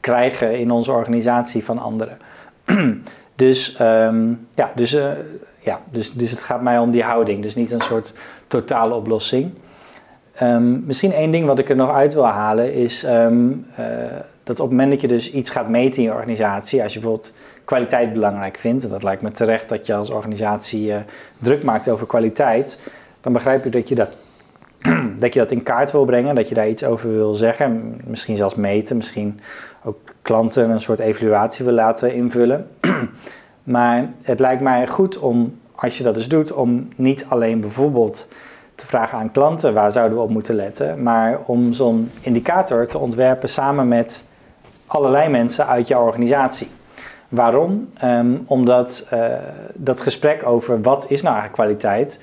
krijgen 0.00 0.58
in 0.58 0.70
onze 0.70 0.92
organisatie 0.92 1.64
van 1.64 1.78
anderen. 1.78 2.18
dus, 3.34 3.78
um, 3.80 4.46
ja, 4.54 4.72
dus 4.74 4.90
ja, 5.60 5.80
dus, 5.90 6.12
dus 6.12 6.30
het 6.30 6.42
gaat 6.42 6.62
mij 6.62 6.78
om 6.78 6.90
die 6.90 7.02
houding, 7.02 7.42
dus 7.42 7.54
niet 7.54 7.70
een 7.70 7.80
soort 7.80 8.14
totale 8.46 8.94
oplossing. 8.94 9.52
Um, 10.42 10.82
misschien 10.86 11.12
één 11.12 11.30
ding 11.30 11.46
wat 11.46 11.58
ik 11.58 11.68
er 11.68 11.76
nog 11.76 11.90
uit 11.90 12.14
wil 12.14 12.26
halen 12.26 12.74
is 12.74 13.04
um, 13.04 13.66
uh, 13.80 13.86
dat 14.42 14.60
op 14.60 14.68
het 14.68 14.76
moment 14.76 14.90
dat 14.90 15.00
je 15.00 15.08
dus 15.08 15.30
iets 15.32 15.50
gaat 15.50 15.68
meten 15.68 15.98
in 15.98 16.08
je 16.08 16.14
organisatie, 16.14 16.82
als 16.82 16.92
je 16.92 17.00
bijvoorbeeld 17.00 17.32
kwaliteit 17.66 18.12
belangrijk 18.12 18.56
vindt, 18.56 18.84
en 18.84 18.90
dat 18.90 19.02
lijkt 19.02 19.22
me 19.22 19.30
terecht 19.30 19.68
dat 19.68 19.86
je 19.86 19.94
als 19.94 20.10
organisatie 20.10 20.88
uh, 20.88 20.96
druk 21.38 21.62
maakt 21.62 21.88
over 21.88 22.06
kwaliteit, 22.06 22.78
dan 23.20 23.32
begrijp 23.32 23.64
ik 23.64 23.72
dat 23.72 23.88
je 23.88 23.94
dat, 23.94 24.18
dat 25.22 25.32
je 25.32 25.38
dat 25.38 25.50
in 25.50 25.62
kaart 25.62 25.92
wil 25.92 26.04
brengen, 26.04 26.34
dat 26.34 26.48
je 26.48 26.54
daar 26.54 26.68
iets 26.68 26.84
over 26.84 27.12
wil 27.12 27.34
zeggen, 27.34 28.00
misschien 28.04 28.36
zelfs 28.36 28.54
meten, 28.54 28.96
misschien 28.96 29.40
ook 29.84 29.98
klanten 30.22 30.70
een 30.70 30.80
soort 30.80 30.98
evaluatie 30.98 31.64
wil 31.64 31.74
laten 31.74 32.14
invullen. 32.14 32.68
Maar 33.62 34.12
het 34.22 34.40
lijkt 34.40 34.62
mij 34.62 34.86
goed 34.86 35.18
om, 35.18 35.58
als 35.74 35.98
je 35.98 36.04
dat 36.04 36.14
dus 36.14 36.28
doet, 36.28 36.52
om 36.52 36.88
niet 36.96 37.26
alleen 37.28 37.60
bijvoorbeeld 37.60 38.28
te 38.74 38.86
vragen 38.86 39.18
aan 39.18 39.32
klanten 39.32 39.74
waar 39.74 39.92
zouden 39.92 40.18
we 40.18 40.24
op 40.24 40.30
moeten 40.30 40.54
letten, 40.54 41.02
maar 41.02 41.38
om 41.46 41.72
zo'n 41.72 42.10
indicator 42.20 42.86
te 42.86 42.98
ontwerpen 42.98 43.48
samen 43.48 43.88
met 43.88 44.24
allerlei 44.86 45.28
mensen 45.28 45.66
uit 45.66 45.88
jouw 45.88 46.04
organisatie. 46.04 46.68
Waarom? 47.28 47.88
Um, 48.04 48.42
omdat 48.46 49.06
uh, 49.12 49.26
dat 49.74 50.00
gesprek 50.00 50.46
over 50.46 50.82
wat 50.82 51.04
is 51.08 51.22
nou 51.22 51.34
eigenlijk 51.34 51.68
kwaliteit, 51.68 52.20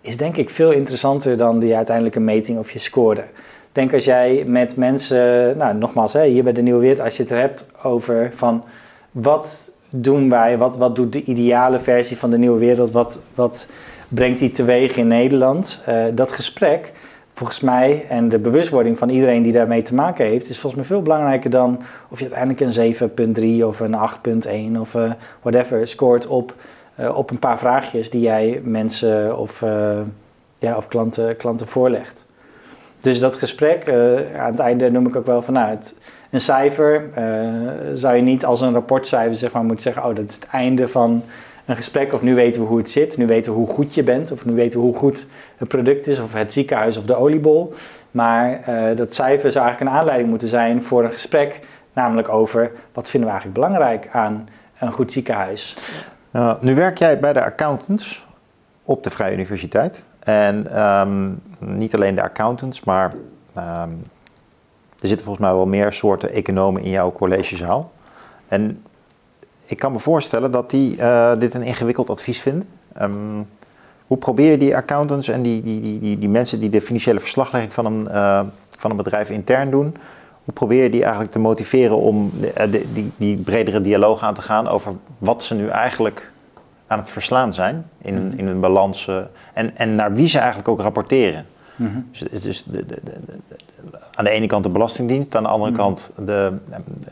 is 0.00 0.16
denk 0.16 0.36
ik 0.36 0.50
veel 0.50 0.70
interessanter 0.70 1.36
dan 1.36 1.58
die 1.58 1.76
uiteindelijke 1.76 2.20
meting 2.20 2.58
of 2.58 2.70
je 2.70 2.78
scoorde. 2.78 3.24
Denk 3.72 3.92
als 3.92 4.04
jij 4.04 4.44
met 4.46 4.76
mensen, 4.76 5.56
nou 5.56 5.74
nogmaals, 5.74 6.12
hè, 6.12 6.24
hier 6.24 6.42
bij 6.42 6.52
de 6.52 6.62
Nieuwe 6.62 6.80
Wereld, 6.80 7.00
als 7.00 7.16
je 7.16 7.22
het 7.22 7.32
er 7.32 7.38
hebt 7.38 7.66
over 7.82 8.30
van 8.34 8.64
wat 9.10 9.72
doen 9.90 10.30
wij? 10.30 10.58
Wat, 10.58 10.76
wat 10.76 10.96
doet 10.96 11.12
de 11.12 11.22
ideale 11.22 11.78
versie 11.78 12.16
van 12.16 12.30
de 12.30 12.38
nieuwe 12.38 12.58
wereld? 12.58 12.90
Wat, 12.90 13.20
wat 13.34 13.66
brengt 14.08 14.38
die 14.38 14.50
teweeg 14.50 14.96
in 14.96 15.08
Nederland? 15.08 15.80
Uh, 15.88 16.04
dat 16.14 16.32
gesprek, 16.32 16.92
volgens 17.34 17.60
mij, 17.60 18.04
en 18.08 18.28
de 18.28 18.38
bewustwording 18.38 18.98
van 18.98 19.08
iedereen 19.08 19.42
die 19.42 19.52
daarmee 19.52 19.82
te 19.82 19.94
maken 19.94 20.26
heeft, 20.26 20.48
is 20.48 20.58
volgens 20.58 20.80
mij 20.80 20.90
veel 20.90 21.02
belangrijker 21.02 21.50
dan 21.50 21.82
of 22.08 22.20
je 22.20 22.30
uiteindelijk 22.30 22.76
een 23.18 23.58
7.3 23.60 23.64
of 23.64 23.80
een 23.80 23.96
8.1 24.74 24.80
of 24.80 24.94
uh, 24.94 25.12
whatever 25.42 25.86
scoort 25.86 26.26
op, 26.26 26.54
uh, 27.00 27.16
op 27.16 27.30
een 27.30 27.38
paar 27.38 27.58
vraagjes 27.58 28.10
die 28.10 28.20
jij 28.20 28.60
mensen 28.64 29.38
of, 29.38 29.60
ja, 30.58 30.76
of 30.76 30.88
klanten, 30.88 31.36
klanten 31.36 31.66
voorlegt. 31.66 32.26
Dus 32.98 33.20
dat 33.20 33.36
gesprek, 33.36 33.88
aan 34.38 34.50
het 34.50 34.58
einde 34.58 34.90
noem 34.90 35.06
ik 35.06 35.16
ook 35.16 35.26
wel 35.26 35.42
vanuit. 35.42 35.96
Nou, 36.00 36.12
een 36.30 36.40
cijfer 36.40 37.10
zou 37.94 38.16
je 38.16 38.22
niet 38.22 38.44
als 38.44 38.60
een 38.60 38.72
rapportcijfer 38.72 39.34
zeg 39.34 39.52
maar, 39.52 39.64
moeten 39.64 39.82
zeggen: 39.82 40.04
Oh, 40.04 40.14
dat 40.14 40.28
is 40.28 40.34
het 40.34 40.46
einde 40.46 40.88
van 40.88 41.22
een 41.64 41.76
gesprek. 41.76 42.12
Of 42.12 42.22
nu 42.22 42.34
weten 42.34 42.60
we 42.60 42.66
hoe 42.66 42.78
het 42.78 42.90
zit. 42.90 43.16
Nu 43.16 43.26
weten 43.26 43.52
we 43.52 43.58
hoe 43.58 43.68
goed 43.68 43.94
je 43.94 44.02
bent. 44.02 44.32
Of 44.32 44.44
nu 44.44 44.54
weten 44.54 44.78
we 44.78 44.84
hoe 44.84 44.96
goed 44.96 45.26
het 45.56 45.68
product 45.68 46.06
is. 46.06 46.18
Of 46.18 46.32
het 46.32 46.52
ziekenhuis 46.52 46.96
of 46.96 47.04
de 47.04 47.16
oliebol. 47.16 47.74
Maar 48.10 48.50
uh, 48.68 48.96
dat 48.96 49.14
cijfer 49.14 49.50
zou 49.50 49.64
eigenlijk 49.64 49.94
een 49.94 49.98
aanleiding 49.98 50.28
moeten 50.28 50.48
zijn 50.48 50.82
voor 50.82 51.04
een 51.04 51.10
gesprek. 51.10 51.60
Namelijk 51.92 52.28
over 52.28 52.72
wat 52.92 53.10
vinden 53.10 53.28
we 53.30 53.34
eigenlijk 53.34 53.66
belangrijk 53.66 54.08
aan 54.12 54.48
een 54.78 54.92
goed 54.92 55.12
ziekenhuis. 55.12 55.76
Nu 56.60 56.74
werk 56.74 56.98
jij 56.98 57.20
bij 57.20 57.32
de 57.32 57.44
accountants 57.44 58.26
op 58.84 59.02
de 59.02 59.10
Vrije 59.10 59.32
Universiteit. 59.32 60.04
En 60.18 60.80
um, 60.84 61.40
niet 61.58 61.94
alleen 61.94 62.14
de 62.14 62.22
accountants, 62.22 62.84
maar 62.84 63.14
um, 63.56 64.02
er 65.00 65.08
zitten 65.08 65.26
volgens 65.26 65.46
mij 65.46 65.54
wel 65.54 65.66
meer 65.66 65.92
soorten 65.92 66.30
economen 66.30 66.82
in 66.82 66.90
jouw 66.90 67.12
collegezaal. 67.12 67.92
En 68.48 68.82
ik 69.64 69.78
kan 69.78 69.92
me 69.92 69.98
voorstellen 69.98 70.50
dat 70.50 70.70
die 70.70 70.96
uh, 70.96 71.32
dit 71.38 71.54
een 71.54 71.62
ingewikkeld 71.62 72.10
advies 72.10 72.40
vinden. 72.40 72.68
Um, 73.02 73.46
hoe 74.06 74.16
probeer 74.16 74.50
je 74.50 74.58
die 74.58 74.76
accountants 74.76 75.28
en 75.28 75.42
die, 75.42 75.62
die, 75.62 75.80
die, 75.80 75.98
die, 75.98 76.18
die 76.18 76.28
mensen 76.28 76.60
die 76.60 76.70
de 76.70 76.80
financiële 76.80 77.20
verslaglegging 77.20 77.72
van 77.72 77.86
een, 77.86 78.08
uh, 78.10 78.40
van 78.78 78.90
een 78.90 78.96
bedrijf 78.96 79.30
intern 79.30 79.70
doen, 79.70 79.96
hoe 80.44 80.54
probeer 80.54 80.82
je 80.82 80.90
die 80.90 81.02
eigenlijk 81.02 81.32
te 81.32 81.38
motiveren 81.38 81.96
om 81.96 82.32
de, 82.40 82.68
de, 82.70 82.92
die, 82.92 83.12
die 83.16 83.36
bredere 83.36 83.80
dialoog 83.80 84.22
aan 84.22 84.34
te 84.34 84.42
gaan 84.42 84.68
over 84.68 84.92
wat 85.18 85.42
ze 85.42 85.54
nu 85.54 85.68
eigenlijk 85.68 86.32
aan 86.86 86.98
het 86.98 87.10
verslaan 87.10 87.52
zijn 87.52 87.86
in, 87.98 88.14
hun, 88.14 88.38
in 88.38 88.46
hun 88.46 88.60
balans 88.60 89.10
en, 89.52 89.76
en 89.76 89.94
naar 89.94 90.14
wie 90.14 90.28
ze 90.28 90.38
eigenlijk 90.38 90.68
ook 90.68 90.80
rapporteren? 90.80 91.46
Mm-hmm. 91.76 92.08
Dus, 92.12 92.42
dus 92.42 92.64
de, 92.64 92.86
de, 92.86 92.96
aan 94.14 94.24
de 94.24 94.30
ene 94.30 94.46
kant 94.46 94.62
de 94.62 94.70
Belastingdienst, 94.70 95.34
aan 95.34 95.42
de 95.42 95.48
andere 95.48 95.70
mm-hmm. 95.70 95.86
kant 95.86 96.12
de, 96.24 96.52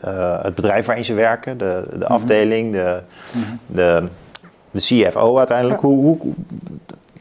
uh, 0.05 0.43
het 0.43 0.55
bedrijf 0.55 0.85
waarin 0.85 1.05
ze 1.05 1.13
werken, 1.13 1.57
de, 1.57 1.83
de 1.89 1.95
mm-hmm. 1.95 2.15
afdeling, 2.15 2.71
de, 2.71 2.99
de, 3.65 4.03
de 4.71 4.79
CFO 4.79 5.37
uiteindelijk. 5.37 5.81
Ja. 5.81 5.87
Hoe, 5.87 6.03
hoe, 6.03 6.33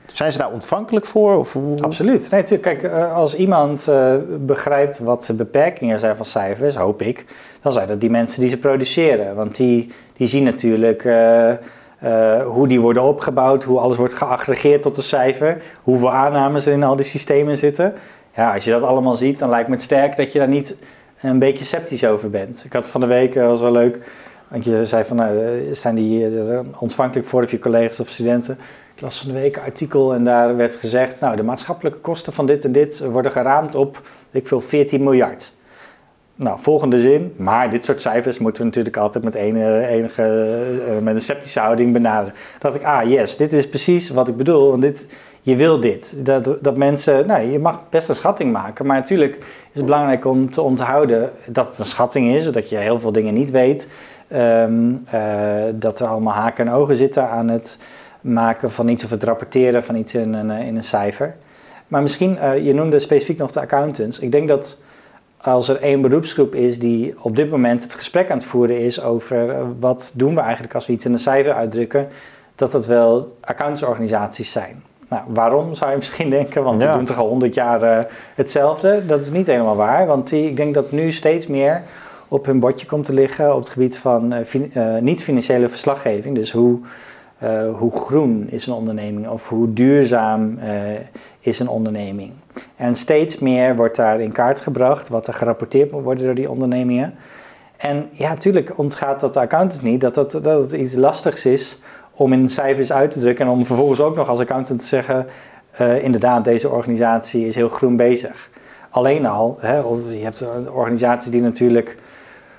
zijn 0.07 0.33
ze 0.33 0.39
daar 0.39 0.51
ontvankelijk 0.51 1.07
voor? 1.07 1.39
Of 1.39 1.53
hoe? 1.53 1.83
Absoluut. 1.83 2.31
Nee, 2.31 2.59
kijk, 2.59 2.85
als 3.15 3.35
iemand 3.35 3.87
uh, 3.89 4.15
begrijpt 4.39 4.99
wat 4.99 5.25
de 5.25 5.35
beperkingen 5.35 5.99
zijn 5.99 6.17
van 6.17 6.25
cijfers, 6.25 6.77
hoop 6.77 7.03
ik, 7.03 7.25
dan 7.61 7.73
zijn 7.73 7.87
dat 7.89 8.01
die 8.01 8.11
mensen 8.11 8.41
die 8.41 8.49
ze 8.49 8.59
produceren. 8.59 9.35
Want 9.35 9.57
die, 9.57 9.93
die 10.17 10.27
zien 10.27 10.45
natuurlijk. 10.45 11.05
Uh, 11.05 11.53
uh, 12.05 12.45
hoe 12.45 12.69
die 12.69 12.81
worden 12.81 13.03
opgebouwd, 13.03 13.65
hoe 13.65 13.79
alles 13.79 13.97
wordt 13.97 14.13
geaggregeerd 14.13 14.83
tot 14.83 14.97
een 14.97 15.03
cijfer, 15.03 15.63
hoeveel 15.83 16.13
aannames 16.13 16.67
er 16.67 16.73
in 16.73 16.83
al 16.83 16.97
die 16.97 17.05
systemen 17.05 17.57
zitten. 17.57 17.95
Ja, 18.35 18.55
als 18.55 18.65
je 18.65 18.71
dat 18.71 18.83
allemaal 18.83 19.17
ziet, 19.17 19.39
dan 19.39 19.51
lijkt 19.51 19.69
me 19.69 19.75
het 19.75 19.83
sterk 19.85 20.17
dat 20.17 20.33
je 20.33 20.39
daar 20.39 20.49
niet 20.49 20.77
een 21.21 21.39
beetje 21.39 21.65
sceptisch 21.65 22.05
over 22.05 22.31
bent. 22.31 22.63
Ik 22.65 22.73
had 22.73 22.89
van 22.89 23.01
de 23.01 23.07
week, 23.07 23.35
dat 23.35 23.47
was 23.47 23.61
wel 23.61 23.73
leuk, 23.73 23.99
want 24.49 24.65
je 24.65 24.87
zei 24.87 25.05
van, 25.05 25.17
nou, 25.17 25.61
zijn 25.71 25.95
die 25.95 26.29
ontvankelijk 26.79 27.29
voor 27.29 27.43
of 27.43 27.51
je 27.51 27.59
collega's 27.59 28.01
of 28.01 28.09
studenten? 28.09 28.59
Ik 28.95 29.01
las 29.01 29.21
van 29.21 29.33
de 29.33 29.41
week 29.41 29.57
een 29.57 29.63
artikel 29.63 30.15
en 30.15 30.25
daar 30.25 30.57
werd 30.57 30.77
gezegd, 30.77 31.21
nou, 31.21 31.37
de 31.37 31.43
maatschappelijke 31.43 31.99
kosten 31.99 32.33
van 32.33 32.47
dit 32.47 32.65
en 32.65 32.73
dit 32.73 33.07
worden 33.07 33.33
geraamd 33.33 33.75
op, 33.75 34.03
ik 34.31 34.47
veel, 34.47 34.61
14 34.61 35.03
miljard. 35.03 35.53
Nou, 36.35 36.59
volgende 36.61 37.01
zin. 37.01 37.33
Maar 37.37 37.71
dit 37.71 37.85
soort 37.85 38.01
cijfers 38.01 38.39
moeten 38.39 38.63
we 38.63 38.69
natuurlijk 38.69 38.97
altijd 38.97 39.25
met, 39.25 39.35
enige, 39.35 39.87
enige, 39.87 40.57
uh, 40.89 40.99
met 40.99 41.15
een 41.15 41.21
sceptische 41.21 41.61
houding 41.61 41.93
benaderen. 41.93 42.35
Dat 42.59 42.75
ik, 42.75 42.85
ah 42.85 43.11
yes, 43.11 43.37
dit 43.37 43.53
is 43.53 43.69
precies 43.69 44.11
wat 44.11 44.29
ik 44.29 44.37
bedoel. 44.37 44.71
Want 44.71 44.83
dit, 44.83 45.07
je 45.43 45.57
wil 45.57 45.81
dit. 45.81 46.27
Dat, 46.27 46.57
dat 46.61 46.77
mensen, 46.77 47.27
nou, 47.27 47.51
je 47.51 47.59
mag 47.59 47.81
best 47.89 48.09
een 48.09 48.15
schatting 48.15 48.53
maken. 48.53 48.87
Maar 48.87 48.97
natuurlijk 48.97 49.37
is 49.39 49.45
het 49.73 49.85
belangrijk 49.85 50.25
om 50.25 50.51
te 50.51 50.63
onthouden 50.63 51.31
dat 51.47 51.69
het 51.69 51.79
een 51.79 51.85
schatting 51.85 52.35
is. 52.35 52.53
Dat 52.53 52.69
je 52.69 52.77
heel 52.77 52.99
veel 52.99 53.13
dingen 53.13 53.35
niet 53.35 53.51
weet. 53.51 53.89
Um, 54.33 55.07
uh, 55.15 55.21
dat 55.75 56.01
er 56.01 56.07
allemaal 56.07 56.35
haken 56.35 56.67
en 56.67 56.73
ogen 56.73 56.97
zitten 56.97 57.29
aan 57.29 57.49
het 57.49 57.79
maken 58.21 58.71
van 58.71 58.89
iets 58.89 59.05
of 59.05 59.11
het 59.11 59.25
rapporteren 59.25 59.85
van 59.85 59.97
iets 59.97 60.15
in 60.15 60.33
een, 60.35 60.51
in 60.51 60.77
een 60.77 60.83
cijfer. 60.83 61.35
Maar 61.89 62.03
misschien, 62.03 62.39
uh, 62.43 62.65
je 62.65 62.75
noemde 62.75 62.99
specifiek 62.99 63.39
nog 63.39 63.53
de 63.53 63.61
accountants. 63.61 64.19
Ik 64.19 64.33
denk 64.33 64.49
dat 64.49 64.79
als 65.43 65.69
er 65.69 65.81
één 65.81 66.01
beroepsgroep 66.01 66.55
is 66.55 66.79
die 66.79 67.15
op 67.19 67.37
dit 67.37 67.51
moment 67.51 67.83
het 67.83 67.95
gesprek 67.95 68.31
aan 68.31 68.37
het 68.37 68.47
voeren 68.47 68.81
is 68.81 69.03
over 69.03 69.49
uh, 69.49 69.63
wat 69.81 70.13
doen 70.15 70.35
we 70.35 70.41
eigenlijk 70.41 70.75
als 70.75 70.87
we 70.87 70.93
iets 70.93 71.05
in 71.05 71.13
een 71.13 71.19
cijfer 71.19 71.53
uitdrukken, 71.53 72.09
dat 72.55 72.73
dat 72.73 72.87
wel 72.87 73.37
accountantsorganisaties 73.41 74.53
zijn. 74.53 74.83
Nou, 75.09 75.23
waarom 75.27 75.75
zou 75.75 75.91
je 75.91 75.97
misschien 76.07 76.31
denken? 76.31 76.63
Want 76.63 76.83
ja. 76.83 76.89
die 76.89 76.97
doen 76.97 77.07
toch 77.07 77.19
al 77.19 77.29
honderd 77.29 77.55
jaar 77.55 77.83
uh, 77.83 78.05
hetzelfde. 78.35 79.07
Dat 79.07 79.21
is 79.21 79.31
niet 79.31 79.47
helemaal 79.47 79.77
waar, 79.77 80.07
want 80.07 80.29
die, 80.29 80.49
ik 80.49 80.57
denk 80.57 80.75
dat 80.75 80.93
nu 80.93 81.13
steeds 81.13 81.47
meer 81.47 81.83
op 82.29 82.47
hun 82.47 82.61
bordje 82.61 82.87
komt 82.87 83.05
te 83.05 83.13
liggen 83.13 83.55
op 83.55 83.61
het 83.61 83.69
gebied 83.69 83.99
van 83.99 84.33
uh, 84.33 84.39
fin 84.45 84.73
niet-financiële 85.01 85.69
verslaggeving. 85.69 86.35
Dus 86.35 86.53
hoe 86.53 86.81
eh, 87.43 87.79
hoe 87.79 87.93
groen 87.93 88.47
is 88.51 88.67
een 88.67 88.73
onderneming 88.73 89.29
of 89.29 89.49
hoe 89.49 89.73
duurzaam 89.73 90.59
eh, 90.59 90.75
is 91.41 91.59
een 91.59 91.69
onderneming. 91.69 92.33
En 92.77 92.95
steeds 92.95 93.39
meer 93.39 93.77
wordt 93.77 93.97
daar 93.97 94.21
in 94.21 94.33
kaart 94.33 94.61
gebracht 94.61 95.09
wat 95.09 95.27
er 95.27 95.35
gerapporteerd 95.35 95.91
moet 95.91 96.03
worden 96.03 96.25
door 96.25 96.35
die 96.35 96.51
ondernemingen. 96.51 97.15
En 97.77 98.09
ja, 98.11 98.29
natuurlijk 98.29 98.79
ontgaat 98.79 99.21
dat 99.21 99.35
de 99.35 99.41
accountants 99.41 99.83
niet 99.83 100.01
dat, 100.01 100.15
dat, 100.15 100.31
dat 100.33 100.45
het 100.45 100.73
iets 100.73 100.95
lastigs 100.95 101.47
is 101.47 101.79
om 102.15 102.33
in 102.33 102.49
cijfers 102.49 102.93
uit 102.93 103.11
te 103.11 103.21
drukken 103.21 103.47
en 103.47 103.53
om 103.53 103.67
vervolgens 103.67 104.01
ook 104.01 104.17
nog 104.17 104.29
als 104.29 104.41
accountant 104.41 104.81
te 104.81 104.87
zeggen, 104.87 105.27
uh, 105.81 106.05
inderdaad, 106.05 106.45
deze 106.45 106.69
organisatie 106.69 107.47
is 107.47 107.55
heel 107.55 107.69
groen 107.69 107.97
bezig. 107.97 108.51
Alleen 108.91 109.27
al, 109.27 109.57
hè, 109.61 109.77
je 109.77 110.21
hebt 110.23 110.45
organisaties 110.73 111.31
die 111.31 111.43
natuurlijk 111.43 111.97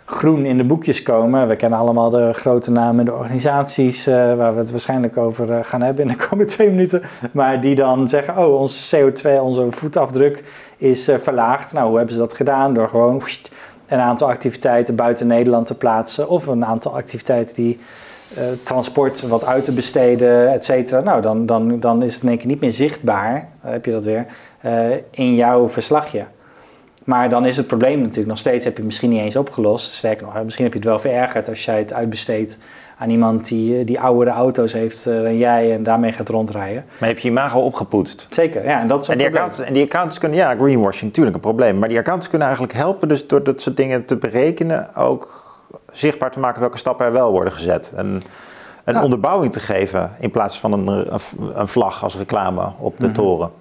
groen 0.06 0.46
in 0.46 0.58
de 0.58 0.64
boekjes 0.64 1.04
komen. 1.04 1.48
We 1.48 1.56
kennen 1.56 1.80
allemaal 1.80 2.10
de 2.10 2.34
grote 2.34 2.72
namen, 2.72 3.06
de 3.06 3.14
organisaties 3.14 4.08
uh, 4.08 4.14
waar 4.14 4.54
we 4.54 4.60
het 4.60 4.72
waarschijnlijk 4.72 5.18
over 5.18 5.50
uh, 5.50 5.60
gaan 5.62 5.82
hebben 5.82 6.04
in 6.04 6.18
de 6.18 6.28
komende 6.28 6.52
twee 6.52 6.70
minuten. 6.70 7.02
Maar 7.32 7.62
die 7.62 7.76
dan 7.76 8.10
zeggen, 8.10 8.38
oh, 8.38 8.60
onze 8.60 8.98
CO2, 8.98 9.42
onze 9.42 9.72
voetafdruk 9.72 10.44
is 10.78 11.10
uh, 11.10 11.16
verlaagd. 11.18 11.74
Nou, 11.74 11.88
hoe 11.88 11.98
hebben 11.98 12.16
ze 12.16 12.22
dat 12.22 12.36
gedaan? 12.36 12.74
Door 12.74 12.90
gewoon 12.90 13.22
een 13.88 14.00
aantal 14.00 14.28
activiteiten 14.28 14.96
buiten 14.96 15.28
Nederland 15.28 15.66
te 15.66 15.76
plaatsen. 15.76 16.30
Of 16.30 16.48
een 16.48 16.66
aantal 16.66 16.96
activiteiten 16.96 17.56
die 17.56 17.80
transport 18.64 19.28
wat 19.28 19.46
uit 19.46 19.66
te 19.66 19.72
besteden, 19.72 20.52
et 20.52 20.66
cetera. 20.66 21.02
Nou, 21.02 21.22
dan, 21.22 21.46
dan, 21.46 21.80
dan 21.80 22.04
is 22.04 22.14
het 22.14 22.24
in 22.24 22.30
één 22.30 22.38
keer 22.38 22.48
niet 22.48 22.60
meer 22.60 22.72
zichtbaar, 22.72 23.48
heb 23.60 23.86
je 23.86 23.92
dat 23.92 24.04
weer, 24.04 24.26
in 25.12 25.36
jouw 25.36 25.70
verslagje. 25.70 26.26
Maar 27.04 27.30
dan 27.30 27.46
is 27.46 27.58
het 27.58 27.68
probleem 27.68 28.00
natuurlijk 28.00 28.28
nog 28.28 28.38
steeds, 28.38 28.66
heb 28.66 28.78
je 28.78 28.84
misschien 28.84 29.10
niet 29.10 29.22
eens 29.22 29.36
opgelost. 29.36 29.94
Sterker 29.94 30.26
nog, 30.26 30.44
misschien 30.44 30.64
heb 30.64 30.74
je 30.74 30.80
het 30.80 30.88
wel 30.88 31.00
verergerd 31.00 31.50
als 31.50 31.66
jij 31.66 31.78
het 31.78 31.94
uitbesteedt 31.94 32.58
aan 32.98 33.10
iemand 33.10 33.48
die, 33.48 33.78
eh, 33.78 33.86
die 33.86 34.00
oudere 34.00 34.30
auto's 34.30 34.74
heeft 34.74 35.08
eh, 35.08 35.22
dan 35.22 35.38
jij 35.38 35.74
en 35.74 35.84
daarmee 35.84 36.12
gaat 36.12 36.30
rondrijden. 36.30 36.86
Maar 36.98 37.10
heb 37.10 37.18
je 37.18 37.28
je 37.28 37.34
imago 37.34 37.60
opgepoetst? 37.60 38.28
Zeker, 38.30 38.66
ja. 38.66 38.80
En, 38.80 38.88
dat 38.88 39.02
is 39.02 39.08
en, 39.08 39.18
die 39.18 39.28
accountants, 39.28 39.60
en 39.60 39.74
die 39.74 39.84
accountants 39.84 40.20
kunnen, 40.20 40.38
ja, 40.38 40.56
greenwashing, 40.56 41.04
natuurlijk 41.04 41.36
een 41.36 41.42
probleem. 41.42 41.80
Maar 41.80 41.90
die 41.90 41.98
accountants 41.98 42.30
kunnen 42.30 42.48
eigenlijk 42.48 42.78
helpen 42.78 43.08
dus 43.08 43.28
door 43.28 43.44
dat 43.44 43.62
soort 43.62 43.78
dingen 43.78 44.06
te 44.06 44.18
berekenen 44.18 44.96
ook 44.96 45.42
zichtbaar 45.92 46.32
te 46.32 46.40
maken 46.40 46.60
welke 46.60 46.78
stappen 46.78 47.06
er 47.06 47.12
wel 47.12 47.32
worden 47.32 47.54
gezet. 47.54 47.94
En 47.96 48.22
een 48.84 49.02
onderbouwing 49.02 49.54
te 49.54 49.60
geven 49.60 50.12
in 50.20 50.32
plaats 50.32 50.60
van 50.60 50.72
een, 50.72 51.08
een 51.54 51.68
vlag 51.68 52.04
als 52.04 52.18
reclame 52.18 52.72
op 52.80 52.98
de 52.98 53.06
mhm. 53.06 53.14
toren. 53.14 53.52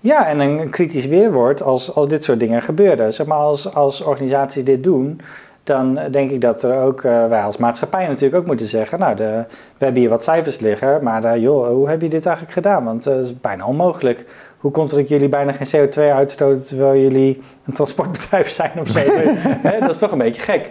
Ja, 0.00 0.26
en 0.26 0.40
een 0.40 0.70
kritisch 0.70 1.06
weerwoord 1.06 1.62
als, 1.62 1.94
als 1.94 2.08
dit 2.08 2.24
soort 2.24 2.40
dingen 2.40 2.62
gebeuren. 2.62 3.12
Zeg 3.12 3.26
maar, 3.26 3.38
als, 3.38 3.74
als 3.74 4.00
organisaties 4.00 4.64
dit 4.64 4.84
doen, 4.84 5.20
dan 5.68 5.98
denk 6.10 6.30
ik 6.30 6.40
dat 6.40 6.62
er 6.62 6.80
ook, 6.80 7.02
uh, 7.02 7.26
wij 7.26 7.42
als 7.42 7.56
maatschappij 7.56 8.06
natuurlijk 8.06 8.34
ook 8.34 8.46
moeten 8.46 8.66
zeggen, 8.66 8.98
nou, 8.98 9.16
de, 9.16 9.44
we 9.78 9.84
hebben 9.84 10.00
hier 10.00 10.10
wat 10.10 10.24
cijfers 10.24 10.58
liggen, 10.58 11.02
maar 11.02 11.24
uh, 11.24 11.42
joh, 11.42 11.68
hoe 11.68 11.88
heb 11.88 12.02
je 12.02 12.08
dit 12.08 12.26
eigenlijk 12.26 12.54
gedaan? 12.54 12.84
Want 12.84 13.06
uh, 13.06 13.14
het 13.14 13.24
is 13.24 13.40
bijna 13.40 13.66
onmogelijk. 13.66 14.24
Hoe 14.58 14.70
komt 14.70 14.90
het 14.90 15.00
dat 15.00 15.08
jullie 15.08 15.28
bijna 15.28 15.52
geen 15.52 15.88
CO2 15.88 16.00
uitstoten 16.00 16.66
terwijl 16.66 17.00
jullie 17.00 17.42
een 17.66 17.72
transportbedrijf 17.72 18.48
zijn 18.48 18.72
of 18.80 18.88
zo? 18.88 19.00
dat 19.80 19.90
is 19.90 19.98
toch 19.98 20.12
een 20.12 20.18
beetje 20.18 20.42
gek. 20.42 20.70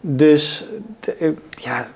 dus, 0.00 0.66
ja, 1.50 1.86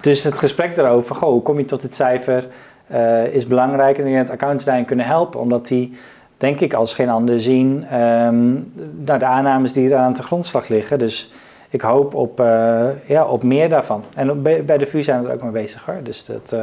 dus 0.00 0.22
het 0.22 0.38
gesprek 0.38 0.76
daarover, 0.76 1.14
goh, 1.14 1.30
hoe 1.30 1.42
kom 1.42 1.58
je 1.58 1.64
tot 1.64 1.80
dit 1.80 1.94
cijfer? 1.94 2.46
Uh, 2.92 3.26
is 3.26 3.46
belangrijk. 3.46 3.98
En 3.98 4.04
denk 4.04 4.16
dat 4.16 4.30
accounts 4.30 4.64
daarin 4.64 4.84
kunnen 4.84 5.06
helpen, 5.06 5.40
omdat 5.40 5.66
die, 5.66 5.92
denk 6.36 6.60
ik, 6.60 6.74
als 6.74 6.94
geen 6.94 7.08
ander 7.08 7.40
zien 7.40 8.00
um, 8.00 8.72
de 9.04 9.24
aannames 9.24 9.72
die 9.72 9.90
er 9.90 9.98
aan 9.98 10.12
de 10.12 10.22
grondslag 10.22 10.68
liggen. 10.68 10.98
Dus 10.98 11.32
ik 11.70 11.80
hoop 11.80 12.14
op, 12.14 12.40
uh, 12.40 12.88
ja, 13.06 13.26
op 13.26 13.42
meer 13.42 13.68
daarvan. 13.68 14.04
En 14.14 14.42
bij 14.42 14.78
de 14.78 14.86
VU 14.86 15.02
zijn 15.02 15.22
we 15.22 15.28
er 15.28 15.34
ook 15.34 15.42
mee 15.42 15.50
bezig 15.50 15.84
hoor. 15.84 16.02
Dus 16.02 16.24
dat, 16.24 16.56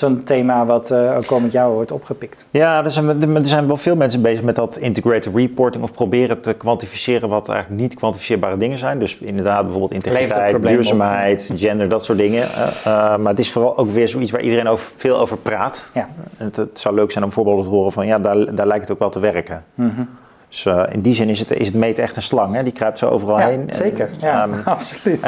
een 0.00 0.24
thema 0.24 0.66
wat 0.66 0.90
uh, 0.90 1.16
ook 1.16 1.26
komend 1.26 1.52
jaar 1.52 1.70
wordt 1.70 1.92
opgepikt. 1.92 2.46
Ja, 2.50 2.84
er 2.84 2.90
zijn, 2.90 3.36
er 3.36 3.46
zijn 3.46 3.66
wel 3.66 3.76
veel 3.76 3.96
mensen 3.96 4.22
bezig 4.22 4.42
met 4.42 4.54
dat 4.54 4.76
integrated 4.76 5.34
reporting 5.34 5.82
of 5.82 5.92
proberen 5.92 6.40
te 6.40 6.52
kwantificeren 6.52 7.28
wat 7.28 7.48
eigenlijk 7.48 7.80
niet 7.80 7.94
kwantificeerbare 7.94 8.56
dingen 8.56 8.78
zijn. 8.78 8.98
Dus 8.98 9.18
inderdaad 9.18 9.62
bijvoorbeeld 9.62 9.92
integriteit, 9.92 10.62
duurzaamheid, 10.62 11.50
gender, 11.56 11.88
dat 11.88 12.04
soort 12.04 12.18
dingen. 12.18 12.42
Uh, 12.42 12.68
uh, 12.86 13.16
maar 13.16 13.30
het 13.30 13.38
is 13.38 13.52
vooral 13.52 13.76
ook 13.76 13.90
weer 13.90 14.08
zoiets 14.08 14.30
waar 14.30 14.40
iedereen 14.40 14.68
over, 14.68 14.92
veel 14.96 15.18
over 15.18 15.36
praat. 15.36 15.88
Ja. 15.92 16.08
Het, 16.36 16.56
het, 16.56 16.78
zou 16.78 16.94
leuk 16.94 17.10
zijn 17.10 17.24
om 17.24 17.32
voorbeelden 17.32 17.64
te 17.64 17.70
horen 17.70 17.92
van 17.92 18.06
ja, 18.06 18.18
daar, 18.18 18.54
daar 18.54 18.66
lijkt 18.66 18.82
het 18.82 18.92
ook 18.92 18.98
wel 18.98 19.10
te 19.10 19.20
werken. 19.20 19.64
Mm 19.74 19.92
-hmm. 19.94 20.08
Dus 20.56 20.64
uh, 20.74 20.82
in 20.90 21.00
die 21.00 21.14
zin 21.14 21.28
is 21.28 21.38
het, 21.38 21.50
is 21.50 21.66
het 21.66 21.74
meten 21.74 22.02
echt 22.02 22.16
een 22.16 22.22
slang. 22.22 22.54
Hè? 22.54 22.62
Die 22.62 22.72
kruipt 22.72 22.98
zo 22.98 23.08
overal 23.08 23.38
ja, 23.38 23.46
heen. 23.46 23.68
Zeker, 23.70 24.10
ja, 24.18 24.44
um, 24.44 24.54
absoluut. 24.64 25.20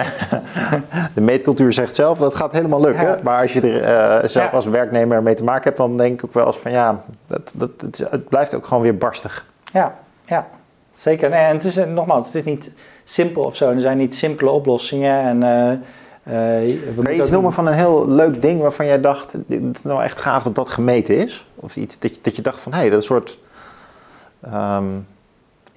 de 1.14 1.20
meetcultuur 1.20 1.72
zegt 1.72 1.95
zelf, 1.95 2.18
dat 2.18 2.35
gaat 2.35 2.53
helemaal 2.53 2.81
lukken. 2.81 3.07
Ja. 3.07 3.18
Maar 3.22 3.43
als 3.43 3.53
je 3.53 3.61
er 3.61 4.22
uh, 4.22 4.29
zelf 4.29 4.53
als 4.53 4.66
werknemer 4.66 5.22
mee 5.22 5.35
te 5.35 5.45
maken 5.45 5.64
hebt, 5.64 5.76
dan 5.76 5.97
denk 5.97 6.12
ik 6.12 6.24
ook 6.24 6.35
wel 6.35 6.47
eens 6.47 6.59
van 6.59 6.70
ja, 6.70 7.05
dat, 7.26 7.55
dat, 7.57 7.70
het, 7.81 7.99
het 8.11 8.29
blijft 8.29 8.55
ook 8.55 8.66
gewoon 8.66 8.83
weer 8.83 8.97
barstig. 8.97 9.47
Ja, 9.72 9.99
ja. 10.26 10.47
Zeker. 10.95 11.31
Nee, 11.31 11.45
en 11.45 11.53
het 11.53 11.64
is, 11.64 11.76
nogmaals, 11.87 12.26
het 12.26 12.35
is 12.35 12.45
niet 12.45 12.72
simpel 13.05 13.43
of 13.43 13.57
zo. 13.57 13.70
Er 13.70 13.81
zijn 13.81 13.97
niet 13.97 14.14
simpele 14.14 14.51
oplossingen. 14.51 15.20
En, 15.20 15.43
uh, 15.43 16.64
uh, 16.66 16.79
Kan 17.03 17.12
je 17.14 17.20
iets 17.20 17.31
noemen 17.31 17.53
van 17.53 17.66
een 17.66 17.74
heel 17.74 18.09
leuk 18.09 18.43
ding 18.43 18.61
waarvan 18.61 18.87
jij 18.87 19.01
dacht, 19.01 19.33
het 19.33 19.76
is 19.76 19.83
nou 19.83 20.03
echt 20.03 20.18
gaaf 20.18 20.43
dat 20.43 20.55
dat 20.55 20.68
gemeten 20.68 21.16
is? 21.16 21.47
Of 21.55 21.76
iets 21.76 21.99
dat 21.99 22.14
je, 22.14 22.20
dat 22.22 22.37
je 22.37 22.43
dacht 22.43 22.61
van, 22.61 22.72
hé, 22.72 22.79
hey, 22.79 22.91
dat 22.91 23.03
is 23.03 23.09
een 23.09 23.14
soort... 23.14 23.39
Um, 24.55 25.07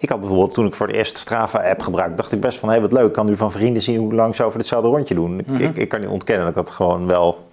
ik 0.01 0.09
had 0.09 0.19
bijvoorbeeld, 0.19 0.53
toen 0.53 0.65
ik 0.65 0.73
voor 0.73 0.87
de 0.87 0.93
eerste 0.93 1.19
Strava-app 1.19 1.81
gebruikte, 1.81 2.15
dacht 2.15 2.31
ik 2.31 2.39
best 2.39 2.59
van, 2.59 2.69
hé, 2.69 2.73
hey, 2.73 2.83
wat 2.83 2.93
leuk, 2.93 3.07
ik 3.07 3.13
kan 3.13 3.25
nu 3.25 3.37
van 3.37 3.51
vrienden 3.51 3.81
zien 3.81 3.99
hoe 3.99 4.13
lang 4.13 4.35
ze 4.35 4.43
over 4.43 4.59
hetzelfde 4.59 4.89
rondje 4.89 5.15
doen. 5.15 5.39
ik, 5.39 5.59
ik, 5.59 5.77
ik, 5.77 5.89
kan 5.89 5.99
niet 5.99 6.09
ontkennen 6.09 6.45
dat 6.45 6.57
ik 6.57 6.65
dat 6.65 6.75
gewoon 6.75 7.07
wel... 7.07 7.47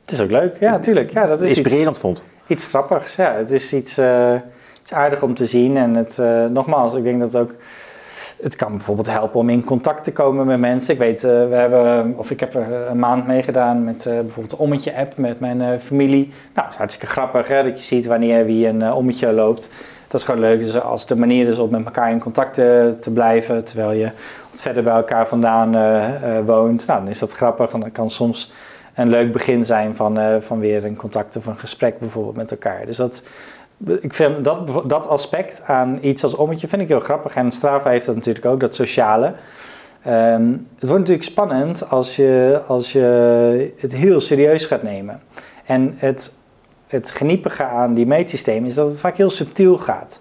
Het 0.00 0.10
is 0.10 0.20
ook 0.20 0.30
leuk, 0.30 0.56
ja, 0.60 0.70
natuurlijk. 0.70 1.12
Ja, 1.12 1.26
dat 1.26 1.40
is 1.40 1.48
inspirerend 1.48 1.90
iets, 1.90 1.98
vond. 1.98 2.24
Iets 2.46 2.66
grappigs, 2.66 3.16
ja. 3.16 3.32
Het 3.32 3.50
is 3.50 3.72
iets, 3.72 3.98
uh, 3.98 4.34
iets 4.82 4.92
aardig 4.92 5.22
om 5.22 5.34
te 5.34 5.46
zien 5.46 5.76
en 5.76 5.94
het, 5.94 6.18
uh, 6.20 6.44
nogmaals, 6.44 6.94
ik 6.94 7.04
denk 7.04 7.20
dat 7.20 7.36
ook... 7.36 7.54
Het 8.42 8.56
kan 8.56 8.70
bijvoorbeeld 8.70 9.10
helpen 9.10 9.40
om 9.40 9.48
in 9.48 9.64
contact 9.64 10.04
te 10.04 10.12
komen 10.12 10.46
met 10.46 10.58
mensen. 10.58 10.94
Ik 10.94 11.00
weet, 11.00 11.24
uh, 11.24 11.30
we 11.30 11.54
hebben, 11.54 12.14
of 12.16 12.30
ik 12.30 12.40
heb 12.40 12.54
er 12.54 12.72
een 12.72 12.98
maand 12.98 13.26
meegedaan 13.26 13.84
met 13.84 14.04
bijvoorbeeld 14.04 14.50
de 14.50 14.58
Ommetje-app 14.58 15.16
met 15.16 15.40
mijn 15.40 15.80
familie. 15.80 16.24
Nou, 16.24 16.32
dat 16.54 16.70
is 16.70 16.76
hartstikke 16.76 17.12
grappig 17.12 17.48
hè, 17.48 17.62
dat 17.62 17.78
je 17.78 17.84
ziet 17.84 18.06
wanneer 18.06 18.44
wie 18.44 18.66
een 18.66 18.92
Ommetje 18.92 19.32
loopt 19.32 19.70
dat 20.08 20.20
is 20.20 20.26
gewoon 20.26 20.40
leuk. 20.40 20.58
Dus 20.58 20.80
als 20.80 21.06
de 21.06 21.16
manier 21.16 21.48
is 21.48 21.58
om 21.58 21.70
met 21.70 21.84
elkaar 21.84 22.10
in 22.10 22.18
contact 22.18 22.54
te, 22.54 23.10
blijven, 23.14 23.64
terwijl 23.64 23.92
je 23.92 24.10
wat 24.50 24.62
verder 24.62 24.82
bij 24.82 24.94
elkaar 24.94 25.28
vandaan 25.28 25.70
woont, 26.44 26.86
nou, 26.86 27.00
dan 27.00 27.08
is 27.08 27.18
dat 27.18 27.32
grappig. 27.32 27.72
En 27.72 27.80
dat 27.80 27.92
kan 27.92 28.10
soms 28.10 28.52
een 28.94 29.08
leuk 29.08 29.32
begin 29.32 29.64
zijn 29.64 29.96
van, 29.96 30.42
van 30.42 30.58
weer 30.58 30.84
een 30.84 30.96
contact 30.96 31.36
of 31.36 31.46
een 31.46 31.56
gesprek 31.56 31.98
bijvoorbeeld 31.98 32.36
met 32.36 32.50
elkaar. 32.50 32.86
Dus 32.86 32.96
dat, 32.96 33.22
ik 34.00 34.14
vind 34.14 34.44
dat, 34.44 34.82
dat 34.86 35.08
aspect 35.08 35.62
aan 35.64 35.98
iets 36.00 36.22
als 36.22 36.34
ommetje 36.34 36.68
vind 36.68 36.82
ik 36.82 36.88
heel 36.88 37.00
grappig. 37.00 37.34
En 37.34 37.50
Strava 37.50 37.90
heeft 37.90 38.06
dat 38.06 38.14
natuurlijk 38.14 38.46
ook, 38.46 38.60
dat 38.60 38.74
sociale. 38.74 39.34
Um, 40.06 40.66
het 40.78 40.88
wordt 40.88 40.98
natuurlijk 40.98 41.22
spannend 41.22 41.90
als 41.90 42.16
je, 42.16 42.60
als 42.66 42.92
je 42.92 43.72
het 43.78 43.94
heel 43.94 44.20
serieus 44.20 44.66
gaat 44.66 44.82
nemen. 44.82 45.20
En 45.64 45.94
het 45.96 46.32
het 46.86 47.10
geniepige 47.10 47.64
aan 47.64 47.92
die 47.92 48.06
meetsystemen 48.06 48.68
is 48.68 48.74
dat 48.74 48.86
het 48.86 49.00
vaak 49.00 49.16
heel 49.16 49.30
subtiel 49.30 49.78
gaat. 49.78 50.20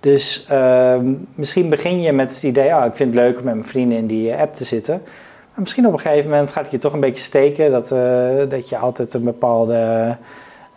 Dus 0.00 0.46
uh, 0.50 0.98
misschien 1.34 1.68
begin 1.68 2.00
je 2.00 2.12
met 2.12 2.34
het 2.34 2.42
idee, 2.42 2.74
oh, 2.74 2.84
ik 2.84 2.96
vind 2.96 3.14
het 3.14 3.22
leuk 3.22 3.38
om 3.38 3.44
met 3.44 3.54
mijn 3.54 3.66
vrienden 3.66 3.98
in 3.98 4.06
die 4.06 4.34
app 4.34 4.54
te 4.54 4.64
zitten. 4.64 5.02
Maar 5.50 5.62
misschien 5.62 5.86
op 5.86 5.92
een 5.92 6.00
gegeven 6.00 6.30
moment 6.30 6.52
gaat 6.52 6.62
het 6.62 6.72
je 6.72 6.78
toch 6.78 6.92
een 6.92 7.00
beetje 7.00 7.24
steken 7.24 7.70
dat, 7.70 7.92
uh, 7.92 8.28
dat 8.48 8.68
je 8.68 8.76
altijd 8.76 9.14
een 9.14 9.24
bepaalde 9.24 10.16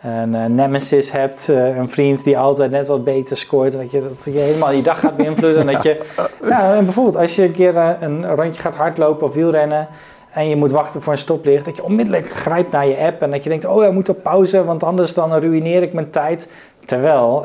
een, 0.02 0.34
uh, 0.34 0.44
nemesis 0.44 1.12
hebt. 1.12 1.48
Uh, 1.50 1.76
een 1.76 1.88
vriend 1.88 2.24
die 2.24 2.38
altijd 2.38 2.70
net 2.70 2.88
wat 2.88 3.04
beter 3.04 3.36
scoort. 3.36 3.72
En 3.72 3.78
dat 3.78 3.90
je, 3.90 4.00
dat 4.00 4.34
je 4.34 4.40
helemaal 4.40 4.72
je 4.72 4.82
dag 4.82 5.00
gaat 5.00 5.16
beïnvloeden. 5.16 5.60
en 5.60 5.72
dat 5.72 5.82
je, 5.82 6.00
ja, 6.42 6.74
en 6.74 6.84
bijvoorbeeld 6.84 7.16
als 7.16 7.36
je 7.36 7.42
een 7.42 7.52
keer 7.52 7.76
een 7.76 8.34
rondje 8.34 8.60
gaat 8.60 8.74
hardlopen 8.74 9.26
of 9.26 9.34
wielrennen 9.34 9.88
en 10.32 10.48
je 10.48 10.56
moet 10.56 10.72
wachten 10.72 11.02
voor 11.02 11.12
een 11.12 11.18
stoplicht, 11.18 11.64
dat 11.64 11.76
je 11.76 11.84
onmiddellijk 11.84 12.30
grijpt 12.30 12.72
naar 12.72 12.86
je 12.86 12.96
app 12.96 13.22
en 13.22 13.30
dat 13.30 13.42
je 13.42 13.48
denkt, 13.48 13.64
oh 13.64 13.82
ja, 13.82 13.90
moet 13.90 14.08
op 14.08 14.22
pauze, 14.22 14.64
want 14.64 14.82
anders 14.82 15.14
dan 15.14 15.32
ruïneer 15.32 15.82
ik 15.82 15.92
mijn 15.92 16.10
tijd. 16.10 16.48
Terwijl 16.84 17.44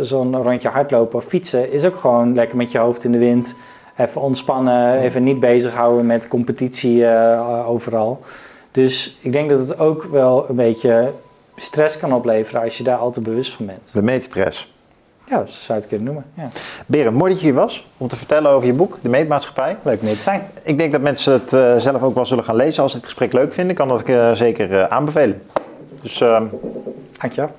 zo'n 0.00 0.42
rondje 0.42 0.68
hardlopen 0.68 1.18
of 1.18 1.24
fietsen 1.24 1.72
is 1.72 1.84
ook 1.84 1.96
gewoon 1.96 2.34
lekker 2.34 2.56
met 2.56 2.72
je 2.72 2.78
hoofd 2.78 3.04
in 3.04 3.12
de 3.12 3.18
wind, 3.18 3.54
even 3.96 4.20
ontspannen, 4.20 4.98
even 4.98 5.22
niet 5.22 5.40
bezighouden 5.40 6.06
met 6.06 6.28
competitie 6.28 7.06
overal. 7.66 8.20
Dus 8.70 9.18
ik 9.20 9.32
denk 9.32 9.50
dat 9.50 9.58
het 9.58 9.78
ook 9.78 10.04
wel 10.04 10.48
een 10.48 10.56
beetje 10.56 11.12
stress 11.60 11.98
kan 11.98 12.12
opleveren 12.12 12.62
als 12.62 12.78
je 12.78 12.84
daar 12.84 12.96
al 12.96 13.10
te 13.10 13.20
bewust 13.20 13.52
van 13.52 13.66
bent. 13.66 13.92
De 13.92 14.02
meetstress. 14.02 14.72
Ja, 15.26 15.36
dat 15.38 15.50
zou 15.50 15.66
je 15.66 15.74
het 15.74 15.86
kunnen 15.86 16.06
noemen. 16.06 16.24
Ja. 16.34 16.48
Beren, 16.86 17.14
mooi 17.14 17.30
dat 17.30 17.40
je 17.40 17.46
hier 17.46 17.54
was 17.54 17.86
om 17.96 18.08
te 18.08 18.16
vertellen 18.16 18.50
over 18.50 18.66
je 18.66 18.72
boek, 18.72 18.98
De 19.02 19.08
Meetmaatschappij. 19.08 19.76
Leuk 19.82 20.00
hier 20.00 20.16
te 20.16 20.22
zijn. 20.22 20.42
Ik 20.62 20.78
denk 20.78 20.92
dat 20.92 21.00
mensen 21.00 21.32
het 21.32 21.52
uh, 21.52 21.76
zelf 21.76 22.02
ook 22.02 22.14
wel 22.14 22.26
zullen 22.26 22.44
gaan 22.44 22.56
lezen. 22.56 22.82
Als 22.82 22.92
ze 22.92 22.98
het 22.98 23.06
gesprek 23.06 23.32
leuk 23.32 23.52
vinden, 23.52 23.76
kan 23.76 23.88
dat 23.88 24.00
ik 24.00 24.08
uh, 24.08 24.32
zeker 24.32 24.70
uh, 24.70 24.84
aanbevelen. 24.84 25.42
Dus, 26.02 26.18
Dankjewel. 27.18 27.50